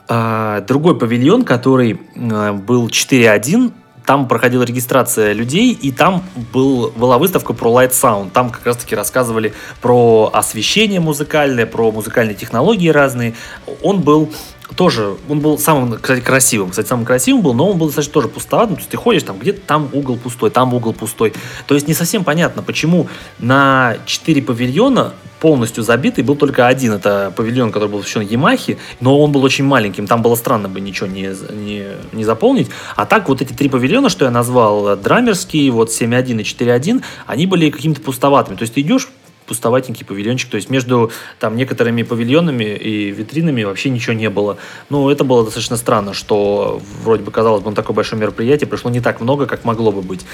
А, 0.08 0.62
другой 0.62 0.97
павильон, 0.97 1.43
который 1.43 1.99
э, 2.16 2.51
был 2.53 2.88
4.1, 2.88 3.72
там 4.06 4.28
проходила 4.28 4.64
регистрация 4.64 5.34
людей, 5.34 5.72
и 5.72 5.91
там 5.91 6.24
был, 6.53 6.91
была 6.95 7.18
выставка 7.18 7.53
про 7.53 7.70
Light 7.72 7.91
Sound. 7.91 8.32
Там 8.32 8.49
как 8.49 8.66
раз-таки 8.66 8.95
рассказывали 8.95 9.53
про 9.82 10.30
освещение 10.34 10.99
музыкальное, 10.99 11.66
про 11.66 11.91
музыкальные 11.91 12.36
технологии 12.36 12.89
разные. 12.89 13.36
Он 13.82 14.01
был 14.01 14.32
тоже, 14.74 15.16
он 15.30 15.39
был 15.39 15.57
самым, 15.57 15.99
кстати, 15.99 16.22
красивым. 16.22 16.72
Кстати, 16.72 16.88
самым 16.88 17.05
красивым 17.05 17.41
был, 17.41 17.53
но 17.53 17.70
он 17.70 17.78
был, 17.78 17.89
кстати, 17.89 18.09
тоже 18.09 18.28
пустоватым. 18.28 18.76
То 18.76 18.82
есть 18.82 18.89
ты 18.89 18.97
ходишь, 18.97 19.24
там 19.24 19.38
где-то 19.38 19.61
там 19.61 19.89
угол 19.93 20.18
пустой, 20.18 20.49
там 20.49 20.74
угол 20.74 20.93
пустой. 20.93 21.34
То 21.68 21.76
есть 21.76 21.88
не 21.88 21.93
совсем 21.93 22.24
понятно, 22.24 22.63
почему 22.63 23.07
на 23.39 23.97
4 24.05 24.41
павильона 24.41 25.13
полностью 25.39 25.84
забитый 25.84 26.24
был 26.24 26.36
только 26.36 26.66
один. 26.66 26.93
Это 26.93 27.32
павильон, 27.36 27.72
который 27.72 27.89
был 27.89 27.99
посвящен 27.99 28.22
Ямахе, 28.22 28.78
но 28.99 29.20
он 29.20 29.32
был 29.32 29.43
очень 29.43 29.63
маленьким. 29.63 30.07
Там 30.07 30.22
было 30.22 30.36
странно 30.36 30.70
бы 30.70 30.82
ничего 30.82 31.07
не, 31.07 31.36
не, 31.53 31.86
не 32.13 32.24
заполнить. 32.24 32.70
А 32.95 33.05
так 33.05 33.30
вот 33.30 33.41
эти 33.41 33.53
три 33.53 33.70
павильона, 33.70 34.09
что 34.09 34.26
я 34.26 34.32
назвал, 34.32 34.95
драмерский, 34.97 35.70
вот 35.70 35.89
7.1 35.89 36.41
и 36.41 36.43
4.1, 36.43 37.03
они 37.28 37.45
были 37.45 37.70
какими-то 37.70 38.01
пустоватыми. 38.01 38.55
То 38.55 38.63
есть 38.63 38.74
ты 38.74 38.82
идешь, 38.82 39.09
пустоватенький 39.46 40.06
павильончик. 40.06 40.50
То 40.50 40.56
есть 40.56 40.70
между 40.70 41.12
там 41.39 41.56
некоторыми 41.56 42.04
павильонами 42.04 42.64
и 42.64 43.12
витринами 43.12 43.64
вообще 43.64 43.89
ничего 43.89 44.14
не 44.14 44.30
было. 44.30 44.58
Ну, 44.89 45.10
это 45.10 45.24
было 45.24 45.43
достаточно 45.43 45.78
странно, 45.78 46.14
что 46.14 46.82
вроде 47.04 47.24
бы 47.24 47.32
казалось 47.32 47.64
бы, 47.64 47.70
на 47.70 47.76
такое 47.76 47.96
большое 47.96 48.20
мероприятие 48.20 48.68
пришло 48.68 48.89
не 48.91 49.02
так 49.02 49.22
много, 49.22 49.46
как 49.46 49.66
могло 49.66 49.91
бы 49.91 50.02
быть. 50.02 50.26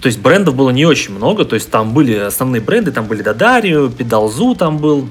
То 0.00 0.06
есть 0.06 0.18
брендов 0.18 0.56
было 0.56 0.70
не 0.70 0.84
очень 0.84 1.14
много, 1.14 1.44
то 1.44 1.54
есть 1.54 1.70
там 1.70 1.94
были 1.94 2.14
основные 2.14 2.60
бренды, 2.60 2.90
там 2.90 3.06
были 3.06 3.22
Дадарио, 3.22 3.88
Педалзу 3.88 4.56
там 4.56 4.78
был, 4.78 5.08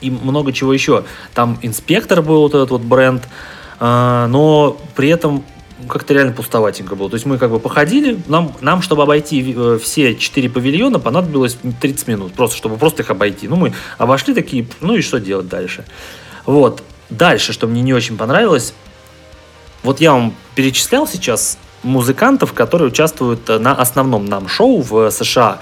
и 0.00 0.10
много 0.10 0.54
чего 0.54 0.72
еще. 0.72 1.04
Там 1.34 1.58
Инспектор 1.60 2.22
был 2.22 2.40
вот 2.40 2.54
этот 2.54 2.70
вот 2.70 2.80
бренд, 2.80 3.28
а, 3.78 4.26
но 4.28 4.78
при 4.96 5.10
этом 5.10 5.44
как-то 5.86 6.14
реально 6.14 6.32
пустоватенько 6.32 6.96
было. 6.96 7.08
То 7.08 7.14
есть 7.14 7.26
мы 7.26 7.38
как 7.38 7.50
бы 7.50 7.60
походили, 7.60 8.20
нам, 8.26 8.52
нам 8.60 8.82
чтобы 8.82 9.02
обойти 9.02 9.54
э, 9.56 9.78
все 9.82 10.14
четыре 10.16 10.50
павильона, 10.50 10.98
понадобилось 10.98 11.56
30 11.80 12.08
минут, 12.08 12.32
просто 12.32 12.56
чтобы 12.56 12.76
просто 12.76 13.02
их 13.02 13.10
обойти. 13.10 13.46
Ну, 13.48 13.56
мы 13.56 13.72
обошли 13.96 14.34
такие, 14.34 14.66
ну 14.80 14.94
и 14.94 15.02
что 15.02 15.20
делать 15.20 15.48
дальше? 15.48 15.84
Вот. 16.46 16.82
Дальше, 17.10 17.52
что 17.52 17.66
мне 17.66 17.80
не 17.80 17.94
очень 17.94 18.16
понравилось, 18.16 18.74
вот 19.82 20.00
я 20.00 20.12
вам 20.12 20.34
перечислял 20.54 21.06
сейчас 21.06 21.58
музыкантов, 21.82 22.52
которые 22.52 22.88
участвуют 22.88 23.48
э, 23.48 23.58
на 23.58 23.74
основном 23.74 24.24
нам 24.24 24.48
шоу 24.48 24.82
в 24.82 25.10
США 25.10 25.58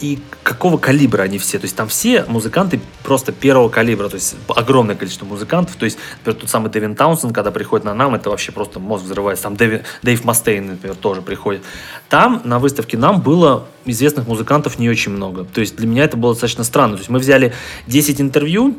и 0.00 0.18
какого 0.42 0.78
калибра 0.78 1.22
они 1.22 1.38
все. 1.38 1.58
То 1.58 1.66
есть 1.66 1.76
там 1.76 1.88
все 1.88 2.24
музыканты 2.26 2.80
просто 3.02 3.32
первого 3.32 3.68
калибра, 3.68 4.08
то 4.08 4.14
есть 4.14 4.34
огромное 4.48 4.96
количество 4.96 5.26
музыкантов. 5.26 5.76
То 5.76 5.84
есть, 5.84 5.98
например, 6.18 6.40
тот 6.40 6.50
самый 6.50 6.70
Дэвин 6.70 6.94
Таунсен, 6.94 7.32
когда 7.32 7.50
приходит 7.50 7.84
на 7.84 7.94
нам, 7.94 8.14
это 8.14 8.30
вообще 8.30 8.50
просто 8.52 8.80
мозг 8.80 9.04
взрывается. 9.04 9.44
Там 9.44 9.56
Дэви, 9.56 9.82
Дэйв 10.02 10.24
Мастейн, 10.24 10.66
например, 10.66 10.96
тоже 10.96 11.22
приходит. 11.22 11.62
Там 12.08 12.40
на 12.44 12.58
выставке 12.58 12.96
нам 12.96 13.20
было 13.20 13.66
известных 13.84 14.26
музыкантов 14.26 14.78
не 14.78 14.88
очень 14.88 15.12
много. 15.12 15.44
То 15.44 15.60
есть 15.60 15.76
для 15.76 15.86
меня 15.86 16.04
это 16.04 16.16
было 16.16 16.32
достаточно 16.32 16.64
странно. 16.64 16.94
То 16.94 17.00
есть 17.00 17.10
мы 17.10 17.18
взяли 17.18 17.52
10 17.86 18.20
интервью 18.20 18.78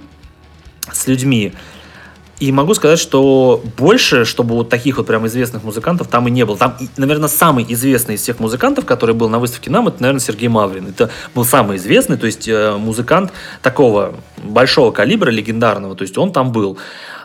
с 0.92 1.08
людьми, 1.08 1.54
и 2.42 2.52
могу 2.52 2.74
сказать, 2.74 2.98
что 2.98 3.62
больше, 3.78 4.26
чтобы 4.26 4.56
вот 4.56 4.68
таких 4.68 4.98
вот 4.98 5.06
прям 5.06 5.28
известных 5.28 5.64
музыкантов 5.64 6.08
там 6.08 6.28
и 6.28 6.32
не 6.32 6.44
было. 6.44 6.58
Там, 6.58 6.76
наверное, 6.98 7.30
самый 7.30 7.64
известный 7.70 8.16
из 8.16 8.22
всех 8.22 8.40
музыкантов, 8.40 8.84
который 8.84 9.14
был 9.14 9.30
на 9.30 9.38
выставке 9.38 9.70
нам, 9.70 9.88
это, 9.88 10.02
наверное, 10.02 10.22
Сергей 10.22 10.48
Маврин. 10.48 10.88
Это 10.88 11.12
был 11.36 11.46
самый 11.46 11.78
известный, 11.78 12.18
то 12.18 12.26
есть 12.26 12.48
э, 12.48 12.76
музыкант 12.78 13.32
такого 13.62 14.16
большого 14.44 14.90
калибра, 14.90 15.30
легендарного, 15.30 15.96
то 15.96 16.02
есть 16.02 16.18
он 16.18 16.32
там 16.32 16.52
был. 16.52 16.80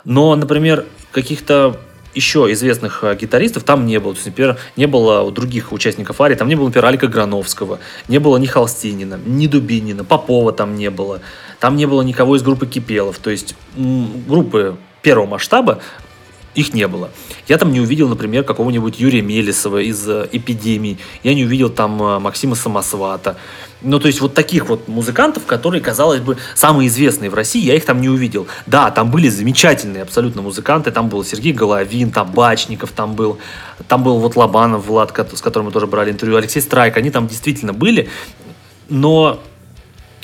Но, 0.04 0.36
например, 0.36 0.84
каких-то 1.12 1.80
еще 2.12 2.52
известных 2.52 3.02
э, 3.02 3.16
гитаристов 3.18 3.62
там 3.64 3.86
не 3.86 3.98
было. 3.98 4.12
То 4.12 4.18
есть, 4.18 4.26
например, 4.26 4.58
не 4.76 4.84
было 4.86 5.22
у 5.22 5.30
других 5.30 5.72
участников 5.72 6.20
Ари, 6.20 6.34
там 6.34 6.46
не 6.46 6.56
было, 6.56 6.66
например, 6.66 6.84
Алика 6.84 7.06
Грановского, 7.06 7.78
не 8.08 8.18
было 8.18 8.36
ни 8.36 8.44
Холстинина, 8.44 9.18
ни 9.24 9.46
Дубинина, 9.46 10.04
Попова 10.04 10.52
там 10.52 10.74
не 10.74 10.90
было. 10.90 11.22
Там 11.58 11.76
не 11.76 11.86
было 11.86 12.02
никого 12.02 12.36
из 12.36 12.42
группы 12.42 12.66
Кипелов. 12.66 13.16
То 13.18 13.30
есть 13.30 13.56
группы 13.74 14.76
первого 15.06 15.28
масштаба 15.28 15.78
их 16.56 16.74
не 16.74 16.88
было. 16.88 17.10
Я 17.46 17.58
там 17.58 17.70
не 17.70 17.80
увидел, 17.80 18.08
например, 18.08 18.42
какого-нибудь 18.42 18.98
Юрия 18.98 19.22
Мелесова 19.22 19.78
из 19.82 20.08
э, 20.08 20.28
«Эпидемии». 20.32 20.98
Я 21.22 21.34
не 21.34 21.44
увидел 21.44 21.70
там 21.70 22.02
э, 22.02 22.18
Максима 22.18 22.56
Самосвата. 22.56 23.36
Ну, 23.82 24.00
то 24.00 24.08
есть 24.08 24.20
вот 24.20 24.34
таких 24.34 24.68
вот 24.68 24.88
музыкантов, 24.88 25.44
которые, 25.46 25.80
казалось 25.80 26.20
бы, 26.20 26.38
самые 26.56 26.88
известные 26.88 27.30
в 27.30 27.34
России, 27.34 27.62
я 27.62 27.74
их 27.74 27.84
там 27.84 28.00
не 28.00 28.08
увидел. 28.08 28.48
Да, 28.66 28.90
там 28.90 29.12
были 29.12 29.28
замечательные 29.28 30.02
абсолютно 30.02 30.42
музыканты. 30.42 30.90
Там 30.90 31.08
был 31.08 31.22
Сергей 31.24 31.52
Головин, 31.52 32.10
Табачников 32.10 32.90
там 32.90 33.14
был. 33.14 33.38
Там 33.86 34.02
был 34.02 34.18
вот 34.18 34.34
Лобанов 34.34 34.86
Влад, 34.86 35.10
с 35.34 35.40
которым 35.40 35.66
мы 35.66 35.72
тоже 35.72 35.86
брали 35.86 36.10
интервью. 36.10 36.36
Алексей 36.36 36.62
Страйк. 36.62 36.96
Они 36.96 37.10
там 37.10 37.28
действительно 37.28 37.74
были. 37.74 38.08
Но 38.88 39.38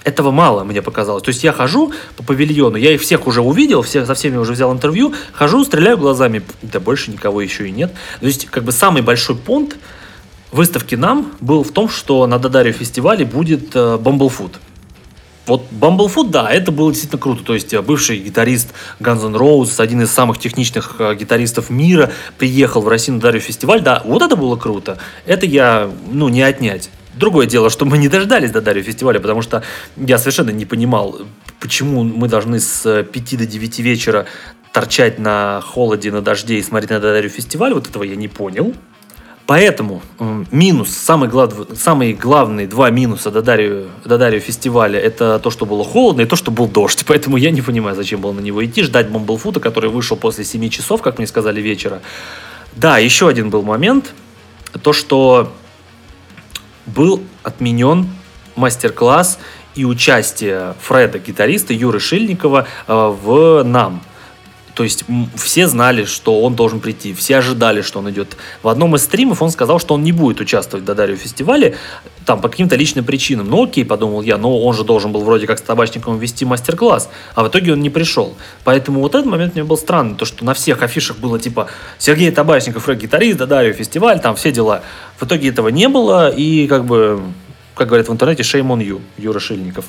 этого 0.05 0.31
мало, 0.31 0.65
мне 0.65 0.83
показалось. 0.83 1.23
То 1.23 1.31
есть 1.31 1.45
я 1.45 1.53
хожу 1.53 1.93
по 2.17 2.23
павильону, 2.23 2.77
я 2.77 2.93
их 2.93 3.01
всех 3.01 3.27
уже 3.27 3.41
увидел, 3.41 3.83
всех, 3.83 4.07
со 4.07 4.15
всеми 4.15 4.37
уже 4.37 4.53
взял 4.53 4.73
интервью, 4.73 5.15
хожу, 5.33 5.65
стреляю 5.65 5.99
глазами, 5.99 6.43
да 6.63 6.81
больше 6.81 7.11
никого 7.11 7.41
еще 7.41 7.69
и 7.69 7.71
нет. 7.71 7.93
То 8.21 8.27
есть 8.27 8.47
как 8.47 8.65
бы 8.65 8.73
самый 8.73 9.03
большой 9.03 9.37
понт 9.37 9.77
выставки 10.51 10.95
нам 10.95 11.33
был 11.41 11.65
в 11.65 11.73
том, 11.73 11.89
что 11.89 12.27
на 12.27 12.39
Дадаре 12.39 12.73
фестивале 12.73 13.25
будет 13.25 13.75
э, 13.75 13.99
Bumblefoot. 14.01 14.53
Вот 15.47 15.65
Bumblefoot, 15.73 16.31
да, 16.31 16.51
это 16.51 16.71
было 16.71 16.91
действительно 16.93 17.21
круто. 17.21 17.43
То 17.43 17.55
есть 17.55 17.73
э, 17.73 17.81
бывший 17.81 18.19
гитарист 18.19 18.69
Guns 19.01 19.25
N' 19.27 19.35
Roses, 19.35 19.81
один 19.81 20.03
из 20.03 20.11
самых 20.11 20.39
техничных 20.39 20.97
э, 20.99 21.15
гитаристов 21.15 21.71
мира, 21.71 22.13
приехал 22.39 22.83
в 22.83 22.89
Россию 22.89 23.17
на 23.17 23.23
Дарью 23.23 23.41
фестиваль. 23.41 23.81
Да, 23.81 24.03
вот 24.05 24.23
это 24.23 24.37
было 24.37 24.57
круто. 24.57 24.99
Это 25.27 25.47
я, 25.47 25.91
ну, 26.11 26.29
не 26.29 26.43
отнять. 26.43 26.91
Другое 27.23 27.47
дело, 27.47 27.71
что 27.71 27.85
мы 27.85 27.99
не 27.99 28.09
дождались 28.09 28.51
до 28.51 28.61
Дарью 28.61 28.83
фестиваля, 28.83 29.21
потому 29.21 29.43
что 29.43 29.63
я 29.97 30.19
совершенно 30.19 30.51
не 30.51 30.65
понимал, 30.65 31.21
почему 31.61 32.03
мы 32.03 32.27
должны 32.27 32.59
с 32.59 33.05
5 33.05 33.39
до 33.39 33.47
9 33.47 33.79
вечера 33.79 34.27
торчать 34.73 35.21
на 35.21 35.61
холоде, 35.61 36.11
на 36.11 36.21
дожде 36.21 36.57
и 36.57 36.63
смотреть 36.63 36.91
на 36.91 36.99
Дарью 36.99 37.31
фестиваль. 37.31 37.75
Вот 37.75 37.89
этого 37.89 38.03
я 38.03 38.17
не 38.17 38.27
понял. 38.27 38.75
Поэтому 39.47 40.03
минус, 40.51 40.91
самый, 40.91 41.29
глав, 41.29 41.55
самые 41.77 42.15
главные 42.15 42.67
два 42.67 42.91
минуса 42.91 43.31
до 43.31 43.41
Дарью 43.41 44.41
фестиваля, 44.41 44.99
это 44.99 45.39
то, 45.39 45.51
что 45.51 45.65
было 45.65 45.85
холодно 45.85 46.23
и 46.23 46.27
то, 46.27 46.35
что 46.35 46.51
был 46.51 46.67
дождь. 46.67 47.05
Поэтому 47.07 47.37
я 47.37 47.53
не 47.53 47.63
понимаю, 47.63 47.95
зачем 47.95 48.21
было 48.21 48.33
на 48.33 48.41
него 48.41 48.65
идти, 48.65 48.83
ждать 48.83 49.09
Бомблфута, 49.11 49.61
который 49.61 49.91
вышел 49.91 50.17
после 50.17 50.43
7 50.43 50.69
часов, 50.71 51.03
как 51.03 51.19
мне 51.19 51.29
сказали, 51.29 51.61
вечера. 51.61 52.03
Да, 52.75 52.99
еще 52.99 53.29
один 53.29 53.49
был 53.49 53.63
момент, 53.63 54.13
то, 54.83 54.93
что 54.93 55.53
был 56.95 57.23
отменен 57.43 58.09
мастер-класс 58.57 59.39
и 59.75 59.85
участие 59.85 60.75
Фреда, 60.81 61.19
гитариста 61.19 61.73
Юры 61.73 62.01
Шильникова 62.01 62.67
э, 62.87 62.93
в 62.93 63.63
«Нам». 63.65 64.03
То 64.75 64.85
есть 64.85 65.05
все 65.35 65.69
знали, 65.69 66.05
что 66.05 66.41
он 66.41 66.55
должен 66.55 66.81
прийти, 66.81 67.13
все 67.13 67.39
ожидали, 67.39 67.83
что 67.83 67.99
он 67.99 68.11
идет. 68.11 68.37
В 68.63 68.69
одном 68.69 68.97
из 68.97 69.03
стримов 69.03 69.43
он 69.43 69.51
сказал, 69.51 69.79
что 69.79 69.95
он 69.95 70.03
не 70.03 70.13
будет 70.13 70.41
участвовать 70.41 70.85
в 70.85 70.87
Дадарио 70.87 71.17
фестивале, 71.17 71.77
там, 72.25 72.41
по 72.41 72.49
каким-то 72.49 72.77
личным 72.77 73.05
причинам. 73.05 73.51
Ну, 73.51 73.65
окей, 73.65 73.85
подумал 73.85 74.23
я, 74.23 74.39
но 74.39 74.59
он 74.63 74.75
же 74.75 74.85
должен 74.85 75.13
был 75.13 75.23
вроде 75.25 75.47
как 75.47 75.59
с 75.59 75.63
табачником 75.63 76.19
вести 76.19 76.45
мастер-класс, 76.45 77.11
а 77.35 77.45
в 77.45 77.49
итоге 77.49 77.73
он 77.73 77.81
не 77.81 77.91
пришел. 77.91 78.35
Поэтому 78.65 79.01
вот 79.01 79.15
этот 79.15 79.27
момент 79.27 79.55
мне 79.55 79.65
был 79.65 79.77
странный, 79.77 80.15
то, 80.15 80.25
что 80.25 80.45
на 80.45 80.55
всех 80.55 80.83
афишах 80.83 81.19
было 81.19 81.39
типа 81.39 81.69
Сергей 81.99 82.31
Табачников, 82.31 82.89
рэп-гитарист, 82.89 83.39
Дадарио 83.39 83.73
фестиваль, 83.75 84.21
там 84.21 84.37
все 84.37 84.53
дела. 84.53 84.83
В 85.19 85.25
итоге 85.25 85.49
этого 85.49 85.69
не 85.69 85.89
было, 85.89 86.31
и 86.31 86.67
как 86.67 86.85
бы, 86.85 87.21
как 87.75 87.89
говорят 87.89 88.09
в 88.09 88.13
интернете, 88.13 88.43
shame 88.43 88.69
on 88.69 88.79
you, 88.79 89.01
Юра 89.19 89.41
Шильников. 89.41 89.85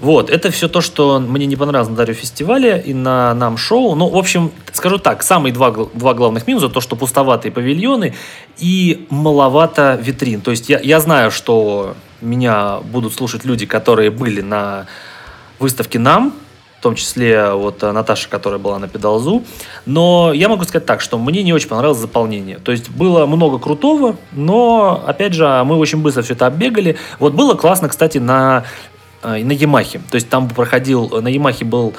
Вот, 0.00 0.30
это 0.30 0.50
все 0.50 0.68
то, 0.68 0.80
что 0.80 1.20
мне 1.20 1.44
не 1.44 1.56
понравилось 1.56 1.90
на 1.90 1.96
Дарью 1.96 2.14
фестивале 2.14 2.82
и 2.84 2.94
на 2.94 3.34
нам 3.34 3.58
шоу. 3.58 3.94
Ну, 3.94 4.08
в 4.08 4.16
общем, 4.16 4.50
скажу 4.72 4.98
так, 4.98 5.22
самые 5.22 5.52
два, 5.52 5.70
два 5.70 6.14
главных 6.14 6.46
минуса, 6.46 6.68
то, 6.70 6.80
что 6.80 6.96
пустоватые 6.96 7.52
павильоны 7.52 8.14
и 8.58 9.06
маловато 9.10 9.98
витрин. 10.00 10.40
То 10.40 10.52
есть 10.52 10.70
я, 10.70 10.80
я 10.80 11.00
знаю, 11.00 11.30
что 11.30 11.94
меня 12.22 12.78
будут 12.78 13.12
слушать 13.12 13.44
люди, 13.44 13.66
которые 13.66 14.10
были 14.10 14.40
на 14.40 14.86
выставке 15.58 15.98
нам, 15.98 16.32
в 16.78 16.82
том 16.82 16.94
числе 16.94 17.50
вот 17.52 17.82
Наташа, 17.82 18.26
которая 18.30 18.58
была 18.58 18.78
на 18.78 18.88
Педалзу. 18.88 19.44
Но 19.84 20.32
я 20.32 20.48
могу 20.48 20.64
сказать 20.64 20.86
так, 20.86 21.02
что 21.02 21.18
мне 21.18 21.42
не 21.42 21.52
очень 21.52 21.68
понравилось 21.68 22.00
заполнение. 22.00 22.56
То 22.56 22.72
есть 22.72 22.88
было 22.88 23.26
много 23.26 23.58
крутого, 23.58 24.16
но, 24.32 25.04
опять 25.06 25.34
же, 25.34 25.62
мы 25.66 25.76
очень 25.76 25.98
быстро 25.98 26.22
все 26.22 26.32
это 26.32 26.46
оббегали. 26.46 26.96
Вот 27.18 27.34
было 27.34 27.52
классно, 27.52 27.90
кстати, 27.90 28.16
на 28.16 28.64
на 29.22 29.52
Ямахе. 29.52 30.00
То 30.10 30.16
есть 30.16 30.28
там 30.28 30.48
проходил, 30.48 31.08
на 31.20 31.28
Ямахе 31.28 31.64
был 31.64 31.94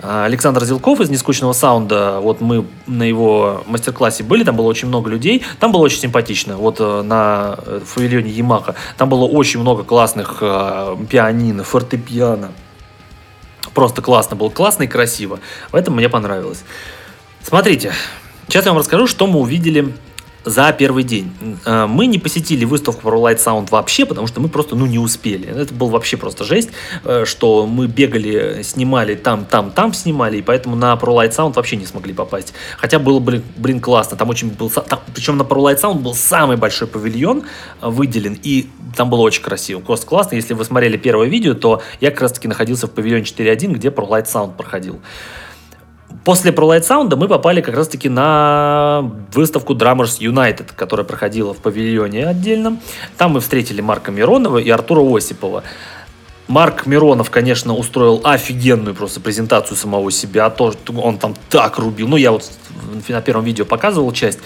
э, 0.00 0.24
Александр 0.24 0.64
Зелков 0.64 1.00
из 1.00 1.10
«Нескучного 1.10 1.52
саунда». 1.52 2.20
Вот 2.20 2.40
мы 2.40 2.64
на 2.86 3.02
его 3.02 3.62
мастер-классе 3.66 4.24
были, 4.24 4.44
там 4.44 4.56
было 4.56 4.66
очень 4.66 4.88
много 4.88 5.10
людей. 5.10 5.44
Там 5.60 5.72
было 5.72 5.82
очень 5.82 6.00
симпатично. 6.00 6.56
Вот 6.56 6.76
э, 6.80 7.02
на 7.02 7.58
павильоне 7.94 8.30
Ямаха. 8.30 8.74
Там 8.96 9.08
было 9.08 9.24
очень 9.24 9.60
много 9.60 9.84
классных 9.84 10.38
пианино, 11.08 11.64
фортепиано. 11.64 12.52
Просто 13.74 14.02
классно 14.02 14.36
было. 14.36 14.50
Классно 14.50 14.84
и 14.84 14.86
красиво. 14.86 15.40
Поэтому 15.70 15.96
мне 15.96 16.08
понравилось. 16.08 16.64
Смотрите, 17.42 17.92
сейчас 18.48 18.64
я 18.64 18.72
вам 18.72 18.78
расскажу, 18.78 19.06
что 19.06 19.26
мы 19.26 19.40
увидели 19.40 19.94
за 20.44 20.72
первый 20.72 21.04
день. 21.04 21.32
Э, 21.64 21.86
мы 21.86 22.06
не 22.06 22.18
посетили 22.18 22.64
выставку 22.64 23.02
про 23.02 23.18
Light 23.18 23.38
Sound 23.38 23.68
вообще, 23.70 24.06
потому 24.06 24.26
что 24.26 24.40
мы 24.40 24.48
просто 24.48 24.76
ну, 24.76 24.86
не 24.86 24.98
успели. 24.98 25.48
Это 25.48 25.72
был 25.74 25.88
вообще 25.88 26.16
просто 26.16 26.44
жесть, 26.44 26.70
э, 27.04 27.24
что 27.26 27.66
мы 27.66 27.86
бегали, 27.86 28.62
снимали 28.62 29.14
там, 29.14 29.44
там, 29.44 29.70
там 29.70 29.94
снимали, 29.94 30.38
и 30.38 30.42
поэтому 30.42 30.76
на 30.76 30.92
Pro 30.94 31.14
Light 31.14 31.30
Sound 31.30 31.54
вообще 31.54 31.76
не 31.76 31.86
смогли 31.86 32.12
попасть. 32.12 32.52
Хотя 32.76 32.98
было, 32.98 33.18
блин, 33.18 33.42
блин 33.56 33.80
классно. 33.80 34.16
Там 34.16 34.28
очень 34.30 34.50
был... 34.50 34.70
Там, 34.70 35.00
причем 35.14 35.36
на 35.36 35.42
Pro 35.42 35.58
Light 35.58 35.80
Sound 35.80 36.00
был 36.00 36.14
самый 36.14 36.56
большой 36.56 36.88
павильон 36.88 37.44
э, 37.80 37.88
выделен, 37.88 38.38
и 38.42 38.68
там 38.96 39.10
было 39.10 39.20
очень 39.20 39.42
красиво. 39.42 39.80
Просто 39.80 40.06
классно. 40.06 40.34
Если 40.36 40.54
вы 40.54 40.64
смотрели 40.64 40.96
первое 40.96 41.28
видео, 41.28 41.54
то 41.54 41.82
я 42.00 42.10
как 42.10 42.22
раз 42.22 42.32
таки 42.32 42.48
находился 42.48 42.86
в 42.86 42.90
павильоне 42.90 43.24
4.1, 43.24 43.72
где 43.72 43.88
Pro 43.88 44.08
Light 44.08 44.26
Sound 44.26 44.56
проходил. 44.56 45.00
После 46.24 46.52
Pro 46.52 46.68
Light 46.68 46.82
Sound 46.82 47.14
мы 47.16 47.26
попали 47.26 47.60
как 47.60 47.74
раз-таки 47.74 48.08
на 48.08 49.10
выставку 49.32 49.74
Drummers 49.74 50.20
United, 50.20 50.70
которая 50.76 51.04
проходила 51.04 51.52
в 51.52 51.58
павильоне 51.58 52.26
отдельном. 52.26 52.80
Там 53.16 53.32
мы 53.32 53.40
встретили 53.40 53.80
Марка 53.80 54.12
Миронова 54.12 54.58
и 54.58 54.70
Артура 54.70 55.00
Осипова. 55.16 55.64
Марк 56.46 56.86
Миронов, 56.86 57.30
конечно, 57.30 57.74
устроил 57.74 58.20
офигенную 58.24 58.94
просто 58.94 59.20
презентацию 59.20 59.76
самого 59.76 60.12
себя. 60.12 60.48
То, 60.50 60.74
он 60.96 61.18
там 61.18 61.34
так 61.48 61.78
рубил. 61.78 62.06
Ну, 62.08 62.16
я 62.16 62.30
вот 62.30 62.48
на 63.08 63.20
первом 63.20 63.44
видео 63.44 63.64
показывал 63.64 64.12
часть. 64.12 64.38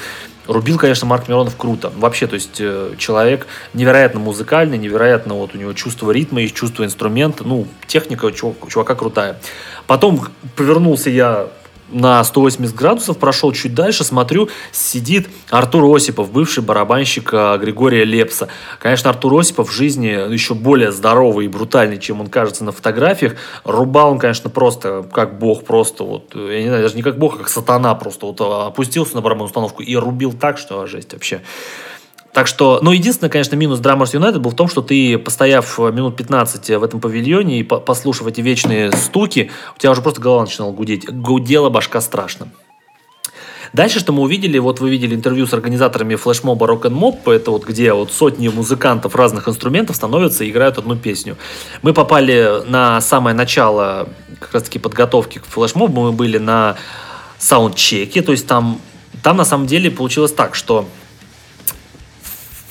Рубил, 0.46 0.78
конечно, 0.78 1.06
Марк 1.06 1.28
Миронов 1.28 1.56
круто. 1.56 1.92
Вообще, 1.96 2.26
то 2.26 2.34
есть 2.34 2.56
э, 2.60 2.94
человек 2.96 3.46
невероятно 3.74 4.20
музыкальный, 4.20 4.78
невероятно 4.78 5.34
вот 5.34 5.54
у 5.54 5.58
него 5.58 5.72
чувство 5.72 6.12
ритма 6.12 6.42
и 6.42 6.48
чувство 6.48 6.84
инструмента. 6.84 7.42
Ну, 7.44 7.66
техника 7.86 8.30
чувака 8.30 8.94
крутая. 8.94 9.40
Потом 9.86 10.20
повернулся 10.54 11.10
я 11.10 11.48
на 11.88 12.22
180 12.22 12.74
градусов, 12.74 13.18
прошел 13.18 13.52
чуть 13.52 13.74
дальше, 13.74 14.04
смотрю, 14.04 14.48
сидит 14.72 15.28
Артур 15.50 15.94
Осипов, 15.94 16.30
бывший 16.30 16.62
барабанщик 16.62 17.30
а, 17.32 17.56
Григория 17.58 18.04
Лепса. 18.04 18.48
Конечно, 18.78 19.10
Артур 19.10 19.38
Осипов 19.40 19.70
в 19.70 19.72
жизни 19.72 20.32
еще 20.32 20.54
более 20.54 20.92
здоровый 20.92 21.46
и 21.46 21.48
брутальный, 21.48 21.98
чем 21.98 22.20
он 22.20 22.26
кажется 22.28 22.64
на 22.64 22.72
фотографиях. 22.72 23.36
Рубал 23.64 24.12
он, 24.12 24.18
конечно, 24.18 24.50
просто 24.50 25.04
как 25.12 25.38
бог, 25.38 25.64
просто 25.64 26.04
вот, 26.04 26.34
я 26.34 26.62
не 26.62 26.68
знаю, 26.68 26.82
даже 26.82 26.96
не 26.96 27.02
как 27.02 27.18
бог, 27.18 27.36
а 27.36 27.38
как 27.38 27.48
сатана 27.48 27.94
просто 27.94 28.26
вот 28.26 28.40
а, 28.40 28.66
опустился 28.66 29.14
на 29.14 29.20
барабанную 29.20 29.46
установку 29.46 29.82
и 29.82 29.94
рубил 29.96 30.32
так, 30.32 30.58
что 30.58 30.86
жесть 30.86 31.12
вообще. 31.12 31.42
Так 32.36 32.48
что, 32.48 32.80
ну, 32.82 32.92
единственное, 32.92 33.30
конечно, 33.30 33.56
минус 33.56 33.80
Drummers 33.80 34.12
United 34.12 34.40
был 34.40 34.50
в 34.50 34.54
том, 34.54 34.68
что 34.68 34.82
ты, 34.82 35.16
постояв 35.16 35.78
минут 35.78 36.16
15 36.16 36.68
в 36.68 36.84
этом 36.84 37.00
павильоне 37.00 37.60
и 37.60 37.62
послушав 37.62 38.26
эти 38.26 38.42
вечные 38.42 38.92
стуки, 38.92 39.50
у 39.74 39.78
тебя 39.78 39.90
уже 39.90 40.02
просто 40.02 40.20
голова 40.20 40.42
начинала 40.42 40.70
гудеть. 40.70 41.10
Гудела 41.10 41.70
башка 41.70 41.98
страшно. 42.02 42.48
Дальше, 43.72 44.00
что 44.00 44.12
мы 44.12 44.20
увидели, 44.20 44.58
вот 44.58 44.80
вы 44.80 44.90
видели 44.90 45.14
интервью 45.14 45.46
с 45.46 45.54
организаторами 45.54 46.14
флешмоба 46.14 46.66
Rock 46.66 46.82
and 46.82 46.98
Mob, 46.98 47.32
это 47.32 47.52
вот 47.52 47.64
где 47.64 47.94
вот 47.94 48.12
сотни 48.12 48.48
музыкантов 48.48 49.14
разных 49.14 49.48
инструментов 49.48 49.96
становятся 49.96 50.44
и 50.44 50.50
играют 50.50 50.76
одну 50.76 50.94
песню. 50.94 51.38
Мы 51.80 51.94
попали 51.94 52.62
на 52.66 53.00
самое 53.00 53.34
начало 53.34 54.10
как 54.40 54.52
раз 54.52 54.64
таки 54.64 54.78
подготовки 54.78 55.38
к 55.38 55.46
флешмобу, 55.46 56.02
мы 56.02 56.12
были 56.12 56.36
на 56.36 56.76
саундчеке, 57.38 58.20
то 58.20 58.32
есть 58.32 58.46
там, 58.46 58.78
там 59.22 59.38
на 59.38 59.46
самом 59.46 59.66
деле 59.66 59.90
получилось 59.90 60.32
так, 60.32 60.54
что 60.54 60.86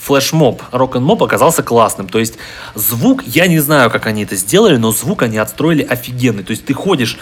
флешмоб, 0.05 0.61
рок-н-моб 0.71 1.23
оказался 1.23 1.63
классным. 1.63 2.07
То 2.07 2.19
есть 2.19 2.35
звук, 2.75 3.23
я 3.25 3.47
не 3.47 3.59
знаю, 3.59 3.89
как 3.89 4.05
они 4.05 4.23
это 4.23 4.35
сделали, 4.35 4.77
но 4.77 4.91
звук 4.91 5.23
они 5.23 5.39
отстроили 5.39 5.81
офигенный. 5.81 6.43
То 6.43 6.51
есть 6.51 6.65
ты 6.65 6.75
ходишь 6.75 7.17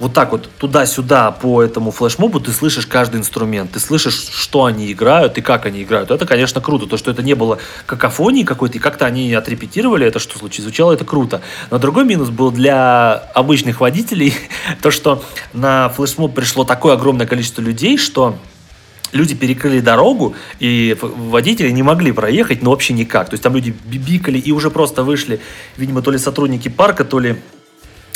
вот 0.00 0.12
так 0.12 0.32
вот 0.32 0.50
туда-сюда 0.58 1.30
по 1.30 1.62
этому 1.62 1.92
флешмобу, 1.92 2.40
ты 2.40 2.50
слышишь 2.50 2.88
каждый 2.88 3.20
инструмент, 3.20 3.70
ты 3.70 3.78
слышишь, 3.78 4.28
что 4.32 4.64
они 4.64 4.90
играют 4.90 5.38
и 5.38 5.42
как 5.42 5.66
они 5.66 5.84
играют. 5.84 6.10
Это, 6.10 6.26
конечно, 6.26 6.60
круто. 6.60 6.86
То, 6.86 6.96
что 6.96 7.12
это 7.12 7.22
не 7.22 7.34
было 7.34 7.58
какофонии 7.86 8.42
какой-то, 8.42 8.78
и 8.78 8.80
как-то 8.80 9.06
они 9.06 9.32
отрепетировали 9.32 10.04
это, 10.04 10.18
что 10.18 10.36
случилось, 10.36 10.64
звучало 10.64 10.92
это 10.92 11.04
круто. 11.04 11.40
Но 11.70 11.78
другой 11.78 12.04
минус 12.04 12.30
был 12.30 12.50
для 12.50 13.12
обычных 13.34 13.80
водителей, 13.80 14.34
то, 14.82 14.90
что 14.90 15.22
на 15.52 15.88
флешмоб 15.90 16.34
пришло 16.34 16.64
такое 16.64 16.94
огромное 16.94 17.28
количество 17.28 17.60
людей, 17.60 17.96
что 17.96 18.36
люди 19.14 19.34
перекрыли 19.34 19.80
дорогу, 19.80 20.34
и 20.58 20.96
водители 21.00 21.70
не 21.70 21.82
могли 21.82 22.12
проехать, 22.12 22.62
ну, 22.62 22.70
вообще 22.70 22.92
никак. 22.92 23.30
То 23.30 23.34
есть 23.34 23.42
там 23.42 23.54
люди 23.54 23.74
бибикали 23.84 24.38
и 24.38 24.52
уже 24.52 24.70
просто 24.70 25.02
вышли, 25.02 25.40
видимо, 25.76 26.02
то 26.02 26.10
ли 26.10 26.18
сотрудники 26.18 26.68
парка, 26.68 27.04
то 27.04 27.18
ли 27.18 27.36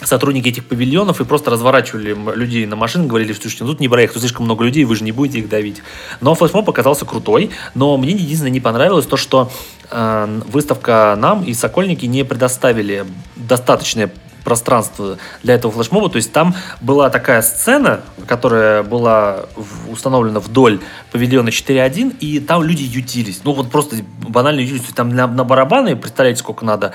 сотрудники 0.05 0.49
этих 0.49 0.65
павильонов 0.65 1.21
и 1.21 1.25
просто 1.25 1.51
разворачивали 1.51 2.17
людей 2.35 2.67
на 2.67 2.77
машины, 2.77 3.07
говорили, 3.07 3.33
что 3.33 3.43
слушайте, 3.43 3.65
ну 3.65 3.71
тут 3.71 3.81
не 3.81 3.89
проехать, 3.89 4.15
тут 4.15 4.23
слишком 4.23 4.45
много 4.45 4.65
людей, 4.65 4.85
вы 4.85 4.95
же 4.95 5.05
не 5.05 5.13
будете 5.13 5.39
их 5.41 5.49
давить. 5.49 5.83
Но 6.21 6.35
флешмоб 6.35 6.69
оказался 6.69 7.05
крутой, 7.05 7.51
но 7.75 7.97
мне 7.97 8.13
единственное 8.13 8.53
не 8.53 8.61
понравилось 8.61 9.07
то, 9.07 9.17
что 9.17 9.51
э, 9.91 10.41
выставка 10.47 11.17
нам 11.19 11.43
и 11.43 11.53
Сокольники 11.53 12.07
не 12.07 12.25
предоставили 12.25 13.07
достаточное 13.35 14.13
пространство 14.49 15.19
для 15.43 15.57
этого 15.57 15.71
флешмоба. 15.71 16.09
То 16.09 16.17
есть 16.17 16.33
там 16.33 16.55
была 16.81 17.11
такая 17.11 17.43
сцена, 17.43 18.01
которая 18.27 18.83
была 18.83 19.45
установлена 19.91 20.41
вдоль 20.41 20.81
павильона 21.13 21.51
4.1, 21.51 22.17
и 22.21 22.41
там 22.41 22.63
люди 22.63 22.83
ютились. 22.83 23.43
Ну 23.45 23.53
вот 23.53 23.71
просто 23.71 23.97
банально 24.27 24.61
ютились. 24.61 24.95
Там 24.95 25.11
на, 25.11 25.27
на 25.27 25.45
барабаны, 25.45 25.97
представляете, 25.97 26.41
сколько 26.41 26.65
надо 26.65 26.95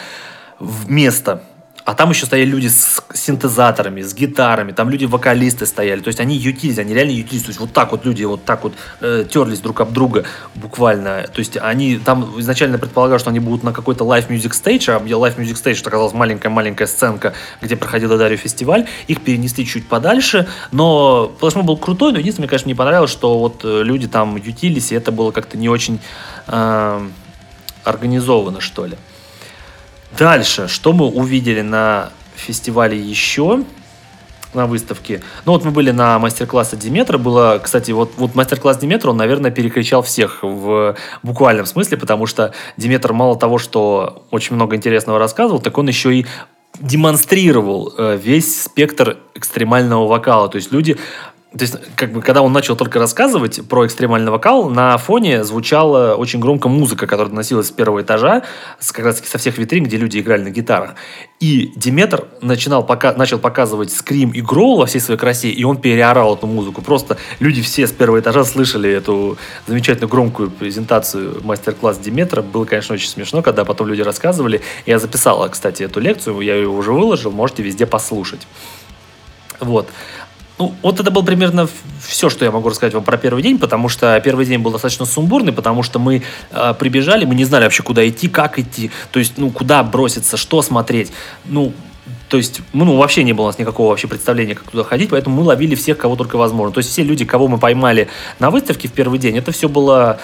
места 0.88 1.43
а 1.86 1.95
там 1.95 2.11
еще 2.11 2.25
стояли 2.25 2.49
люди 2.49 2.67
с 2.67 3.03
синтезаторами, 3.13 4.01
с 4.01 4.13
гитарами, 4.13 4.71
там 4.71 4.89
люди-вокалисты 4.89 5.65
стояли. 5.65 5.99
То 5.99 6.07
есть 6.07 6.19
они 6.19 6.38
ютились, 6.38 6.77
они 6.77 6.93
реально 6.93 7.11
ютились. 7.11 7.43
То 7.43 7.49
есть 7.49 7.59
вот 7.59 7.73
так 7.73 7.91
вот 7.91 8.05
люди 8.05 8.23
вот 8.23 8.45
так 8.45 8.63
вот 8.63 8.73
э, 9.01 9.25
терлись 9.29 9.59
друг 9.59 9.81
об 9.81 9.91
друга 9.91 10.23
буквально. 10.55 11.23
То 11.23 11.39
есть 11.39 11.57
они 11.57 11.97
там 11.97 12.39
изначально 12.39 12.77
предполагали, 12.77 13.19
что 13.19 13.29
они 13.29 13.39
будут 13.39 13.63
на 13.63 13.73
какой-то 13.73 14.05
live 14.05 14.29
music 14.29 14.51
stage, 14.51 14.89
а 14.89 14.99
live 14.99 15.38
music 15.38 15.61
stage 15.61 15.79
это 15.79 15.89
оказалась 15.89 16.13
маленькая-маленькая 16.13 16.88
сценка, 16.88 17.34
где 17.61 17.75
проходил 17.75 18.17
Дарью 18.17 18.38
фестиваль. 18.38 18.88
Их 19.07 19.21
перенесли 19.21 19.65
чуть 19.65 19.88
подальше, 19.88 20.47
но 20.71 21.34
флешмоб 21.39 21.65
был 21.65 21.77
крутой, 21.77 22.13
но 22.13 22.19
единственное, 22.19 22.45
мне, 22.45 22.49
конечно, 22.49 22.67
не 22.67 22.75
понравилось, 22.75 23.11
что 23.11 23.38
вот 23.39 23.65
э, 23.65 23.84
люди 23.84 24.07
там 24.07 24.38
ютились, 24.38 24.91
и 24.93 24.95
это 24.95 25.11
было 25.11 25.31
как-то 25.31 25.57
не 25.57 25.67
очень 25.67 25.99
э, 26.47 27.07
организовано, 27.84 28.61
что 28.61 28.86
ли. 28.86 28.95
Дальше, 30.18 30.68
что 30.68 30.93
мы 30.93 31.07
увидели 31.07 31.61
на 31.61 32.11
фестивале 32.36 32.97
еще? 32.97 33.64
на 34.53 34.68
выставке. 34.68 35.24
Ну 35.45 35.53
вот 35.53 35.66
мы 35.66 35.72
были 35.72 35.89
на 35.89 36.20
мастер-классе 36.20 36.78
Диметра. 36.78 37.18
Было, 37.18 37.59
кстати, 37.64 37.89
вот, 37.89 38.11
вот 38.18 38.36
мастер-класс 38.36 38.78
Диметра, 38.78 39.09
он, 39.09 39.18
наверное, 39.18 39.49
перекричал 39.49 40.03
всех 40.03 40.43
в 40.43 40.95
буквальном 41.24 41.66
смысле, 41.66 41.97
потому 41.97 42.28
что 42.28 42.53
Диметр 42.78 43.14
мало 43.14 43.36
того, 43.36 43.57
что 43.57 44.28
очень 44.30 44.55
много 44.55 44.76
интересного 44.76 45.18
рассказывал, 45.18 45.59
так 45.59 45.76
он 45.78 45.88
еще 45.88 46.14
и 46.14 46.26
демонстрировал 46.80 47.93
э, 47.97 48.18
весь 48.22 48.64
спектр 48.64 49.18
экстремального 49.36 50.07
вокала. 50.07 50.49
То 50.49 50.57
есть 50.57 50.72
люди 50.72 50.97
то 51.56 51.62
есть, 51.62 51.76
как 51.95 52.12
бы, 52.12 52.22
когда 52.24 52.41
он 52.41 52.51
начал 52.51 52.76
только 52.76 52.97
рассказывать 52.97 53.62
про 53.68 53.86
экстремальный 53.86 54.32
вокал, 54.32 54.72
на 54.72 54.97
фоне 54.97 55.43
звучала 55.43 56.16
очень 56.16 56.39
громко 56.39 56.68
музыка, 56.68 57.06
которая 57.06 57.30
доносилась 57.30 57.68
с 57.68 57.72
первого 57.72 58.01
этажа, 58.01 58.41
с, 58.80 58.91
как 58.91 59.06
раз 59.06 59.18
таки 59.18 59.28
со 59.28 59.38
всех 59.38 59.60
витрин, 59.60 59.84
где 59.84 59.97
люди 59.97 60.18
играли 60.18 60.41
на 60.41 60.49
гитарах. 60.49 60.95
И 61.39 61.72
Диметр 61.76 62.26
начинал 62.41 62.84
пока, 62.84 63.14
начал 63.14 63.38
показывать 63.38 63.91
скрим 63.91 64.32
и 64.32 64.41
гроул 64.41 64.78
во 64.78 64.88
всей 64.88 64.99
своей 64.99 65.20
красе, 65.20 65.49
и 65.49 65.64
он 65.64 65.78
переорал 65.78 66.36
эту 66.36 66.47
музыку. 66.47 66.82
Просто 66.82 67.18
люди 67.39 67.62
все 67.62 67.86
с 67.86 67.91
первого 67.91 68.20
этажа 68.20 68.45
слышали 68.45 68.89
эту 68.89 69.38
замечательную 69.68 70.10
громкую 70.10 70.49
презентацию 70.49 71.39
мастер-класс 71.43 71.99
Диметра. 71.99 72.41
Было, 72.41 72.66
конечно, 72.66 72.95
очень 72.95 73.10
смешно, 73.10 73.43
когда 73.43 73.64
потом 73.64 73.89
люди 73.89 74.01
рассказывали. 74.01 74.62
Я 74.88 74.97
записала, 74.97 75.49
кстати, 75.49 75.84
эту 75.84 75.99
лекцию, 75.99 76.39
я 76.41 76.56
ее 76.56 76.70
уже 76.70 76.93
выложил, 76.93 77.30
можете 77.30 77.62
везде 77.62 77.86
послушать. 77.86 78.47
Вот. 79.60 79.88
Ну, 80.60 80.74
вот 80.84 80.99
это 80.99 81.10
было 81.10 81.24
примерно 81.24 81.68
все, 81.99 82.30
что 82.30 82.45
я 82.45 82.51
могу 82.51 82.70
рассказать 82.70 82.93
вам 82.93 83.04
про 83.04 83.18
первый 83.18 83.41
день, 83.41 83.58
потому 83.58 83.89
что 83.89 84.20
первый 84.24 84.45
день 84.45 84.60
был 84.60 84.72
достаточно 84.72 85.06
сумбурный, 85.06 85.51
потому 85.51 85.82
что 85.82 85.97
мы 85.97 86.22
э, 86.51 86.74
прибежали, 86.78 87.26
мы 87.26 87.34
не 87.34 87.43
знали 87.43 87.64
вообще, 87.64 87.82
куда 87.82 88.08
идти, 88.08 88.28
как 88.28 88.60
идти, 88.60 88.91
то 89.12 89.20
есть, 89.20 89.34
ну, 89.38 89.49
куда 89.49 89.84
броситься, 89.84 90.38
что 90.38 90.62
смотреть. 90.62 91.12
Ну, 91.45 91.74
то 92.30 92.38
есть, 92.38 92.62
ну, 92.72 92.97
вообще 92.97 93.24
не 93.24 93.34
было 93.34 93.45
у 93.45 93.47
нас 93.47 93.58
никакого 93.58 93.89
вообще 93.89 94.08
представления, 94.08 94.54
как 94.54 94.70
туда 94.70 94.84
ходить, 94.84 95.10
поэтому 95.10 95.38
мы 95.38 95.43
ловили 95.43 95.74
всех, 95.74 95.97
кого 95.97 96.16
только 96.16 96.36
возможно. 96.36 96.74
То 96.74 96.80
есть, 96.80 96.91
все 96.91 97.04
люди, 97.04 97.26
кого 97.26 97.47
мы 97.47 97.58
поймали 97.58 98.08
на 98.38 98.51
выставке 98.51 98.88
в 98.88 98.91
первый 98.91 99.18
день, 99.18 99.38
это 99.38 99.51
все 99.51 99.68
было, 99.68 100.20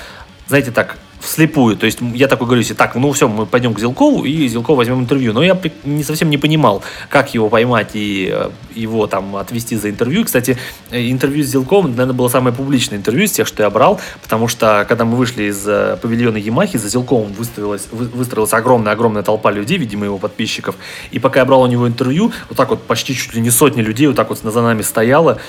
знаете, 0.47 0.69
так, 0.69 0.97
вслепую. 1.19 1.75
То 1.75 1.85
есть 1.85 1.99
я 2.13 2.27
такой 2.27 2.47
говорю 2.47 2.63
себе, 2.63 2.75
так, 2.75 2.95
ну 2.95 3.11
все, 3.11 3.27
мы 3.27 3.45
пойдем 3.45 3.73
к 3.73 3.79
Зилкову 3.79 4.25
и 4.25 4.47
Зилков 4.47 4.77
возьмем 4.77 5.01
интервью. 5.01 5.33
Но 5.33 5.43
я 5.43 5.59
не 5.83 6.03
совсем 6.03 6.29
не 6.29 6.37
понимал, 6.37 6.83
как 7.09 7.33
его 7.33 7.49
поймать 7.49 7.91
и 7.93 8.29
э, 8.31 8.49
его 8.73 9.07
там 9.07 9.35
отвести 9.35 9.75
за 9.75 9.89
интервью. 9.89 10.25
Кстати, 10.25 10.57
э, 10.91 11.11
интервью 11.11 11.43
с 11.43 11.47
Зилковым, 11.47 11.91
наверное, 11.91 12.13
было 12.13 12.29
самое 12.29 12.55
публичное 12.55 12.97
интервью 12.97 13.25
из 13.25 13.31
тех, 13.31 13.47
что 13.47 13.63
я 13.63 13.69
брал, 13.69 13.99
потому 14.21 14.47
что 14.47 14.85
когда 14.87 15.05
мы 15.05 15.17
вышли 15.17 15.43
из 15.43 15.67
э, 15.67 15.97
павильона 16.01 16.37
Ямахи, 16.37 16.77
за 16.77 16.89
Зилковым 16.89 17.33
выставилась, 17.33 17.87
выстроилась 17.91 18.53
огромная-огромная 18.53 19.23
толпа 19.23 19.51
людей, 19.51 19.77
видимо, 19.77 20.05
его 20.05 20.17
подписчиков. 20.17 20.75
И 21.11 21.19
пока 21.19 21.41
я 21.41 21.45
брал 21.45 21.61
у 21.61 21.67
него 21.67 21.87
интервью, 21.87 22.31
вот 22.47 22.57
так 22.57 22.69
вот 22.69 22.83
почти 22.83 23.13
чуть 23.13 23.33
ли 23.33 23.41
не 23.41 23.49
сотни 23.49 23.81
людей 23.81 24.07
вот 24.07 24.15
так 24.15 24.29
вот 24.29 24.39
за 24.39 24.61
нами 24.61 24.81
стояло 24.81 25.39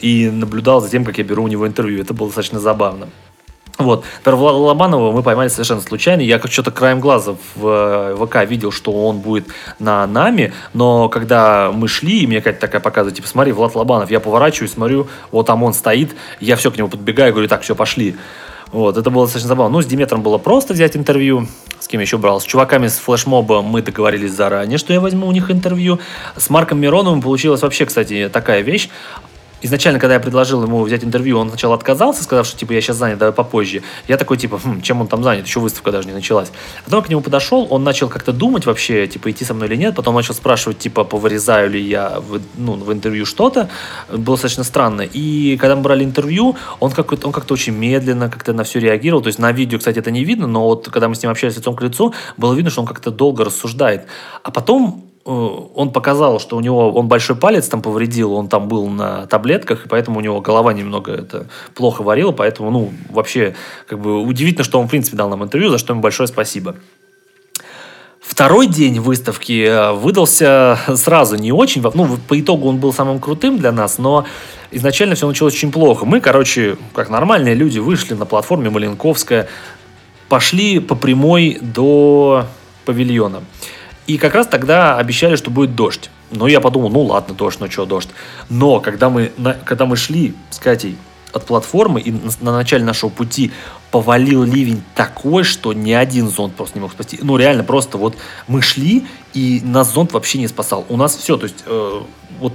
и 0.00 0.30
наблюдал 0.30 0.80
за 0.80 0.88
тем, 0.88 1.04
как 1.04 1.18
я 1.18 1.24
беру 1.24 1.44
у 1.44 1.48
него 1.48 1.66
интервью. 1.66 2.00
Это 2.00 2.14
было 2.14 2.28
достаточно 2.28 2.58
забавно. 2.58 3.08
Вот. 3.80 4.04
Влада 4.24 4.58
Лобанова 4.58 5.12
мы 5.12 5.22
поймали 5.22 5.48
совершенно 5.48 5.80
случайно. 5.80 6.20
Я 6.20 6.38
как 6.38 6.52
что-то 6.52 6.70
краем 6.70 7.00
глаза 7.00 7.36
в 7.54 7.66
э, 7.66 8.16
ВК 8.26 8.48
видел, 8.48 8.72
что 8.72 8.92
он 8.92 9.18
будет 9.18 9.48
на 9.78 10.06
нами, 10.06 10.52
но 10.74 11.08
когда 11.08 11.70
мы 11.72 11.88
шли, 11.88 12.20
и 12.20 12.26
мне 12.26 12.38
какая-то 12.38 12.60
такая 12.60 12.80
показывает, 12.80 13.16
типа, 13.16 13.28
смотри, 13.28 13.52
Влад 13.52 13.74
Лобанов, 13.74 14.10
я 14.10 14.20
поворачиваюсь, 14.20 14.72
смотрю, 14.72 15.08
вот 15.30 15.46
там 15.46 15.62
он 15.62 15.72
стоит, 15.74 16.14
я 16.40 16.56
все 16.56 16.70
к 16.70 16.76
нему 16.76 16.88
подбегаю, 16.88 17.32
говорю, 17.32 17.48
так, 17.48 17.62
все, 17.62 17.74
пошли. 17.74 18.16
Вот, 18.72 18.96
это 18.96 19.10
было 19.10 19.24
достаточно 19.24 19.48
забавно. 19.48 19.78
Ну, 19.78 19.82
с 19.82 19.86
Диметром 19.86 20.22
было 20.22 20.38
просто 20.38 20.74
взять 20.74 20.96
интервью. 20.96 21.48
С 21.80 21.88
кем 21.88 22.00
еще 22.00 22.18
брал? 22.18 22.40
С 22.40 22.44
чуваками 22.44 22.86
с 22.86 22.98
флешмоба 22.98 23.62
мы 23.62 23.82
договорились 23.82 24.32
заранее, 24.32 24.78
что 24.78 24.92
я 24.92 25.00
возьму 25.00 25.26
у 25.26 25.32
них 25.32 25.50
интервью. 25.50 25.98
С 26.36 26.50
Марком 26.50 26.78
Мироновым 26.78 27.20
получилась 27.20 27.62
вообще, 27.62 27.86
кстати, 27.86 28.30
такая 28.32 28.60
вещь 28.60 28.88
изначально, 29.62 29.98
когда 29.98 30.14
я 30.14 30.20
предложил 30.20 30.62
ему 30.62 30.82
взять 30.82 31.04
интервью, 31.04 31.38
он 31.38 31.48
сначала 31.48 31.74
отказался, 31.74 32.22
сказав, 32.22 32.46
что 32.46 32.58
типа 32.58 32.72
я 32.72 32.80
сейчас 32.80 32.96
занят, 32.96 33.18
давай 33.18 33.32
попозже. 33.32 33.82
Я 34.08 34.16
такой 34.16 34.36
типа, 34.36 34.60
хм, 34.62 34.80
чем 34.82 35.00
он 35.00 35.08
там 35.08 35.22
занят, 35.22 35.46
еще 35.46 35.60
выставка 35.60 35.92
даже 35.92 36.08
не 36.08 36.14
началась. 36.14 36.50
Потом 36.84 37.02
к 37.02 37.08
нему 37.08 37.20
подошел, 37.20 37.66
он 37.70 37.84
начал 37.84 38.08
как-то 38.08 38.32
думать 38.32 38.66
вообще, 38.66 39.06
типа 39.06 39.30
идти 39.30 39.44
со 39.44 39.54
мной 39.54 39.68
или 39.68 39.76
нет, 39.76 39.94
потом 39.94 40.14
начал 40.14 40.34
спрашивать, 40.34 40.78
типа, 40.78 41.04
повырезаю 41.04 41.70
ли 41.70 41.80
я 41.80 42.20
в, 42.20 42.40
ну, 42.56 42.74
в 42.74 42.92
интервью 42.92 43.26
что-то. 43.26 43.68
Было 44.10 44.36
достаточно 44.36 44.64
странно. 44.64 45.02
И 45.02 45.56
когда 45.56 45.76
мы 45.76 45.82
брали 45.82 46.04
интервью, 46.04 46.56
он 46.78 46.90
как-то, 46.90 47.26
он 47.26 47.32
как-то 47.32 47.54
очень 47.54 47.74
медленно 47.74 48.28
как-то 48.30 48.52
на 48.52 48.64
все 48.64 48.80
реагировал. 48.80 49.22
То 49.22 49.28
есть 49.28 49.38
на 49.38 49.52
видео, 49.52 49.78
кстати, 49.78 49.98
это 49.98 50.10
не 50.10 50.24
видно, 50.24 50.46
но 50.46 50.64
вот 50.64 50.88
когда 50.88 51.08
мы 51.08 51.14
с 51.14 51.22
ним 51.22 51.30
общались 51.30 51.56
лицом 51.56 51.76
к 51.76 51.82
лицу, 51.82 52.14
было 52.36 52.54
видно, 52.54 52.70
что 52.70 52.80
он 52.80 52.86
как-то 52.86 53.10
долго 53.10 53.44
рассуждает. 53.44 54.06
А 54.42 54.50
потом 54.50 55.09
он 55.24 55.92
показал, 55.92 56.40
что 56.40 56.56
у 56.56 56.60
него 56.60 56.92
он 56.92 57.08
большой 57.08 57.36
палец 57.36 57.68
там 57.68 57.82
повредил, 57.82 58.32
он 58.32 58.48
там 58.48 58.68
был 58.68 58.88
на 58.88 59.26
таблетках, 59.26 59.86
и 59.86 59.88
поэтому 59.88 60.18
у 60.18 60.22
него 60.22 60.40
голова 60.40 60.72
немного 60.72 61.12
это 61.12 61.46
плохо 61.74 62.02
варила, 62.02 62.32
поэтому, 62.32 62.70
ну, 62.70 62.92
вообще, 63.10 63.54
как 63.86 64.00
бы 64.00 64.20
удивительно, 64.20 64.64
что 64.64 64.80
он, 64.80 64.86
в 64.86 64.90
принципе, 64.90 65.16
дал 65.16 65.28
нам 65.28 65.44
интервью, 65.44 65.70
за 65.70 65.78
что 65.78 65.92
ему 65.92 66.00
большое 66.00 66.26
спасибо. 66.26 66.76
Второй 68.20 68.68
день 68.68 69.00
выставки 69.00 69.64
э, 69.64 69.92
выдался 69.92 70.78
сразу 70.94 71.36
не 71.36 71.52
очень, 71.52 71.82
ну, 71.94 72.16
по 72.28 72.40
итогу 72.40 72.68
он 72.68 72.78
был 72.78 72.92
самым 72.92 73.18
крутым 73.18 73.58
для 73.58 73.72
нас, 73.72 73.98
но 73.98 74.24
изначально 74.70 75.16
все 75.16 75.26
началось 75.26 75.54
очень 75.54 75.72
плохо. 75.72 76.06
Мы, 76.06 76.20
короче, 76.20 76.76
как 76.94 77.10
нормальные 77.10 77.54
люди, 77.54 77.78
вышли 77.78 78.14
на 78.14 78.26
платформе 78.26 78.70
Маленковская, 78.70 79.48
пошли 80.28 80.78
по 80.78 80.94
прямой 80.94 81.58
до 81.60 82.46
павильона. 82.84 83.42
И 84.10 84.18
как 84.18 84.34
раз 84.34 84.48
тогда 84.48 84.96
обещали, 84.96 85.36
что 85.36 85.52
будет 85.52 85.76
дождь. 85.76 86.10
Но 86.32 86.48
я 86.48 86.60
подумал, 86.60 86.90
ну 86.90 87.02
ладно, 87.02 87.32
дождь, 87.32 87.60
ну 87.60 87.70
что, 87.70 87.86
дождь. 87.86 88.08
Но 88.48 88.80
когда 88.80 89.08
мы, 89.08 89.30
на, 89.36 89.54
когда 89.54 89.86
мы 89.86 89.94
шли 89.94 90.34
с 90.50 90.58
Катей 90.58 90.96
от 91.32 91.46
платформы 91.46 92.00
и 92.00 92.10
на, 92.10 92.32
на 92.40 92.52
начале 92.52 92.82
нашего 92.82 93.08
пути 93.08 93.52
повалил 93.92 94.42
ливень 94.42 94.82
такой, 94.96 95.44
что 95.44 95.72
ни 95.72 95.92
один 95.92 96.28
зонт 96.28 96.56
просто 96.56 96.76
не 96.76 96.82
мог 96.82 96.90
спасти. 96.90 97.20
Ну 97.22 97.36
реально 97.36 97.62
просто 97.62 97.98
вот 97.98 98.16
мы 98.48 98.62
шли 98.62 99.06
и 99.32 99.60
нас 99.62 99.94
зонт 99.94 100.12
вообще 100.12 100.38
не 100.38 100.48
спасал. 100.48 100.84
У 100.88 100.96
нас 100.96 101.14
все, 101.14 101.36
то 101.36 101.44
есть 101.44 101.62
э, 101.66 102.00
вот 102.40 102.54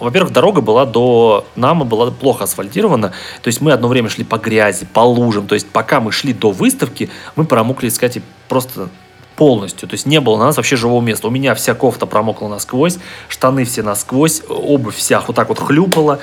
во-первых, 0.00 0.34
дорога 0.34 0.60
была 0.60 0.84
до 0.84 1.46
Нама 1.56 1.86
была 1.86 2.10
плохо 2.10 2.44
асфальтирована, 2.44 3.14
то 3.40 3.48
есть 3.48 3.62
мы 3.62 3.72
одно 3.72 3.88
время 3.88 4.10
шли 4.10 4.24
по 4.24 4.36
грязи, 4.36 4.84
по 4.84 5.00
лужам, 5.00 5.46
то 5.46 5.54
есть 5.54 5.66
пока 5.66 5.98
мы 5.98 6.12
шли 6.12 6.34
до 6.34 6.50
выставки, 6.50 7.08
мы 7.36 7.46
промокли 7.46 7.88
искать 7.88 8.18
просто 8.50 8.90
полностью. 9.40 9.88
То 9.88 9.94
есть 9.94 10.04
не 10.04 10.20
было 10.20 10.36
на 10.36 10.44
нас 10.44 10.58
вообще 10.58 10.76
живого 10.76 11.00
места. 11.00 11.26
У 11.26 11.30
меня 11.30 11.54
вся 11.54 11.74
кофта 11.74 12.04
промокла 12.04 12.48
насквозь, 12.48 12.98
штаны 13.26 13.64
все 13.64 13.82
насквозь, 13.82 14.42
обувь 14.50 14.94
вся 14.94 15.22
вот 15.26 15.34
так 15.34 15.48
вот 15.48 15.58
хлюпала 15.58 16.18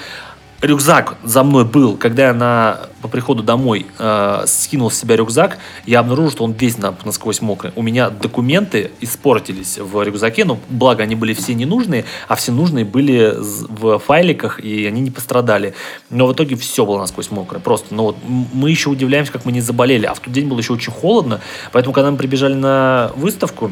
рюкзак 0.62 1.18
за 1.24 1.44
мной 1.44 1.66
был, 1.66 1.98
когда 1.98 2.28
я 2.28 2.34
на, 2.34 2.80
по 3.02 3.08
приходу 3.08 3.44
домой 3.44 3.86
э, 4.00 4.44
скинул 4.48 4.90
с 4.90 4.96
себя 4.96 5.16
рюкзак, 5.16 5.60
я 5.86 6.00
обнаружил, 6.00 6.32
что 6.32 6.44
он 6.44 6.54
весь 6.54 6.78
на, 6.78 6.96
насквозь 7.06 7.42
мокрый. 7.42 7.72
У 7.76 7.84
меня 7.84 8.10
документы 8.10 8.92
испортились 9.00 9.78
в 9.78 10.02
рюкзаке, 10.02 10.46
но 10.46 10.60
благо 10.70 11.04
они 11.04 11.16
были 11.16 11.34
все 11.34 11.54
ненужные, 11.54 12.06
а 12.28 12.36
все 12.36 12.52
нужные 12.52 12.86
были 12.86 13.36
в 13.38 14.00
файликах, 14.00 14.60
и 14.60 14.86
они 14.86 15.02
не 15.02 15.12
пострадали. 15.12 15.76
Но 16.10 16.26
в 16.28 16.34
итоге 16.34 16.56
все 16.56 16.86
было 16.86 17.00
насквозь 17.00 17.30
мокрое. 17.30 17.62
Просто, 17.62 17.94
но 17.94 18.06
вот 18.06 18.18
мы 18.26 18.72
еще 18.72 18.90
удивляемся, 18.90 19.32
как 19.32 19.46
мы 19.46 19.52
не 19.52 19.62
заболели. 19.62 20.06
А 20.06 20.14
в 20.14 20.20
тот 20.20 20.34
день 20.34 20.48
было 20.48 20.58
еще 20.58 20.74
очень 20.74 20.92
холодно, 20.92 21.40
поэтому, 21.72 21.94
когда 21.94 22.10
мы 22.10 22.18
прибежали 22.18 22.54
на 22.54 23.12
выставку, 23.16 23.72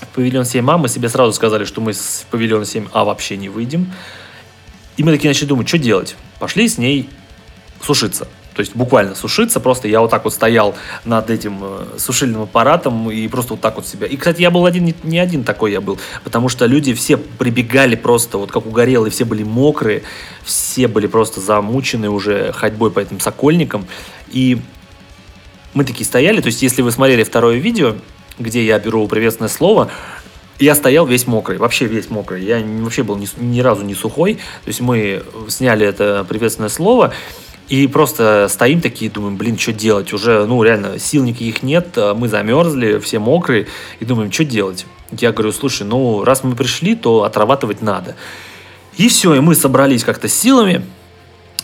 в 0.00 0.08
павильон 0.14 0.42
7А, 0.42 0.76
мы 0.78 0.88
себе 0.88 1.08
сразу 1.08 1.32
сказали, 1.32 1.64
что 1.64 1.80
мы 1.80 1.94
с 1.94 2.26
павильона 2.30 2.62
7А 2.62 3.04
вообще 3.04 3.36
не 3.36 3.48
выйдем. 3.48 3.92
И 4.96 5.02
мы 5.02 5.12
такие 5.12 5.28
начали 5.28 5.46
думать, 5.46 5.68
что 5.68 5.78
делать. 5.78 6.16
Пошли 6.38 6.68
с 6.68 6.78
ней 6.78 7.08
сушиться. 7.82 8.28
То 8.56 8.60
есть 8.60 8.74
буквально 8.74 9.14
сушиться, 9.14 9.60
просто 9.60 9.86
я 9.86 10.00
вот 10.00 10.10
так 10.10 10.24
вот 10.24 10.32
стоял 10.32 10.74
над 11.04 11.28
этим 11.28 11.58
э, 11.60 11.98
сушильным 11.98 12.42
аппаратом 12.42 13.10
и 13.10 13.28
просто 13.28 13.52
вот 13.52 13.60
так 13.60 13.76
вот 13.76 13.86
себя. 13.86 14.06
И, 14.06 14.16
кстати, 14.16 14.40
я 14.40 14.50
был 14.50 14.64
один, 14.64 14.86
не, 14.86 14.94
не 15.02 15.18
один 15.18 15.44
такой 15.44 15.72
я 15.72 15.82
был, 15.82 15.98
потому 16.24 16.48
что 16.48 16.64
люди 16.64 16.94
все 16.94 17.18
прибегали 17.18 17.96
просто 17.96 18.38
вот 18.38 18.50
как 18.50 18.64
угорелые, 18.64 19.10
все 19.10 19.26
были 19.26 19.42
мокрые, 19.42 20.04
все 20.42 20.88
были 20.88 21.06
просто 21.06 21.42
замучены 21.42 22.08
уже 22.08 22.50
ходьбой 22.52 22.90
по 22.90 23.00
этим 23.00 23.20
сокольникам. 23.20 23.86
И 24.28 24.58
мы 25.74 25.84
такие 25.84 26.06
стояли, 26.06 26.40
то 26.40 26.46
есть 26.46 26.62
если 26.62 26.80
вы 26.80 26.92
смотрели 26.92 27.24
второе 27.24 27.58
видео, 27.58 27.94
где 28.38 28.64
я 28.64 28.78
беру 28.78 29.06
приветственное 29.06 29.50
слово, 29.50 29.90
я 30.58 30.74
стоял 30.74 31.06
весь 31.06 31.26
мокрый, 31.26 31.58
вообще 31.58 31.86
весь 31.86 32.10
мокрый. 32.10 32.44
Я 32.44 32.64
вообще 32.80 33.02
был 33.02 33.16
ни, 33.16 33.28
ни 33.38 33.60
разу 33.60 33.82
не 33.84 33.94
сухой. 33.94 34.34
То 34.34 34.68
есть 34.68 34.80
мы 34.80 35.22
сняли 35.48 35.86
это 35.86 36.24
приветственное 36.28 36.70
слово. 36.70 37.12
И 37.68 37.88
просто 37.88 38.46
стоим 38.48 38.80
такие, 38.80 39.10
думаем, 39.10 39.36
блин, 39.36 39.58
что 39.58 39.72
делать? 39.72 40.12
Уже, 40.12 40.46
ну, 40.46 40.62
реально, 40.62 41.00
сил 41.00 41.24
никаких 41.24 41.64
нет, 41.64 41.98
мы 42.14 42.28
замерзли, 42.28 42.98
все 43.00 43.18
мокрые, 43.18 43.66
и 43.98 44.04
думаем, 44.04 44.30
что 44.30 44.44
делать? 44.44 44.86
Я 45.10 45.32
говорю, 45.32 45.50
слушай, 45.50 45.82
ну, 45.82 46.22
раз 46.22 46.44
мы 46.44 46.54
пришли, 46.54 46.94
то 46.94 47.24
отрабатывать 47.24 47.82
надо. 47.82 48.14
И 48.96 49.08
все, 49.08 49.34
и 49.34 49.40
мы 49.40 49.56
собрались 49.56 50.04
как-то 50.04 50.28
силами, 50.28 50.86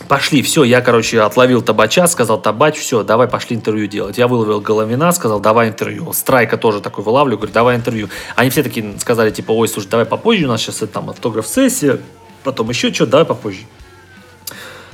Пошли, 0.07 0.41
все, 0.41 0.63
я, 0.63 0.81
короче, 0.81 1.21
отловил 1.21 1.61
табача, 1.61 2.07
сказал, 2.07 2.41
табач, 2.41 2.77
все, 2.77 3.03
давай 3.03 3.27
пошли 3.27 3.55
интервью 3.55 3.87
делать. 3.87 4.17
Я 4.17 4.27
выловил 4.27 4.59
Головина, 4.59 5.11
сказал, 5.11 5.39
давай 5.39 5.69
интервью. 5.69 6.11
Страйка 6.13 6.57
тоже 6.57 6.81
такой 6.81 7.03
вылавливаю, 7.03 7.37
говорю, 7.37 7.53
давай 7.53 7.75
интервью. 7.75 8.09
Они 8.35 8.49
все 8.49 8.63
такие 8.63 8.99
сказали, 8.99 9.29
типа, 9.31 9.51
ой, 9.51 9.67
слушай, 9.67 9.87
давай 9.87 10.05
попозже, 10.05 10.45
у 10.45 10.49
нас 10.49 10.61
сейчас 10.61 10.77
там 10.91 11.09
автограф-сессия, 11.09 11.99
потом 12.43 12.69
еще 12.69 12.93
что, 12.93 13.05
давай 13.05 13.25
попозже. 13.25 13.61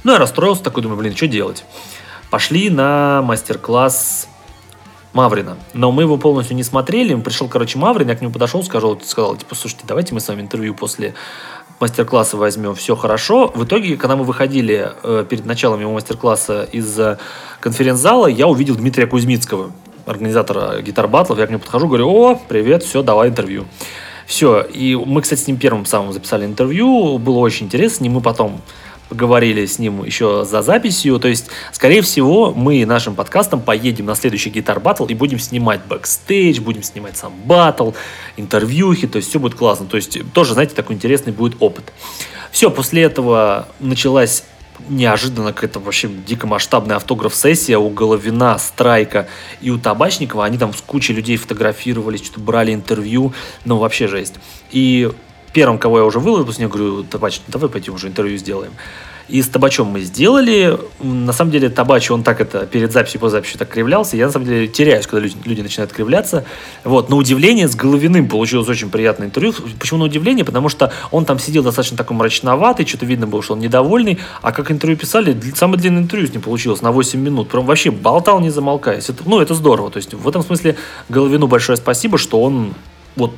Ну, 0.03 0.13
я 0.13 0.19
расстроился 0.19 0.63
такой, 0.63 0.83
думаю, 0.83 0.99
блин, 0.99 1.15
что 1.15 1.27
делать? 1.27 1.65
Пошли 2.29 2.69
на 2.69 3.21
мастер-класс 3.23 4.27
Маврина. 5.13 5.57
Но 5.73 5.91
мы 5.91 6.03
его 6.03 6.17
полностью 6.17 6.55
не 6.55 6.63
смотрели. 6.63 7.15
Пришел, 7.15 7.47
короче, 7.47 7.77
Маврин, 7.79 8.07
я 8.07 8.15
к 8.15 8.21
нему 8.21 8.31
подошел, 8.31 8.63
сказал, 8.63 8.99
сказал, 9.01 9.35
типа, 9.35 9.55
слушайте, 9.55 9.85
давайте 9.87 10.13
мы 10.13 10.19
с 10.19 10.27
вами 10.27 10.41
интервью 10.41 10.75
после 10.75 11.15
мастер-класса 11.79 12.37
возьмем, 12.37 12.75
все 12.75 12.95
хорошо. 12.95 13.51
В 13.53 13.63
итоге, 13.63 13.97
когда 13.97 14.15
мы 14.15 14.23
выходили 14.23 14.91
э, 15.03 15.25
перед 15.29 15.45
началом 15.45 15.79
его 15.79 15.93
мастер-класса 15.93 16.67
из 16.71 16.99
э, 16.99 17.17
конференц-зала, 17.59 18.27
я 18.27 18.47
увидел 18.47 18.75
Дмитрия 18.75 19.07
Кузьмицкого, 19.07 19.71
организатора 20.05 20.81
гитар-батлов. 20.81 21.39
Я 21.39 21.47
к 21.47 21.49
нему 21.49 21.59
подхожу, 21.59 21.87
говорю, 21.87 22.09
о, 22.09 22.35
привет, 22.47 22.83
все, 22.83 23.01
давай 23.01 23.29
интервью. 23.29 23.65
Все, 24.25 24.61
и 24.61 24.95
мы, 24.95 25.21
кстати, 25.21 25.39
с 25.39 25.47
ним 25.47 25.57
первым 25.57 25.85
самым 25.85 26.13
записали 26.13 26.45
интервью, 26.45 27.17
было 27.17 27.39
очень 27.39 27.65
интересно, 27.65 28.03
ним 28.03 28.13
мы 28.13 28.21
потом 28.21 28.61
поговорили 29.09 29.65
с 29.65 29.79
ним 29.79 30.03
еще 30.03 30.45
за 30.45 30.61
записью. 30.61 31.19
То 31.19 31.27
есть, 31.27 31.47
скорее 31.71 32.01
всего, 32.01 32.53
мы 32.53 32.85
нашим 32.85 33.15
подкастом 33.15 33.61
поедем 33.61 34.05
на 34.05 34.15
следующий 34.15 34.49
гитар 34.49 34.79
батл 34.79 35.05
и 35.05 35.13
будем 35.15 35.39
снимать 35.39 35.81
бэкстейдж, 35.87 36.61
будем 36.61 36.83
снимать 36.83 37.17
сам 37.17 37.33
батл, 37.45 37.91
интервьюхи, 38.37 39.07
то 39.07 39.17
есть 39.17 39.29
все 39.29 39.39
будет 39.39 39.55
классно. 39.55 39.87
То 39.87 39.97
есть 39.97 40.19
тоже, 40.33 40.53
знаете, 40.53 40.75
такой 40.75 40.95
интересный 40.95 41.33
будет 41.33 41.57
опыт. 41.59 41.91
Все, 42.51 42.71
после 42.71 43.03
этого 43.03 43.67
началась 43.79 44.43
неожиданно 44.87 45.51
какая-то 45.51 45.79
вообще 45.79 46.07
дико 46.07 46.47
масштабная 46.47 46.95
автограф-сессия 46.95 47.77
у 47.77 47.89
Головина, 47.89 48.57
Страйка 48.57 49.27
и 49.61 49.71
у 49.71 49.77
Табачникова. 49.77 50.45
Они 50.45 50.57
там 50.57 50.73
с 50.73 50.81
кучей 50.81 51.13
людей 51.13 51.37
фотографировались, 51.37 52.23
что-то 52.23 52.39
брали 52.39 52.73
интервью. 52.73 53.33
Ну, 53.65 53.77
вообще 53.77 54.07
жесть. 54.07 54.35
И 54.71 55.11
первым, 55.53 55.77
кого 55.77 55.99
я 55.99 56.05
уже 56.05 56.19
выложил, 56.19 56.53
я 56.57 56.67
говорю, 56.67 57.03
Табач, 57.03 57.41
давай 57.47 57.69
пойдем 57.69 57.95
уже 57.95 58.07
интервью 58.07 58.37
сделаем. 58.37 58.71
И 59.29 59.43
с 59.43 59.47
Табачом 59.47 59.87
мы 59.87 60.01
сделали. 60.01 60.77
На 60.99 61.33
самом 61.33 61.51
деле 61.51 61.69
Табач, 61.69 62.09
он 62.09 62.23
так 62.23 62.41
это 62.41 62.65
перед 62.65 62.91
записью 62.91 63.21
по 63.21 63.29
записи 63.29 63.57
так 63.57 63.69
кривлялся. 63.69 64.17
Я 64.17 64.25
на 64.25 64.31
самом 64.31 64.47
деле 64.47 64.67
теряюсь, 64.67 65.05
когда 65.05 65.21
люди, 65.21 65.35
люди 65.45 65.61
начинают 65.61 65.93
кривляться. 65.93 66.45
Вот. 66.83 67.09
На 67.09 67.15
удивление 67.15 67.67
с 67.67 67.75
Головиным 67.75 68.27
получилось 68.27 68.67
очень 68.67 68.89
приятное 68.89 69.27
интервью. 69.27 69.53
Почему 69.79 69.99
на 69.99 70.05
удивление? 70.05 70.43
Потому 70.43 70.67
что 70.67 70.91
он 71.11 71.25
там 71.25 71.37
сидел 71.37 71.61
достаточно 71.61 71.95
такой 71.95 72.17
мрачноватый, 72.17 72.87
что-то 72.87 73.05
видно 73.05 73.27
было, 73.27 73.43
что 73.43 73.53
он 73.53 73.59
недовольный. 73.59 74.17
А 74.41 74.51
как 74.51 74.71
интервью 74.71 74.97
писали, 74.97 75.39
самое 75.53 75.79
длинное 75.79 76.01
интервью 76.01 76.27
с 76.27 76.31
ним 76.31 76.41
получилось 76.41 76.81
на 76.81 76.91
8 76.91 77.19
минут. 77.19 77.49
Прям 77.49 77.67
вообще 77.67 77.91
болтал 77.91 78.39
не 78.39 78.49
замолкаясь. 78.49 79.09
Это, 79.09 79.23
ну, 79.27 79.39
это 79.39 79.53
здорово. 79.53 79.91
То 79.91 79.97
есть 79.97 80.11
в 80.11 80.27
этом 80.27 80.41
смысле 80.41 80.75
Головину 81.07 81.45
большое 81.45 81.77
спасибо, 81.77 82.17
что 82.17 82.41
он 82.41 82.73
вот 83.15 83.33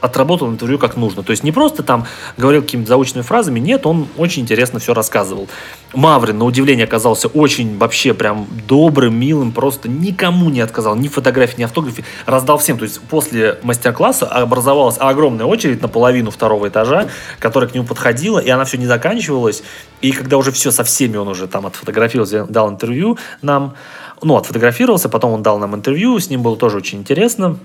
отработал 0.00 0.48
интервью 0.48 0.78
как 0.78 0.96
нужно. 0.96 1.22
То 1.22 1.30
есть 1.30 1.42
не 1.42 1.52
просто 1.52 1.82
там 1.82 2.06
говорил 2.36 2.62
какими-то 2.62 2.88
заученными 2.88 3.24
фразами, 3.24 3.58
нет, 3.58 3.86
он 3.86 4.08
очень 4.16 4.42
интересно 4.42 4.78
все 4.78 4.94
рассказывал. 4.94 5.48
Маврин, 5.94 6.38
на 6.38 6.44
удивление, 6.44 6.84
оказался 6.84 7.28
очень 7.28 7.78
вообще 7.78 8.12
прям 8.12 8.46
добрым, 8.68 9.18
милым, 9.18 9.52
просто 9.52 9.88
никому 9.88 10.50
не 10.50 10.60
отказал, 10.60 10.94
ни 10.96 11.08
фотографии, 11.08 11.60
ни 11.60 11.64
автографии, 11.64 12.04
раздал 12.26 12.58
всем. 12.58 12.76
То 12.76 12.84
есть 12.84 13.00
после 13.00 13.58
мастер-класса 13.62 14.26
образовалась 14.26 14.96
огромная 14.98 15.46
очередь 15.46 15.80
на 15.80 15.88
половину 15.88 16.30
второго 16.30 16.68
этажа, 16.68 17.08
которая 17.38 17.70
к 17.70 17.74
нему 17.74 17.86
подходила, 17.86 18.38
и 18.38 18.50
она 18.50 18.64
все 18.64 18.76
не 18.76 18.86
заканчивалась. 18.86 19.62
И 20.02 20.12
когда 20.12 20.36
уже 20.36 20.52
все 20.52 20.70
со 20.70 20.84
всеми 20.84 21.16
он 21.16 21.28
уже 21.28 21.46
там 21.46 21.66
отфотографировался, 21.66 22.44
дал 22.44 22.68
интервью 22.68 23.18
нам, 23.40 23.74
ну, 24.22 24.36
отфотографировался, 24.36 25.08
потом 25.08 25.32
он 25.32 25.42
дал 25.42 25.58
нам 25.58 25.74
интервью, 25.74 26.18
с 26.18 26.28
ним 26.28 26.42
было 26.42 26.56
тоже 26.56 26.76
очень 26.76 26.98
интересно. 26.98 27.58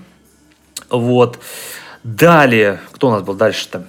Вот. 0.88 1.38
Далее, 2.04 2.80
кто 2.92 3.08
у 3.08 3.10
нас 3.10 3.22
был 3.22 3.34
дальше-то? 3.34 3.86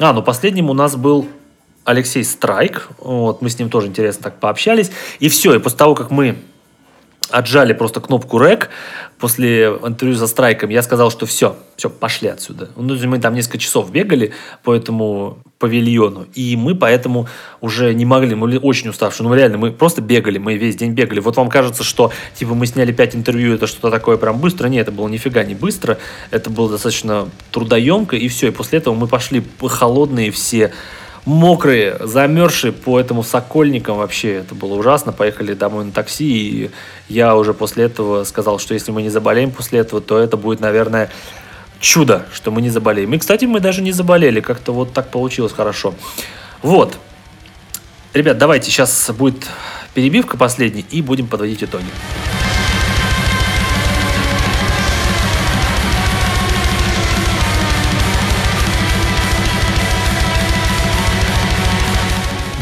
А, 0.00 0.12
ну 0.12 0.22
последним 0.22 0.70
у 0.70 0.74
нас 0.74 0.96
был 0.96 1.28
Алексей 1.84 2.24
Страйк. 2.24 2.88
Вот, 2.98 3.42
мы 3.42 3.50
с 3.50 3.58
ним 3.58 3.70
тоже 3.70 3.88
интересно 3.88 4.24
так 4.24 4.40
пообщались. 4.40 4.90
И 5.20 5.28
все, 5.28 5.54
и 5.54 5.58
после 5.58 5.78
того, 5.78 5.94
как 5.94 6.10
мы 6.10 6.36
отжали 7.30 7.72
просто 7.72 8.00
кнопку 8.00 8.38
рек 8.38 8.70
после 9.18 9.66
интервью 9.66 10.16
за 10.16 10.26
страйком, 10.26 10.70
я 10.70 10.82
сказал, 10.82 11.10
что 11.10 11.26
все, 11.26 11.56
все, 11.76 11.88
пошли 11.88 12.28
отсюда. 12.28 12.70
Ну, 12.76 12.94
мы 13.06 13.18
там 13.18 13.34
несколько 13.34 13.58
часов 13.58 13.90
бегали 13.90 14.32
по 14.62 14.74
этому 14.74 15.38
павильону, 15.58 16.26
и 16.34 16.56
мы 16.56 16.74
поэтому 16.74 17.28
уже 17.60 17.94
не 17.94 18.04
могли, 18.04 18.34
мы 18.34 18.48
были 18.48 18.58
очень 18.58 18.90
уставшие, 18.90 19.26
ну 19.26 19.34
реально, 19.34 19.58
мы 19.58 19.70
просто 19.70 20.02
бегали, 20.02 20.38
мы 20.38 20.56
весь 20.56 20.76
день 20.76 20.92
бегали. 20.92 21.20
Вот 21.20 21.36
вам 21.36 21.48
кажется, 21.48 21.84
что 21.84 22.12
типа 22.34 22.54
мы 22.54 22.66
сняли 22.66 22.92
5 22.92 23.16
интервью, 23.16 23.54
это 23.54 23.66
что-то 23.66 23.90
такое 23.90 24.16
прям 24.16 24.38
быстро, 24.38 24.68
нет, 24.68 24.82
это 24.88 24.92
было 24.92 25.08
нифига 25.08 25.44
не 25.44 25.54
быстро, 25.54 25.98
это 26.30 26.50
было 26.50 26.70
достаточно 26.70 27.28
трудоемко, 27.50 28.16
и 28.16 28.28
все, 28.28 28.48
и 28.48 28.50
после 28.50 28.78
этого 28.78 28.94
мы 28.94 29.06
пошли 29.06 29.42
холодные 29.60 30.30
все, 30.30 30.72
мокрые, 31.24 31.96
замерзшие 32.00 32.72
по 32.72 33.00
этому 33.00 33.22
Сокольникам 33.22 33.98
вообще. 33.98 34.34
Это 34.34 34.54
было 34.54 34.74
ужасно. 34.74 35.12
Поехали 35.12 35.54
домой 35.54 35.84
на 35.84 35.92
такси, 35.92 36.24
и 36.24 36.70
я 37.08 37.36
уже 37.36 37.54
после 37.54 37.84
этого 37.84 38.24
сказал, 38.24 38.58
что 38.58 38.74
если 38.74 38.92
мы 38.92 39.02
не 39.02 39.08
заболеем 39.08 39.50
после 39.50 39.80
этого, 39.80 40.00
то 40.00 40.18
это 40.18 40.36
будет, 40.36 40.60
наверное, 40.60 41.10
чудо, 41.84 42.26
что 42.32 42.50
мы 42.50 42.62
не 42.62 42.70
заболеем. 42.70 43.12
И, 43.14 43.18
кстати, 43.18 43.44
мы 43.44 43.60
даже 43.60 43.82
не 43.82 43.92
заболели. 43.92 44.40
Как-то 44.40 44.72
вот 44.72 44.92
так 44.92 45.10
получилось 45.10 45.52
хорошо. 45.52 45.94
Вот. 46.62 46.98
Ребят, 48.14 48.38
давайте, 48.38 48.70
сейчас 48.70 49.10
будет 49.10 49.46
перебивка 49.92 50.36
последняя, 50.36 50.84
и 50.90 51.02
будем 51.02 51.26
подводить 51.26 51.62
итоги. 51.62 51.86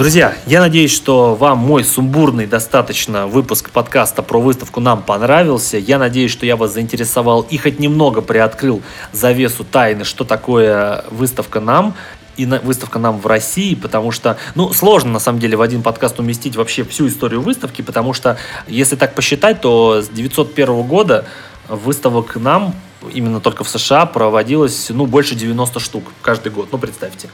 Друзья, 0.02 0.34
я 0.46 0.58
надеюсь, 0.58 0.92
что 0.92 1.36
вам 1.36 1.58
мой 1.58 1.84
сумбурный 1.84 2.48
достаточно 2.48 3.28
выпуск 3.28 3.70
подкаста 3.70 4.24
про 4.24 4.40
выставку 4.40 4.80
нам 4.80 5.00
понравился. 5.00 5.78
Я 5.78 6.00
надеюсь, 6.00 6.32
что 6.32 6.44
я 6.44 6.56
вас 6.56 6.72
заинтересовал 6.72 7.42
и 7.42 7.56
хоть 7.56 7.78
немного 7.78 8.20
приоткрыл 8.20 8.82
завесу 9.12 9.62
тайны, 9.62 10.02
что 10.02 10.24
такое 10.24 11.04
выставка 11.12 11.60
нам 11.60 11.94
и 12.36 12.46
на, 12.46 12.58
выставка 12.58 12.98
нам 12.98 13.20
в 13.20 13.28
России, 13.28 13.76
потому 13.76 14.10
что, 14.10 14.38
ну, 14.56 14.72
сложно 14.72 15.12
на 15.12 15.20
самом 15.20 15.38
деле 15.38 15.56
в 15.56 15.62
один 15.62 15.82
подкаст 15.82 16.18
уместить 16.18 16.56
вообще 16.56 16.82
всю 16.82 17.06
историю 17.06 17.40
выставки, 17.40 17.80
потому 17.80 18.12
что, 18.12 18.38
если 18.66 18.96
так 18.96 19.14
посчитать, 19.14 19.60
то 19.60 20.02
с 20.02 20.08
901 20.08 20.82
года 20.82 21.26
выставок 21.68 22.34
нам 22.34 22.74
именно 23.12 23.40
только 23.40 23.62
в 23.62 23.68
США 23.68 24.06
проводилось, 24.06 24.88
ну, 24.90 25.06
больше 25.06 25.36
90 25.36 25.78
штук 25.78 26.06
каждый 26.22 26.50
год, 26.50 26.70
ну, 26.72 26.78
представьте. 26.78 27.28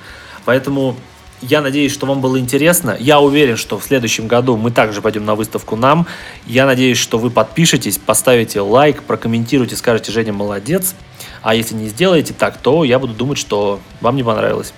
Поэтому 0.45 0.97
я 1.41 1.61
надеюсь, 1.61 1.93
что 1.93 2.07
вам 2.07 2.21
было 2.21 2.39
интересно. 2.39 2.97
Я 2.99 3.21
уверен, 3.21 3.57
что 3.57 3.79
в 3.79 3.85
следующем 3.85 4.27
году 4.27 4.57
мы 4.57 4.71
также 4.71 5.01
пойдем 5.01 5.25
на 5.25 5.35
выставку 5.35 5.77
нам. 5.77 6.07
Я 6.47 6.67
надеюсь, 6.67 6.99
что 6.99 7.19
вы 7.19 7.31
подпишетесь, 7.31 7.99
поставите 7.99 8.61
лайк, 8.61 9.03
прокомментируете, 9.05 9.77
скажете, 9.77 10.13
Женя 10.13 10.33
молодец. 10.33 10.95
А 11.43 11.55
если 11.55 11.75
не 11.75 11.89
сделаете 11.89 12.35
так, 12.35 12.59
то 12.59 12.85
я 12.85 12.99
буду 12.99 13.15
думать, 13.15 13.39
что 13.39 13.81
вам 14.01 14.17
не 14.17 14.25
понравилось. 14.25 14.73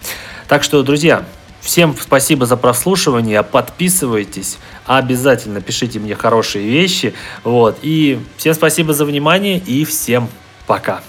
Так 0.48 0.62
что, 0.62 0.82
друзья, 0.82 1.24
всем 1.60 1.96
спасибо 1.98 2.46
за 2.46 2.56
прослушивание. 2.56 3.42
Подписывайтесь, 3.42 4.58
обязательно 4.86 5.60
пишите 5.60 5.98
мне 5.98 6.14
хорошие 6.14 6.68
вещи. 6.68 7.14
Вот. 7.44 7.78
И 7.82 8.20
всем 8.36 8.54
спасибо 8.54 8.92
за 8.92 9.04
внимание 9.04 9.58
и 9.58 9.84
всем 9.84 10.28
пока. 10.66 11.02